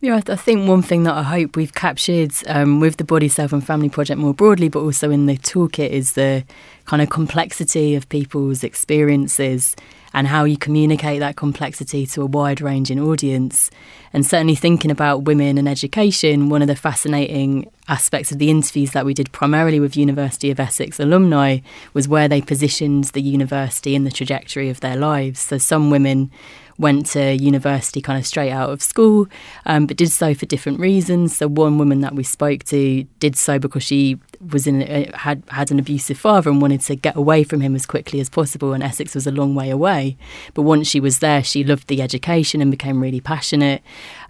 yeah, 0.03 0.19
I 0.27 0.35
think 0.35 0.67
one 0.67 0.81
thing 0.81 1.03
that 1.03 1.15
I 1.15 1.23
hope 1.23 1.55
we've 1.55 1.73
captured 1.73 2.33
um, 2.47 2.81
with 2.81 2.97
the 2.97 3.05
Body, 3.05 3.29
Self 3.29 3.53
and 3.53 3.65
Family 3.65 3.87
Project 3.87 4.19
more 4.19 4.33
broadly, 4.33 4.67
but 4.67 4.81
also 4.81 5.09
in 5.09 5.27
the 5.27 5.37
toolkit, 5.37 5.91
is 5.91 6.11
the 6.11 6.43
kind 6.83 7.01
of 7.01 7.09
complexity 7.09 7.95
of 7.95 8.09
people's 8.09 8.65
experiences 8.65 9.77
and 10.13 10.27
how 10.27 10.43
you 10.43 10.57
communicate 10.57 11.19
that 11.19 11.35
complexity 11.35 12.05
to 12.05 12.21
a 12.21 12.25
wide 12.25 12.61
ranging 12.61 12.99
audience. 12.99 13.71
And 14.13 14.25
certainly 14.25 14.55
thinking 14.55 14.91
about 14.91 15.23
women 15.23 15.57
and 15.57 15.67
education, 15.67 16.49
one 16.49 16.61
of 16.61 16.67
the 16.67 16.75
fascinating 16.75 17.69
aspects 17.87 18.31
of 18.31 18.37
the 18.37 18.49
interviews 18.49 18.91
that 18.91 19.05
we 19.05 19.13
did 19.13 19.31
primarily 19.31 19.79
with 19.79 19.97
University 19.97 20.51
of 20.51 20.59
Essex 20.59 20.99
alumni 20.99 21.59
was 21.93 22.07
where 22.07 22.27
they 22.27 22.41
positioned 22.41 23.05
the 23.05 23.21
university 23.21 23.95
in 23.95 24.03
the 24.03 24.11
trajectory 24.11 24.69
of 24.69 24.79
their 24.81 24.95
lives. 24.95 25.39
So 25.39 25.57
some 25.57 25.89
women 25.89 26.31
went 26.77 27.05
to 27.07 27.33
university 27.33 28.01
kind 28.01 28.19
of 28.19 28.25
straight 28.25 28.51
out 28.51 28.69
of 28.69 28.81
school, 28.81 29.27
um, 29.65 29.85
but 29.85 29.97
did 29.97 30.11
so 30.11 30.33
for 30.33 30.45
different 30.45 30.79
reasons. 30.79 31.37
So 31.37 31.47
one 31.47 31.77
woman 31.77 32.01
that 32.01 32.15
we 32.15 32.23
spoke 32.23 32.63
to 32.65 33.03
did 33.19 33.35
so 33.35 33.59
because 33.59 33.83
she 33.83 34.19
was 34.51 34.67
in 34.67 34.81
a, 34.81 35.09
had 35.15 35.43
had 35.49 35.71
an 35.71 35.79
abusive 35.79 36.17
father 36.17 36.49
and 36.49 36.61
wanted 36.61 36.81
to 36.81 36.95
get 36.95 37.15
away 37.15 37.43
from 37.43 37.61
him 37.61 37.75
as 37.75 37.85
quickly 37.85 38.19
as 38.19 38.29
possible. 38.29 38.73
And 38.73 38.83
Essex 38.83 39.15
was 39.15 39.27
a 39.27 39.31
long 39.31 39.55
way 39.55 39.69
away, 39.69 40.17
but 40.53 40.63
once 40.63 40.87
she 40.87 40.99
was 40.99 41.19
there, 41.19 41.43
she 41.43 41.63
loved 41.63 41.87
the 41.87 42.01
education 42.01 42.61
and 42.61 42.71
became 42.71 43.01
really 43.01 43.21
passionate 43.21 43.81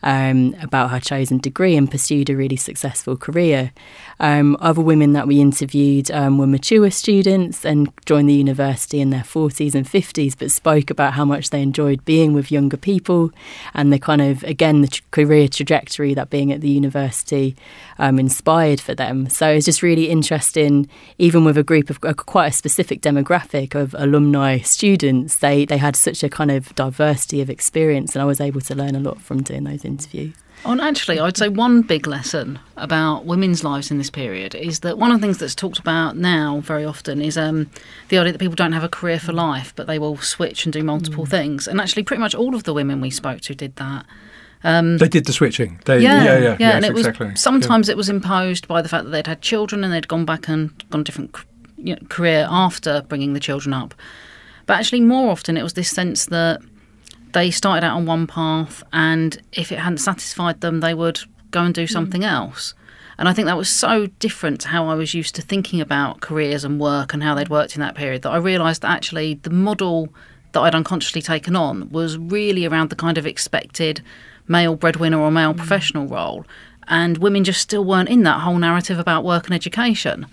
um, 0.03 0.55
about 0.61 0.91
her 0.91 0.99
chosen 0.99 1.39
degree 1.39 1.75
and 1.75 1.89
pursued 1.89 2.29
a 2.29 2.35
really 2.35 2.57
successful 2.57 3.17
career. 3.17 3.71
Um, 4.19 4.55
other 4.59 4.81
women 4.81 5.13
that 5.13 5.27
we 5.27 5.39
interviewed 5.41 6.11
um, 6.11 6.37
were 6.37 6.47
mature 6.47 6.91
students 6.91 7.65
and 7.65 7.91
joined 8.05 8.29
the 8.29 8.33
university 8.33 8.99
in 8.99 9.09
their 9.09 9.21
40s 9.21 9.73
and 9.73 9.85
50s, 9.85 10.37
but 10.37 10.51
spoke 10.51 10.89
about 10.89 11.13
how 11.13 11.25
much 11.25 11.49
they 11.49 11.61
enjoyed 11.61 12.05
being 12.05 12.33
with 12.33 12.51
younger 12.51 12.77
people 12.77 13.31
and 13.73 13.91
the 13.91 13.99
kind 13.99 14.21
of, 14.21 14.43
again, 14.43 14.81
the 14.81 15.01
career 15.11 15.47
trajectory 15.47 16.13
that 16.13 16.29
being 16.29 16.51
at 16.51 16.61
the 16.61 16.69
university 16.69 17.55
um, 17.97 18.19
inspired 18.19 18.79
for 18.79 18.93
them. 18.93 19.29
So 19.29 19.49
it's 19.49 19.65
just 19.65 19.81
really 19.81 20.09
interesting, 20.09 20.89
even 21.17 21.45
with 21.45 21.57
a 21.57 21.63
group 21.63 21.89
of 21.89 21.99
uh, 22.03 22.13
quite 22.13 22.47
a 22.47 22.51
specific 22.51 23.01
demographic 23.01 23.73
of 23.73 23.95
alumni 23.97 24.59
students, 24.59 25.37
they, 25.37 25.65
they 25.65 25.77
had 25.77 25.95
such 25.95 26.23
a 26.23 26.29
kind 26.29 26.51
of 26.51 26.73
diversity 26.75 27.41
of 27.41 27.49
experience, 27.49 28.15
and 28.15 28.21
I 28.21 28.25
was 28.25 28.41
able 28.41 28.61
to 28.61 28.75
learn 28.75 28.95
a 28.95 28.99
lot 28.99 29.21
from 29.21 29.41
doing 29.41 29.63
those 29.63 29.85
interviews. 29.85 29.92
And 30.65 30.79
actually, 30.79 31.19
I'd 31.19 31.35
say 31.35 31.49
one 31.49 31.81
big 31.81 32.07
lesson 32.07 32.57
about 32.77 33.25
women's 33.25 33.63
lives 33.65 33.91
in 33.91 33.97
this 33.97 34.09
period 34.09 34.55
is 34.55 34.79
that 34.79 34.97
one 34.97 35.11
of 35.11 35.19
the 35.19 35.27
things 35.27 35.37
that's 35.37 35.55
talked 35.55 35.77
about 35.77 36.15
now 36.15 36.61
very 36.61 36.85
often 36.85 37.21
is 37.21 37.37
um, 37.37 37.69
the 38.07 38.17
idea 38.17 38.31
that 38.31 38.39
people 38.39 38.55
don't 38.55 38.71
have 38.71 38.83
a 38.83 38.89
career 38.89 39.19
for 39.19 39.33
life, 39.33 39.73
but 39.75 39.87
they 39.87 39.99
will 39.99 40.17
switch 40.17 40.65
and 40.65 40.71
do 40.71 40.81
multiple 40.81 41.25
mm. 41.25 41.29
things. 41.29 41.67
And 41.67 41.81
actually, 41.81 42.03
pretty 42.03 42.21
much 42.21 42.33
all 42.33 42.55
of 42.55 42.63
the 42.63 42.73
women 42.73 43.01
we 43.01 43.09
spoke 43.09 43.41
to 43.41 43.55
did 43.55 43.75
that. 43.75 44.05
Um, 44.63 44.99
they 44.99 45.09
did 45.09 45.25
the 45.25 45.33
switching. 45.33 45.81
They, 45.85 45.99
yeah, 45.99 46.23
yeah, 46.23 46.37
yeah, 46.37 46.57
yeah. 46.57 46.71
and 46.77 46.85
it 46.85 46.93
was 46.93 47.05
exactly. 47.05 47.35
sometimes 47.35 47.89
yeah. 47.89 47.93
it 47.93 47.97
was 47.97 48.07
imposed 48.07 48.65
by 48.65 48.81
the 48.81 48.87
fact 48.87 49.03
that 49.03 49.09
they'd 49.09 49.27
had 49.27 49.41
children 49.41 49.83
and 49.83 49.91
they'd 49.91 50.07
gone 50.07 50.23
back 50.23 50.47
and 50.47 50.71
gone 50.89 51.01
a 51.01 51.03
different 51.03 51.35
you 51.77 51.95
know, 51.95 52.01
career 52.07 52.47
after 52.49 53.01
bringing 53.01 53.33
the 53.33 53.41
children 53.41 53.73
up. 53.73 53.93
But 54.65 54.79
actually, 54.79 55.01
more 55.01 55.29
often 55.29 55.57
it 55.57 55.63
was 55.63 55.73
this 55.73 55.89
sense 55.89 56.27
that 56.27 56.61
they 57.33 57.51
started 57.51 57.85
out 57.85 57.95
on 57.95 58.05
one 58.05 58.27
path, 58.27 58.83
and 58.93 59.39
if 59.51 59.71
it 59.71 59.79
hadn't 59.79 59.97
satisfied 59.97 60.61
them, 60.61 60.79
they 60.79 60.93
would 60.93 61.19
go 61.51 61.61
and 61.61 61.73
do 61.73 61.87
something 61.87 62.23
else. 62.23 62.73
And 63.17 63.29
I 63.29 63.33
think 63.33 63.45
that 63.45 63.57
was 63.57 63.69
so 63.69 64.07
different 64.19 64.61
to 64.61 64.69
how 64.69 64.87
I 64.87 64.95
was 64.95 65.13
used 65.13 65.35
to 65.35 65.41
thinking 65.41 65.79
about 65.79 66.21
careers 66.21 66.63
and 66.63 66.79
work 66.79 67.13
and 67.13 67.21
how 67.21 67.35
they'd 67.35 67.49
worked 67.49 67.75
in 67.75 67.81
that 67.81 67.95
period 67.95 68.23
that 68.23 68.31
I 68.31 68.37
realised 68.37 68.81
that 68.81 68.91
actually 68.91 69.35
the 69.35 69.51
model 69.51 70.09
that 70.53 70.61
I'd 70.61 70.75
unconsciously 70.75 71.21
taken 71.21 71.55
on 71.55 71.89
was 71.89 72.17
really 72.17 72.65
around 72.65 72.89
the 72.89 72.95
kind 72.95 73.17
of 73.17 73.25
expected 73.25 74.01
male 74.47 74.75
breadwinner 74.75 75.19
or 75.19 75.31
male 75.31 75.53
professional 75.53 76.07
role. 76.07 76.45
And 76.87 77.17
women 77.19 77.43
just 77.43 77.61
still 77.61 77.85
weren't 77.85 78.09
in 78.09 78.23
that 78.23 78.41
whole 78.41 78.57
narrative 78.57 78.99
about 78.99 79.23
work 79.23 79.45
and 79.45 79.53
education. 79.53 80.25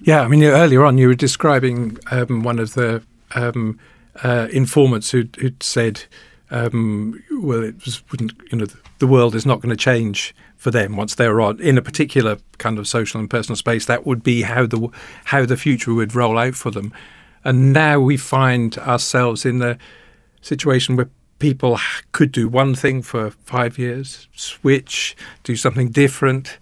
Yeah, 0.00 0.22
I 0.22 0.28
mean, 0.28 0.42
earlier 0.42 0.84
on 0.84 0.98
you 0.98 1.08
were 1.08 1.14
describing 1.14 1.98
um, 2.10 2.42
one 2.42 2.58
of 2.58 2.74
the 2.74 3.02
um, 3.34 3.78
uh, 4.22 4.48
informants 4.50 5.10
who'd, 5.10 5.36
who'd 5.36 5.62
said, 5.62 6.04
um, 6.50 7.22
well, 7.30 7.62
it 7.62 7.84
was, 7.84 8.02
wouldn't, 8.10 8.32
you 8.50 8.58
know, 8.58 8.66
the 8.98 9.06
world 9.06 9.34
is 9.34 9.46
not 9.46 9.60
going 9.60 9.70
to 9.70 9.76
change 9.76 10.34
for 10.56 10.70
them 10.70 10.96
once 10.96 11.16
they're 11.16 11.40
on 11.40 11.60
in 11.60 11.76
a 11.76 11.82
particular 11.82 12.38
kind 12.58 12.78
of 12.78 12.86
social 12.86 13.18
and 13.18 13.28
personal 13.28 13.56
space. 13.56 13.86
That 13.86 14.06
would 14.06 14.22
be 14.22 14.42
how 14.42 14.66
the 14.66 14.88
how 15.24 15.44
the 15.44 15.56
future 15.56 15.92
would 15.92 16.14
roll 16.14 16.38
out 16.38 16.54
for 16.54 16.70
them. 16.70 16.92
And 17.42 17.72
now 17.72 17.98
we 17.98 18.16
find 18.16 18.78
ourselves 18.78 19.44
in 19.44 19.58
the 19.58 19.76
situation 20.40 20.94
where 20.94 21.10
people 21.40 21.80
could 22.12 22.30
do 22.30 22.48
one 22.48 22.76
thing 22.76 23.02
for 23.02 23.30
five 23.30 23.76
years, 23.76 24.28
switch, 24.36 25.16
do 25.42 25.56
something 25.56 25.90
different, 25.90 26.58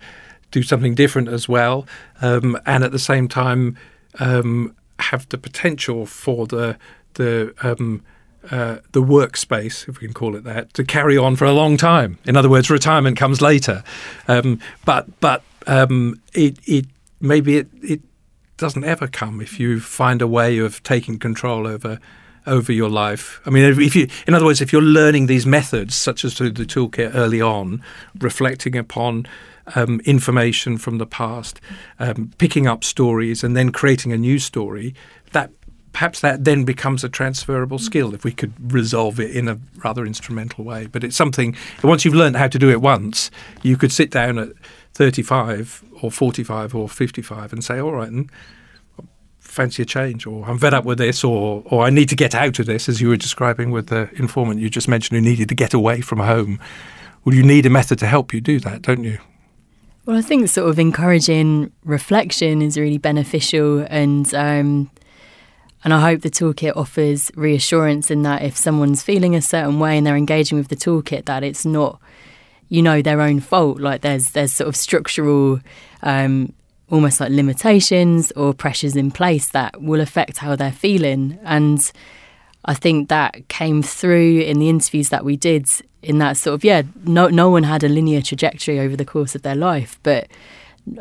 do 0.51 0.63
something 0.63 0.95
different 0.95 1.29
as 1.29 1.47
well, 1.47 1.87
um, 2.23 2.59
and 2.65 2.83
at 2.83 2.93
the 2.93 2.99
same 2.99 3.29
time 3.29 3.77
um, 4.19 4.75
have 4.99 5.29
the 5.29 5.37
potential 5.37 6.07
for 6.07 6.47
the 6.47 6.79
the 7.15 7.55
um, 7.63 8.03
uh, 8.51 8.79
the 8.93 9.03
workspace, 9.03 9.89
if 9.89 10.01
we 10.01 10.07
can 10.07 10.15
call 10.15 10.35
it 10.35 10.45
that, 10.45 10.73
to 10.75 10.85
carry 10.85 11.17
on 11.17 11.37
for 11.37 11.45
a 11.45 11.53
long 11.53 11.77
time. 11.77 12.19
In 12.25 12.37
other 12.37 12.49
words, 12.49 12.71
retirement 12.71 13.17
comes 13.17 13.41
later, 13.41 13.85
um, 14.29 14.61
but 14.85 15.21
but 15.21 15.43
um, 15.67 16.21
it 16.33 16.59
it 16.65 16.87
maybe 17.21 17.59
it 17.59 17.69
it 17.83 18.01
doesn't 18.57 18.85
ever 18.85 19.07
come 19.07 19.41
if 19.41 19.61
you 19.61 19.81
find 19.81 20.23
a 20.23 20.27
way 20.27 20.59
of 20.59 20.83
taking 20.83 21.19
control 21.19 21.67
over 21.67 21.99
over 22.47 22.73
your 22.73 22.89
life. 22.89 23.41
I 23.47 23.51
mean, 23.51 23.65
if 23.81 23.95
you, 23.95 24.09
in 24.27 24.35
other 24.35 24.45
words, 24.45 24.61
if 24.61 24.73
you're 24.73 24.83
learning 24.83 25.27
these 25.27 25.47
methods, 25.47 25.95
such 25.95 26.25
as 26.25 26.35
through 26.35 26.53
the 26.53 26.65
toolkit 26.65 27.15
early 27.15 27.41
on, 27.41 27.83
reflecting 28.19 28.77
upon 28.77 29.27
um, 29.75 30.01
information 30.05 30.79
from 30.79 30.99
the 30.99 31.07
past, 31.07 31.61
um, 31.99 32.33
picking 32.39 32.67
up 32.67 32.83
stories, 32.83 33.45
and 33.45 33.57
then 33.57 33.71
creating 33.71 34.13
a 34.13 34.17
new 34.17 34.39
story, 34.39 34.95
that 35.33 35.51
perhaps 35.93 36.21
that 36.21 36.45
then 36.45 36.65
becomes 36.65 37.03
a 37.03 37.09
transferable 37.09 37.79
skill 37.79 38.15
if 38.15 38.25
we 38.25 38.33
could 38.33 38.53
resolve 38.73 39.19
it 39.19 39.35
in 39.35 39.49
a 39.49 39.59
rather 39.85 40.07
instrumental 40.07 40.65
way. 40.65 40.87
But 40.87 41.05
it's 41.05 41.17
something 41.17 41.57
once 41.83 42.05
you've 42.05 42.15
learned 42.15 42.37
how 42.37 42.49
to 42.49 42.59
do 42.59 42.71
it 42.71 42.81
once, 42.81 43.31
you 43.63 43.77
could 43.77 43.93
sit 43.93 44.11
down 44.11 44.39
at 44.39 44.51
35 44.95 45.85
or 46.03 46.11
45 46.11 46.75
or 46.75 46.89
55 46.89 47.53
and 47.53 47.65
say, 47.65 47.81
all 47.81 47.93
right, 47.93 48.11
and 48.11 48.31
fancy 49.51 49.83
a 49.83 49.85
change, 49.85 50.27
or 50.27 50.49
I'm 50.49 50.59
fed 50.59 50.73
up 50.73 50.85
with 50.85 50.99
this, 50.99 51.25
or 51.25 51.63
or 51.67 51.85
I 51.85 51.91
need 51.91 52.09
to 52.11 52.17
get 52.17 52.35
out 52.35 52.59
of 52.59 52.67
this, 52.67 52.89
as 52.89 53.01
you 53.01 53.09
were 53.09 53.17
describing 53.17 53.71
with 53.71 53.89
the 53.89 54.09
informant 54.15 54.61
you 54.61 54.71
just 54.71 54.89
mentioned 54.89 55.19
who 55.19 55.29
needed 55.29 55.49
to 55.49 55.55
get 55.55 55.75
away 55.75 56.01
from 56.01 56.21
home. 56.21 56.61
Well, 57.25 57.35
you 57.35 57.43
need 57.43 57.67
a 57.67 57.71
method 57.71 57.99
to 57.99 58.07
help 58.07 58.33
you 58.33 58.41
do 58.41 58.61
that, 58.61 58.83
don't 58.83 59.05
you? 59.05 59.19
Well, 60.07 60.17
I 60.17 60.23
think 60.23 60.49
sort 60.49 60.71
of 60.71 60.79
encouraging 60.79 61.71
reflection 61.85 62.63
is 62.63 62.79
really 62.79 62.99
beneficial, 62.99 63.87
and 63.91 64.33
um, 64.35 64.91
and 65.83 65.95
I 65.95 66.01
hope 66.01 66.21
the 66.21 66.31
toolkit 66.31 66.77
offers 66.77 67.31
reassurance 67.35 68.11
in 68.11 68.23
that 68.23 68.43
if 68.43 68.57
someone's 68.57 69.03
feeling 69.03 69.35
a 69.35 69.41
certain 69.41 69.79
way 69.79 69.97
and 69.97 70.07
they're 70.07 70.17
engaging 70.17 70.59
with 70.59 70.69
the 70.69 70.77
toolkit, 70.77 71.25
that 71.25 71.43
it's 71.43 71.65
not, 71.65 72.01
you 72.69 72.83
know, 72.83 73.01
their 73.01 73.21
own 73.21 73.41
fault. 73.41 73.81
Like 73.81 74.03
there's 74.03 74.33
there's 74.33 74.53
sort 74.53 74.69
of 74.69 74.77
structural, 74.77 75.61
um, 76.03 76.53
almost 76.91 77.19
like 77.19 77.31
limitations 77.31 78.31
or 78.33 78.53
pressures 78.53 78.95
in 78.95 79.11
place 79.11 79.49
that 79.49 79.81
will 79.81 80.01
affect 80.01 80.39
how 80.39 80.55
they're 80.55 80.71
feeling. 80.71 81.39
And 81.45 81.91
I 82.67 82.75
think 82.75 83.09
that 83.09 83.49
came 83.49 83.83
through 83.83 84.41
in 84.41 84.59
the 84.59 84.69
interviews 84.69 85.09
that 85.09 85.25
we 85.25 85.37
did. 85.37 85.67
In 86.03 86.17
that 86.17 86.39
sort 86.39 86.55
of 86.55 86.65
yeah, 86.65 86.83
no 87.05 87.29
no 87.29 87.51
one 87.51 87.63
had 87.63 87.85
a 87.85 87.89
linear 87.89 88.23
trajectory 88.23 88.81
over 88.81 88.97
the 88.97 89.05
course 89.05 89.35
of 89.35 89.43
their 89.43 89.55
life, 89.55 89.99
but 90.03 90.29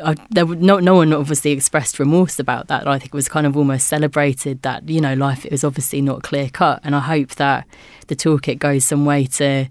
I, 0.02 0.14
there 0.30 0.44
no 0.46 0.78
no 0.78 0.94
one 0.94 1.12
obviously 1.12 1.52
expressed 1.52 1.98
remorse 1.98 2.38
about 2.38 2.68
that. 2.68 2.86
I 2.86 2.98
think 2.98 3.08
it 3.08 3.14
was 3.14 3.28
kind 3.28 3.46
of 3.46 3.56
almost 3.56 3.86
celebrated 3.86 4.62
that 4.62 4.88
you 4.88 5.00
know 5.00 5.14
life 5.14 5.44
is 5.46 5.64
obviously 5.64 6.00
not 6.00 6.22
clear 6.22 6.48
cut, 6.48 6.80
and 6.84 6.94
I 6.94 7.00
hope 7.00 7.30
that 7.36 7.66
the 8.08 8.16
toolkit 8.16 8.58
goes 8.58 8.84
some 8.84 9.04
way 9.04 9.26
to, 9.26 9.66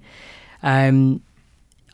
um, 0.63 1.21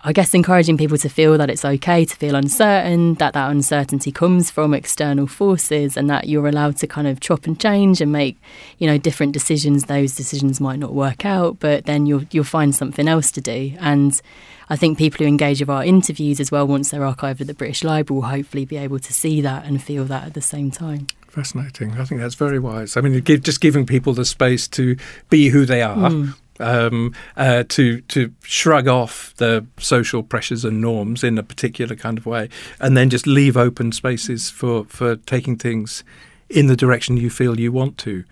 I 0.07 0.13
guess, 0.13 0.33
encouraging 0.33 0.77
people 0.77 0.97
to 0.99 1.09
feel 1.09 1.37
that 1.37 1.49
it's 1.49 1.65
okay 1.65 2.05
to 2.05 2.15
feel 2.15 2.35
uncertain, 2.35 3.15
that 3.15 3.33
that 3.33 3.49
uncertainty 3.49 4.11
comes 4.11 4.51
from 4.51 4.73
external 4.73 5.27
forces, 5.27 5.97
and 5.97 6.09
that 6.09 6.29
you're 6.29 6.47
allowed 6.47 6.77
to 6.77 6.87
kind 6.87 7.07
of 7.07 7.19
chop 7.19 7.45
and 7.45 7.59
change 7.59 7.99
and 8.01 8.11
make 8.11 8.37
you 8.77 8.87
know 8.87 8.97
different 8.97 9.33
decisions. 9.33 9.85
Those 9.85 10.15
decisions 10.15 10.61
might 10.61 10.79
not 10.79 10.93
work 10.93 11.25
out, 11.25 11.59
but 11.59 11.85
then 11.85 12.05
you'll 12.05 12.23
you'll 12.31 12.43
find 12.43 12.73
something 12.73 13.07
else 13.07 13.31
to 13.31 13.41
do 13.41 13.73
and 13.79 14.21
I 14.69 14.75
think 14.75 14.97
people 14.97 15.19
who 15.19 15.27
engage 15.27 15.59
with 15.59 15.69
our 15.69 15.83
interviews 15.83 16.39
as 16.39 16.51
well, 16.51 16.65
once 16.65 16.91
they're 16.91 17.01
archived 17.01 17.41
at 17.41 17.47
the 17.47 17.53
British 17.53 17.83
Library, 17.83 18.19
will 18.19 18.27
hopefully 18.27 18.65
be 18.65 18.77
able 18.77 18.99
to 18.99 19.13
see 19.13 19.41
that 19.41 19.65
and 19.65 19.81
feel 19.81 20.05
that 20.05 20.25
at 20.25 20.33
the 20.33 20.41
same 20.41 20.71
time. 20.71 21.07
Fascinating. 21.27 21.91
I 21.99 22.05
think 22.05 22.21
that's 22.21 22.35
very 22.35 22.59
wise. 22.59 22.97
I 22.97 23.01
mean, 23.01 23.19
give, 23.19 23.43
just 23.43 23.61
giving 23.61 23.85
people 23.85 24.13
the 24.13 24.25
space 24.25 24.67
to 24.69 24.97
be 25.29 25.49
who 25.49 25.65
they 25.65 25.81
are. 25.81 26.09
Mm. 26.09 26.33
Um, 26.57 27.13
uh, 27.35 27.65
to 27.67 27.99
to 27.99 28.33
shrug 28.43 28.87
off 28.87 29.33
the 29.35 29.65
social 29.77 30.23
pressures 30.23 30.63
and 30.63 30.79
norms 30.79 31.21
in 31.21 31.37
a 31.37 31.43
particular 31.43 31.97
kind 31.97 32.17
of 32.17 32.25
way, 32.25 32.47
and 32.79 32.95
then 32.95 33.09
just 33.09 33.27
leave 33.27 33.57
open 33.57 33.91
spaces 33.91 34.49
for 34.49 34.85
for 34.85 35.17
taking 35.17 35.57
things 35.57 36.05
in 36.49 36.67
the 36.67 36.75
direction 36.75 37.17
you 37.17 37.29
feel 37.29 37.59
you 37.59 37.71
want 37.71 37.97
to. 37.99 38.23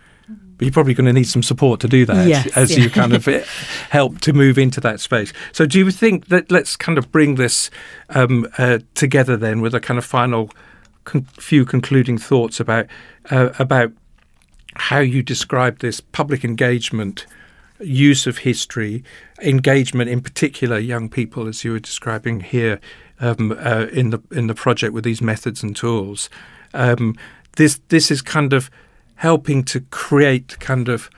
But 0.57 0.65
you're 0.65 0.71
probably 0.71 0.93
going 0.93 1.07
to 1.07 1.13
need 1.13 1.27
some 1.27 1.43
support 1.43 1.79
to 1.81 1.87
do 1.87 2.05
that 2.05 2.27
yes, 2.27 2.47
as 2.55 2.71
yeah. 2.71 2.83
you 2.83 2.89
kind 2.89 3.13
of 3.13 3.27
eh, 3.27 3.43
help 3.89 4.21
to 4.21 4.33
move 4.33 4.57
into 4.57 4.79
that 4.81 4.99
space. 4.99 5.33
So, 5.51 5.65
do 5.65 5.79
you 5.79 5.91
think 5.91 6.27
that 6.27 6.51
let's 6.51 6.75
kind 6.75 6.97
of 6.97 7.11
bring 7.11 7.35
this 7.35 7.69
um, 8.09 8.47
uh, 8.57 8.79
together 8.93 9.35
then 9.35 9.61
with 9.61 9.73
a 9.73 9.79
kind 9.79 9.97
of 9.97 10.05
final 10.05 10.51
con- 11.05 11.27
few 11.33 11.65
concluding 11.65 12.17
thoughts 12.17 12.59
about 12.59 12.85
uh, 13.31 13.49
about 13.59 13.91
how 14.75 14.99
you 14.99 15.21
describe 15.23 15.79
this 15.79 15.99
public 15.99 16.43
engagement, 16.43 17.25
use 17.83 18.27
of 18.27 18.39
history, 18.39 19.03
engagement 19.41 20.09
in 20.09 20.21
particular 20.21 20.77
young 20.77 21.09
people, 21.09 21.47
as 21.47 21.63
you 21.63 21.71
were 21.71 21.79
describing 21.79 22.41
here 22.41 22.79
um, 23.19 23.51
uh, 23.59 23.87
in 23.91 24.09
the 24.09 24.21
in 24.31 24.47
the 24.47 24.55
project 24.55 24.93
with 24.93 25.03
these 25.03 25.21
methods 25.21 25.63
and 25.63 25.75
tools. 25.75 26.29
Um, 26.73 27.15
this 27.55 27.79
this 27.89 28.11
is 28.11 28.21
kind 28.21 28.53
of 28.53 28.69
helping 29.15 29.63
to 29.63 29.81
create 29.91 30.59
kind 30.59 30.89
of 30.89 31.09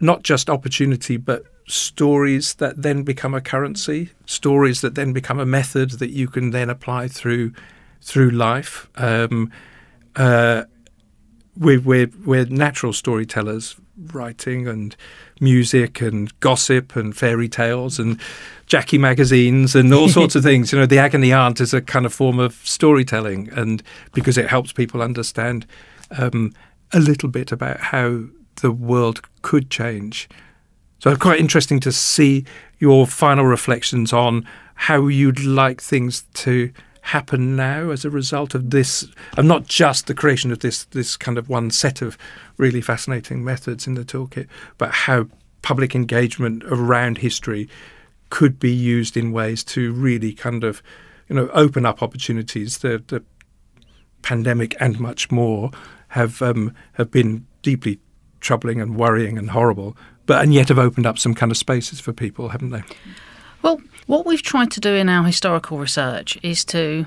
not 0.00 0.22
just 0.22 0.48
opportunity 0.48 1.16
but 1.16 1.44
stories 1.68 2.54
that 2.54 2.82
then 2.82 3.02
become 3.02 3.34
a 3.34 3.40
currency, 3.40 4.10
stories 4.26 4.80
that 4.80 4.94
then 4.94 5.12
become 5.12 5.38
a 5.38 5.46
method 5.46 5.90
that 5.92 6.10
you 6.10 6.26
can 6.26 6.50
then 6.50 6.70
apply 6.70 7.08
through 7.08 7.52
through 8.02 8.30
life. 8.30 8.88
Um, 8.96 9.50
uh, 10.16 10.64
we're, 11.56 11.80
we're, 11.80 12.10
we're 12.24 12.46
natural 12.46 12.92
storytellers, 12.92 13.76
writing 14.12 14.66
and 14.66 14.96
music 15.40 16.00
and 16.00 16.38
gossip 16.40 16.96
and 16.96 17.16
fairy 17.16 17.48
tales 17.48 17.98
and 17.98 18.20
Jackie 18.66 18.98
magazines 18.98 19.74
and 19.74 19.92
all 19.92 20.08
sorts 20.08 20.34
of 20.34 20.42
things. 20.44 20.72
You 20.72 20.78
know, 20.78 20.86
the 20.86 20.98
agony 20.98 21.32
aunt 21.32 21.60
is 21.60 21.74
a 21.74 21.80
kind 21.80 22.06
of 22.06 22.12
form 22.12 22.38
of 22.38 22.54
storytelling, 22.64 23.50
and 23.52 23.82
because 24.12 24.38
it 24.38 24.48
helps 24.48 24.72
people 24.72 25.02
understand 25.02 25.66
um, 26.16 26.52
a 26.92 27.00
little 27.00 27.28
bit 27.28 27.52
about 27.52 27.80
how 27.80 28.24
the 28.60 28.70
world 28.70 29.22
could 29.42 29.70
change. 29.70 30.28
So 30.98 31.14
quite 31.16 31.40
interesting 31.40 31.80
to 31.80 31.92
see 31.92 32.44
your 32.78 33.06
final 33.06 33.46
reflections 33.46 34.12
on 34.12 34.46
how 34.74 35.06
you'd 35.06 35.44
like 35.44 35.80
things 35.80 36.22
to 36.34 36.72
happen 37.02 37.56
now 37.56 37.90
as 37.90 38.04
a 38.04 38.10
result 38.10 38.54
of 38.54 38.70
this, 38.70 39.06
and 39.36 39.48
not 39.48 39.66
just 39.66 40.06
the 40.06 40.14
creation 40.14 40.52
of 40.52 40.60
this 40.60 40.84
this 40.86 41.16
kind 41.16 41.38
of 41.38 41.48
one 41.48 41.70
set 41.70 42.02
of 42.02 42.18
really 42.56 42.80
fascinating 42.80 43.44
methods 43.44 43.86
in 43.86 43.94
the 43.94 44.04
toolkit, 44.04 44.46
but 44.78 44.90
how 44.90 45.26
public 45.62 45.94
engagement 45.94 46.62
around 46.64 47.18
history 47.18 47.68
could 48.30 48.58
be 48.58 48.72
used 48.72 49.16
in 49.16 49.32
ways 49.32 49.64
to 49.64 49.92
really 49.92 50.32
kind 50.32 50.64
of, 50.64 50.82
you 51.28 51.36
know, 51.36 51.48
open 51.52 51.84
up 51.84 52.02
opportunities. 52.02 52.78
The 52.78 53.02
the 53.06 53.22
pandemic 54.22 54.76
and 54.80 55.00
much 55.00 55.30
more 55.30 55.70
have 56.08 56.42
um, 56.42 56.74
have 56.94 57.10
been 57.10 57.46
deeply 57.62 57.98
troubling 58.40 58.80
and 58.80 58.96
worrying 58.96 59.38
and 59.38 59.50
horrible, 59.50 59.96
but 60.26 60.42
and 60.42 60.54
yet 60.54 60.68
have 60.68 60.78
opened 60.78 61.06
up 61.06 61.18
some 61.18 61.34
kind 61.34 61.50
of 61.50 61.58
spaces 61.58 62.00
for 62.00 62.12
people, 62.12 62.50
haven't 62.50 62.70
they? 62.70 62.82
Well, 63.62 63.80
what 64.06 64.26
we've 64.26 64.42
tried 64.42 64.70
to 64.72 64.80
do 64.80 64.94
in 64.94 65.08
our 65.08 65.24
historical 65.24 65.78
research 65.78 66.38
is 66.42 66.64
to 66.66 67.06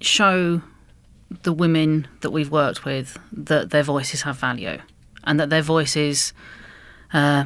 show 0.00 0.62
the 1.42 1.52
women 1.52 2.08
that 2.22 2.30
we've 2.30 2.50
worked 2.50 2.84
with 2.84 3.18
that 3.32 3.70
their 3.70 3.82
voices 3.82 4.22
have 4.22 4.36
value 4.36 4.78
and 5.24 5.38
that 5.38 5.50
their 5.50 5.62
voices 5.62 6.32
uh, 7.12 7.44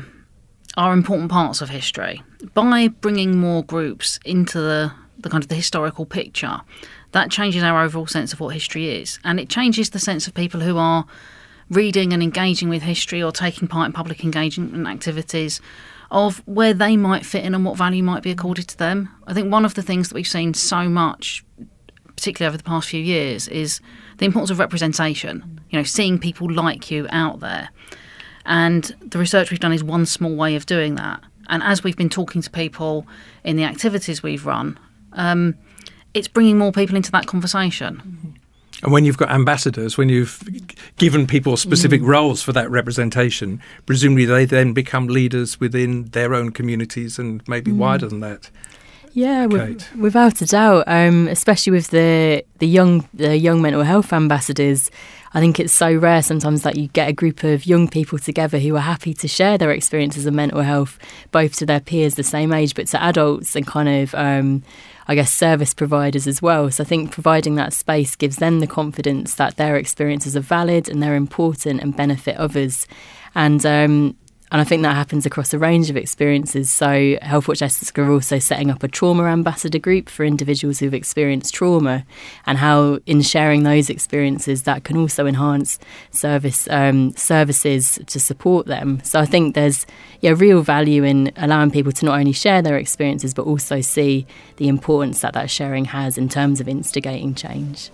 are 0.77 0.93
important 0.93 1.31
parts 1.31 1.61
of 1.61 1.69
history. 1.71 2.23
By 2.55 2.89
bringing 2.89 3.37
more 3.37 3.65
groups 3.65 4.19
into 4.25 4.61
the, 4.61 4.93
the 5.19 5.29
kind 5.29 5.43
of 5.43 5.49
the 5.49 5.55
historical 5.57 6.07
picture, 6.07 6.61
that 7.13 7.31
changes 7.31 7.63
our 7.63 7.83
overall 7.83 8.07
sense 8.07 8.33
of 8.33 8.41
what 8.41 8.55
history 8.55 9.01
is, 9.01 9.19
and 9.25 9.39
it 9.39 9.49
changes 9.49 9.91
the 9.91 9.99
sense 9.99 10.27
of 10.27 10.35
people 10.35 10.61
who 10.61 10.77
are 10.79 11.05
reading 11.71 12.13
and 12.13 12.23
engaging 12.23 12.69
with 12.69 12.83
history 12.83 13.23
or 13.23 13.33
taking 13.33 13.69
part 13.69 13.87
in 13.87 13.93
public 13.93 14.23
engagement 14.23 14.87
activities 14.87 15.61
of 16.15 16.41
where 16.47 16.73
they 16.73 16.97
might 16.97 17.27
fit 17.27 17.45
in 17.45 17.57
and 17.57 17.65
what 17.65 17.77
value 17.77 18.03
might 18.03 18.23
be 18.23 18.31
accorded 18.31 18.69
to 18.69 18.79
them. 18.79 19.09
I 19.27 19.35
think 19.35 19.51
one 19.51 19.65
of 19.65 19.75
the 19.75 19.83
things 19.83 20.09
that 20.09 20.15
we've 20.15 20.27
seen 20.27 20.55
so 20.55 20.89
much, 20.89 21.45
particularly 22.07 22.49
over 22.49 22.57
the 22.57 22.63
past 22.63 22.89
few 22.89 23.03
years, 23.03 23.49
is 23.49 23.81
the 24.19 24.25
importance 24.25 24.51
of 24.51 24.61
representation. 24.61 25.61
You 25.71 25.81
know, 25.81 25.83
seeing 25.83 26.21
people 26.21 26.49
like 26.49 26.89
you 26.89 27.09
out 27.11 27.41
there. 27.41 27.69
And 28.47 28.85
the 29.01 29.19
research 29.19 29.51
we've 29.51 29.59
done 29.59 29.73
is 29.73 29.83
one 29.83 30.07
small 30.07 30.37
way 30.37 30.55
of 30.55 30.67
doing 30.67 30.95
that. 30.95 31.21
And 31.49 31.65
as 31.65 31.83
we've 31.83 31.97
been 31.97 32.09
talking 32.09 32.43
to 32.43 32.51
people 32.51 33.09
in 33.43 33.57
the 33.57 33.65
activities 33.65 34.23
we've 34.23 34.47
run, 34.47 34.79
um, 35.15 35.57
it's 36.15 36.29
bringing 36.29 36.59
more 36.59 36.71
people 36.71 36.95
into 36.95 37.11
that 37.11 37.27
conversation. 37.27 38.34
And 38.83 38.93
when 38.93 39.05
you've 39.05 39.17
got 39.17 39.31
ambassadors, 39.31 39.97
when 39.97 40.09
you've 40.09 40.43
given 40.99 41.27
people 41.27 41.57
specific 41.57 42.03
mm. 42.03 42.07
roles 42.07 42.43
for 42.43 42.53
that 42.53 42.71
representation, 42.71 43.63
presumably 43.87 44.25
they 44.25 44.45
then 44.45 44.73
become 44.73 45.07
leaders 45.07 45.59
within 45.61 46.07
their 46.07 46.35
own 46.35 46.51
communities 46.51 47.19
and 47.19 47.47
maybe 47.49 47.71
mm. 47.71 47.77
wider 47.77 48.09
than 48.09 48.21
that. 48.21 48.51
Yeah, 49.15 49.47
with, 49.47 49.95
without 49.95 50.43
a 50.43 50.47
doubt. 50.47 50.85
Um, 50.89 51.29
especially 51.29 51.71
with 51.71 51.89
the 51.89 52.45
the 52.59 52.67
young 52.67 53.09
the 53.15 53.37
young 53.37 53.63
mental 53.63 53.85
health 53.85 54.13
ambassadors, 54.13 54.91
I 55.33 55.41
think 55.41 55.61
it's 55.61 55.73
so 55.73 55.95
rare 55.95 56.21
sometimes 56.21 56.63
that 56.63 56.77
you 56.77 56.89
get 56.89 57.09
a 57.09 57.13
group 57.13 57.45
of 57.45 57.65
young 57.65 57.87
people 57.87 58.19
together 58.19 58.59
who 58.59 58.75
are 58.75 58.81
happy 58.81 59.15
to 59.15 59.29
share 59.29 59.57
their 59.57 59.71
experiences 59.71 60.27
of 60.27 60.35
mental 60.35 60.63
health, 60.63 60.99
both 61.31 61.55
to 61.59 61.67
their 61.67 61.79
peers 61.79 62.17
the 62.17 62.25
same 62.25 62.53
age, 62.53 62.75
but 62.75 62.89
to 62.89 63.03
adults 63.03 63.55
and 63.57 63.67
kind 63.67 63.89
of. 63.89 64.15
Um, 64.15 64.63
I 65.07 65.15
guess, 65.15 65.31
service 65.31 65.75
providers 65.75 66.27
as 66.27 66.41
well. 66.41 66.71
So 66.71 66.83
I 66.83 66.87
think 66.87 67.13
providing 67.13 67.57
that 67.57 67.75
space 67.75 68.17
gives 68.17 68.37
them 68.37 68.61
the 68.61 68.67
confidence 68.67 69.35
that 69.35 69.59
their 69.59 69.77
experiences 69.77 70.35
are 70.35 70.41
valid 70.41 70.89
and 70.89 71.03
they're 71.03 71.15
important 71.15 71.83
and 71.83 71.95
benefit 71.95 72.39
others. 72.39 72.87
And 73.35 73.67
um, 73.67 74.17
and 74.55 74.61
I 74.61 74.65
think 74.65 74.83
that 74.83 74.95
happens 74.95 75.27
across 75.27 75.53
a 75.53 75.59
range 75.59 75.91
of 75.91 75.97
experiences. 75.97 76.71
So, 76.71 76.87
Healthwatch 76.87 77.61
Essex 77.61 77.91
are 77.99 78.13
also 78.13 78.39
setting 78.39 78.71
up 78.71 78.85
a 78.85 78.89
trauma 78.89 79.25
ambassador 79.25 79.81
group 79.81 80.09
for 80.09 80.25
individuals 80.25 80.79
who've 80.79 80.95
experienced 80.95 81.53
trauma, 81.53 82.07
and 82.47 82.59
how 82.59 83.01
in 83.05 83.21
sharing 83.23 83.65
those 83.65 83.91
experiences, 83.91 84.63
that 84.63 84.85
can 84.85 84.97
also 84.97 85.27
enhance 85.27 85.81
service 86.13 86.69
um, 86.71 87.17
services 87.17 87.99
to 88.07 88.21
support 88.21 88.67
them. 88.67 89.01
So, 89.03 89.19
I 89.19 89.27
think 89.27 89.57
there's 89.57 89.87
yeah 90.21 90.35
real 90.37 90.63
value 90.63 91.03
in 91.03 91.33
allowing 91.35 91.73
people 91.73 91.91
to 91.91 92.05
not 92.05 92.21
only 92.21 92.33
share 92.33 92.63
their 92.63 92.79
experiences 92.79 93.35
but 93.35 93.47
also 93.47 93.81
see 93.81 94.25
the 94.59 94.69
importance 94.69 95.21
that 95.23 95.33
that 95.33 95.51
sharing 95.51 95.87
has 95.87 96.17
in 96.17 96.29
terms 96.29 96.61
of 96.61 96.69
instigating 96.69 97.35
change. 97.35 97.91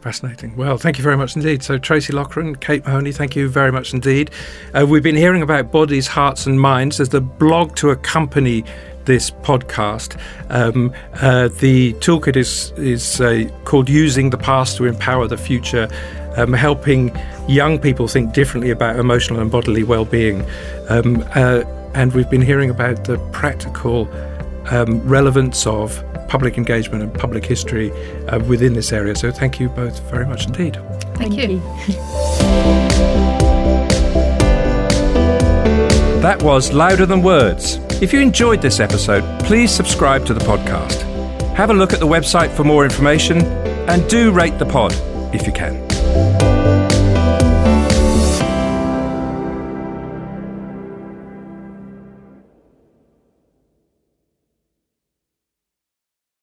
Fascinating. 0.00 0.56
Well, 0.56 0.78
thank 0.78 0.96
you 0.96 1.02
very 1.02 1.16
much 1.16 1.34
indeed. 1.34 1.64
So, 1.64 1.76
Tracey 1.76 2.12
Loughran, 2.12 2.54
Kate 2.56 2.84
Mahoney, 2.86 3.10
thank 3.10 3.34
you 3.34 3.48
very 3.48 3.72
much 3.72 3.92
indeed. 3.92 4.30
Uh, 4.72 4.86
we've 4.86 5.02
been 5.02 5.16
hearing 5.16 5.42
about 5.42 5.72
bodies, 5.72 6.06
hearts, 6.06 6.46
and 6.46 6.60
minds. 6.60 6.98
There's 6.98 7.08
the 7.08 7.20
blog 7.20 7.74
to 7.76 7.90
accompany 7.90 8.64
this 9.06 9.30
podcast. 9.30 10.20
Um, 10.50 10.94
uh, 11.14 11.48
the 11.48 11.94
toolkit 11.94 12.36
is 12.36 12.72
is 12.76 13.20
uh, 13.20 13.50
called 13.64 13.88
"Using 13.88 14.30
the 14.30 14.38
Past 14.38 14.76
to 14.76 14.84
Empower 14.84 15.26
the 15.26 15.36
Future," 15.36 15.88
um, 16.36 16.52
helping 16.52 17.10
young 17.48 17.80
people 17.80 18.06
think 18.06 18.32
differently 18.32 18.70
about 18.70 19.00
emotional 19.00 19.40
and 19.40 19.50
bodily 19.50 19.82
well-being. 19.82 20.46
Um, 20.88 21.24
uh, 21.34 21.64
and 21.94 22.12
we've 22.12 22.30
been 22.30 22.42
hearing 22.42 22.70
about 22.70 23.04
the 23.06 23.18
practical 23.32 24.08
um, 24.70 25.00
relevance 25.08 25.66
of 25.66 26.04
public 26.28 26.56
engagement 26.56 27.02
and 27.02 27.12
public 27.12 27.44
history 27.44 27.90
uh, 28.28 28.38
within 28.40 28.74
this 28.74 28.92
area. 28.92 29.16
So 29.16 29.32
thank 29.32 29.58
you 29.58 29.68
both 29.68 29.98
very 30.10 30.26
much 30.26 30.46
indeed. 30.46 30.74
Thank, 31.16 31.34
thank 31.34 31.36
you. 31.36 31.48
you. 31.48 31.60
that 36.22 36.42
was 36.42 36.72
Louder 36.72 37.06
Than 37.06 37.22
Words. 37.22 37.76
If 38.02 38.12
you 38.12 38.20
enjoyed 38.20 38.62
this 38.62 38.78
episode, 38.80 39.24
please 39.44 39.72
subscribe 39.72 40.24
to 40.26 40.34
the 40.34 40.40
podcast. 40.40 41.02
Have 41.54 41.70
a 41.70 41.74
look 41.74 41.92
at 41.92 41.98
the 41.98 42.06
website 42.06 42.50
for 42.50 42.62
more 42.62 42.84
information 42.84 43.38
and 43.88 44.08
do 44.08 44.30
rate 44.30 44.58
the 44.58 44.66
pod 44.66 44.92
if 45.34 45.46
you 45.46 45.52
can. 45.52 45.97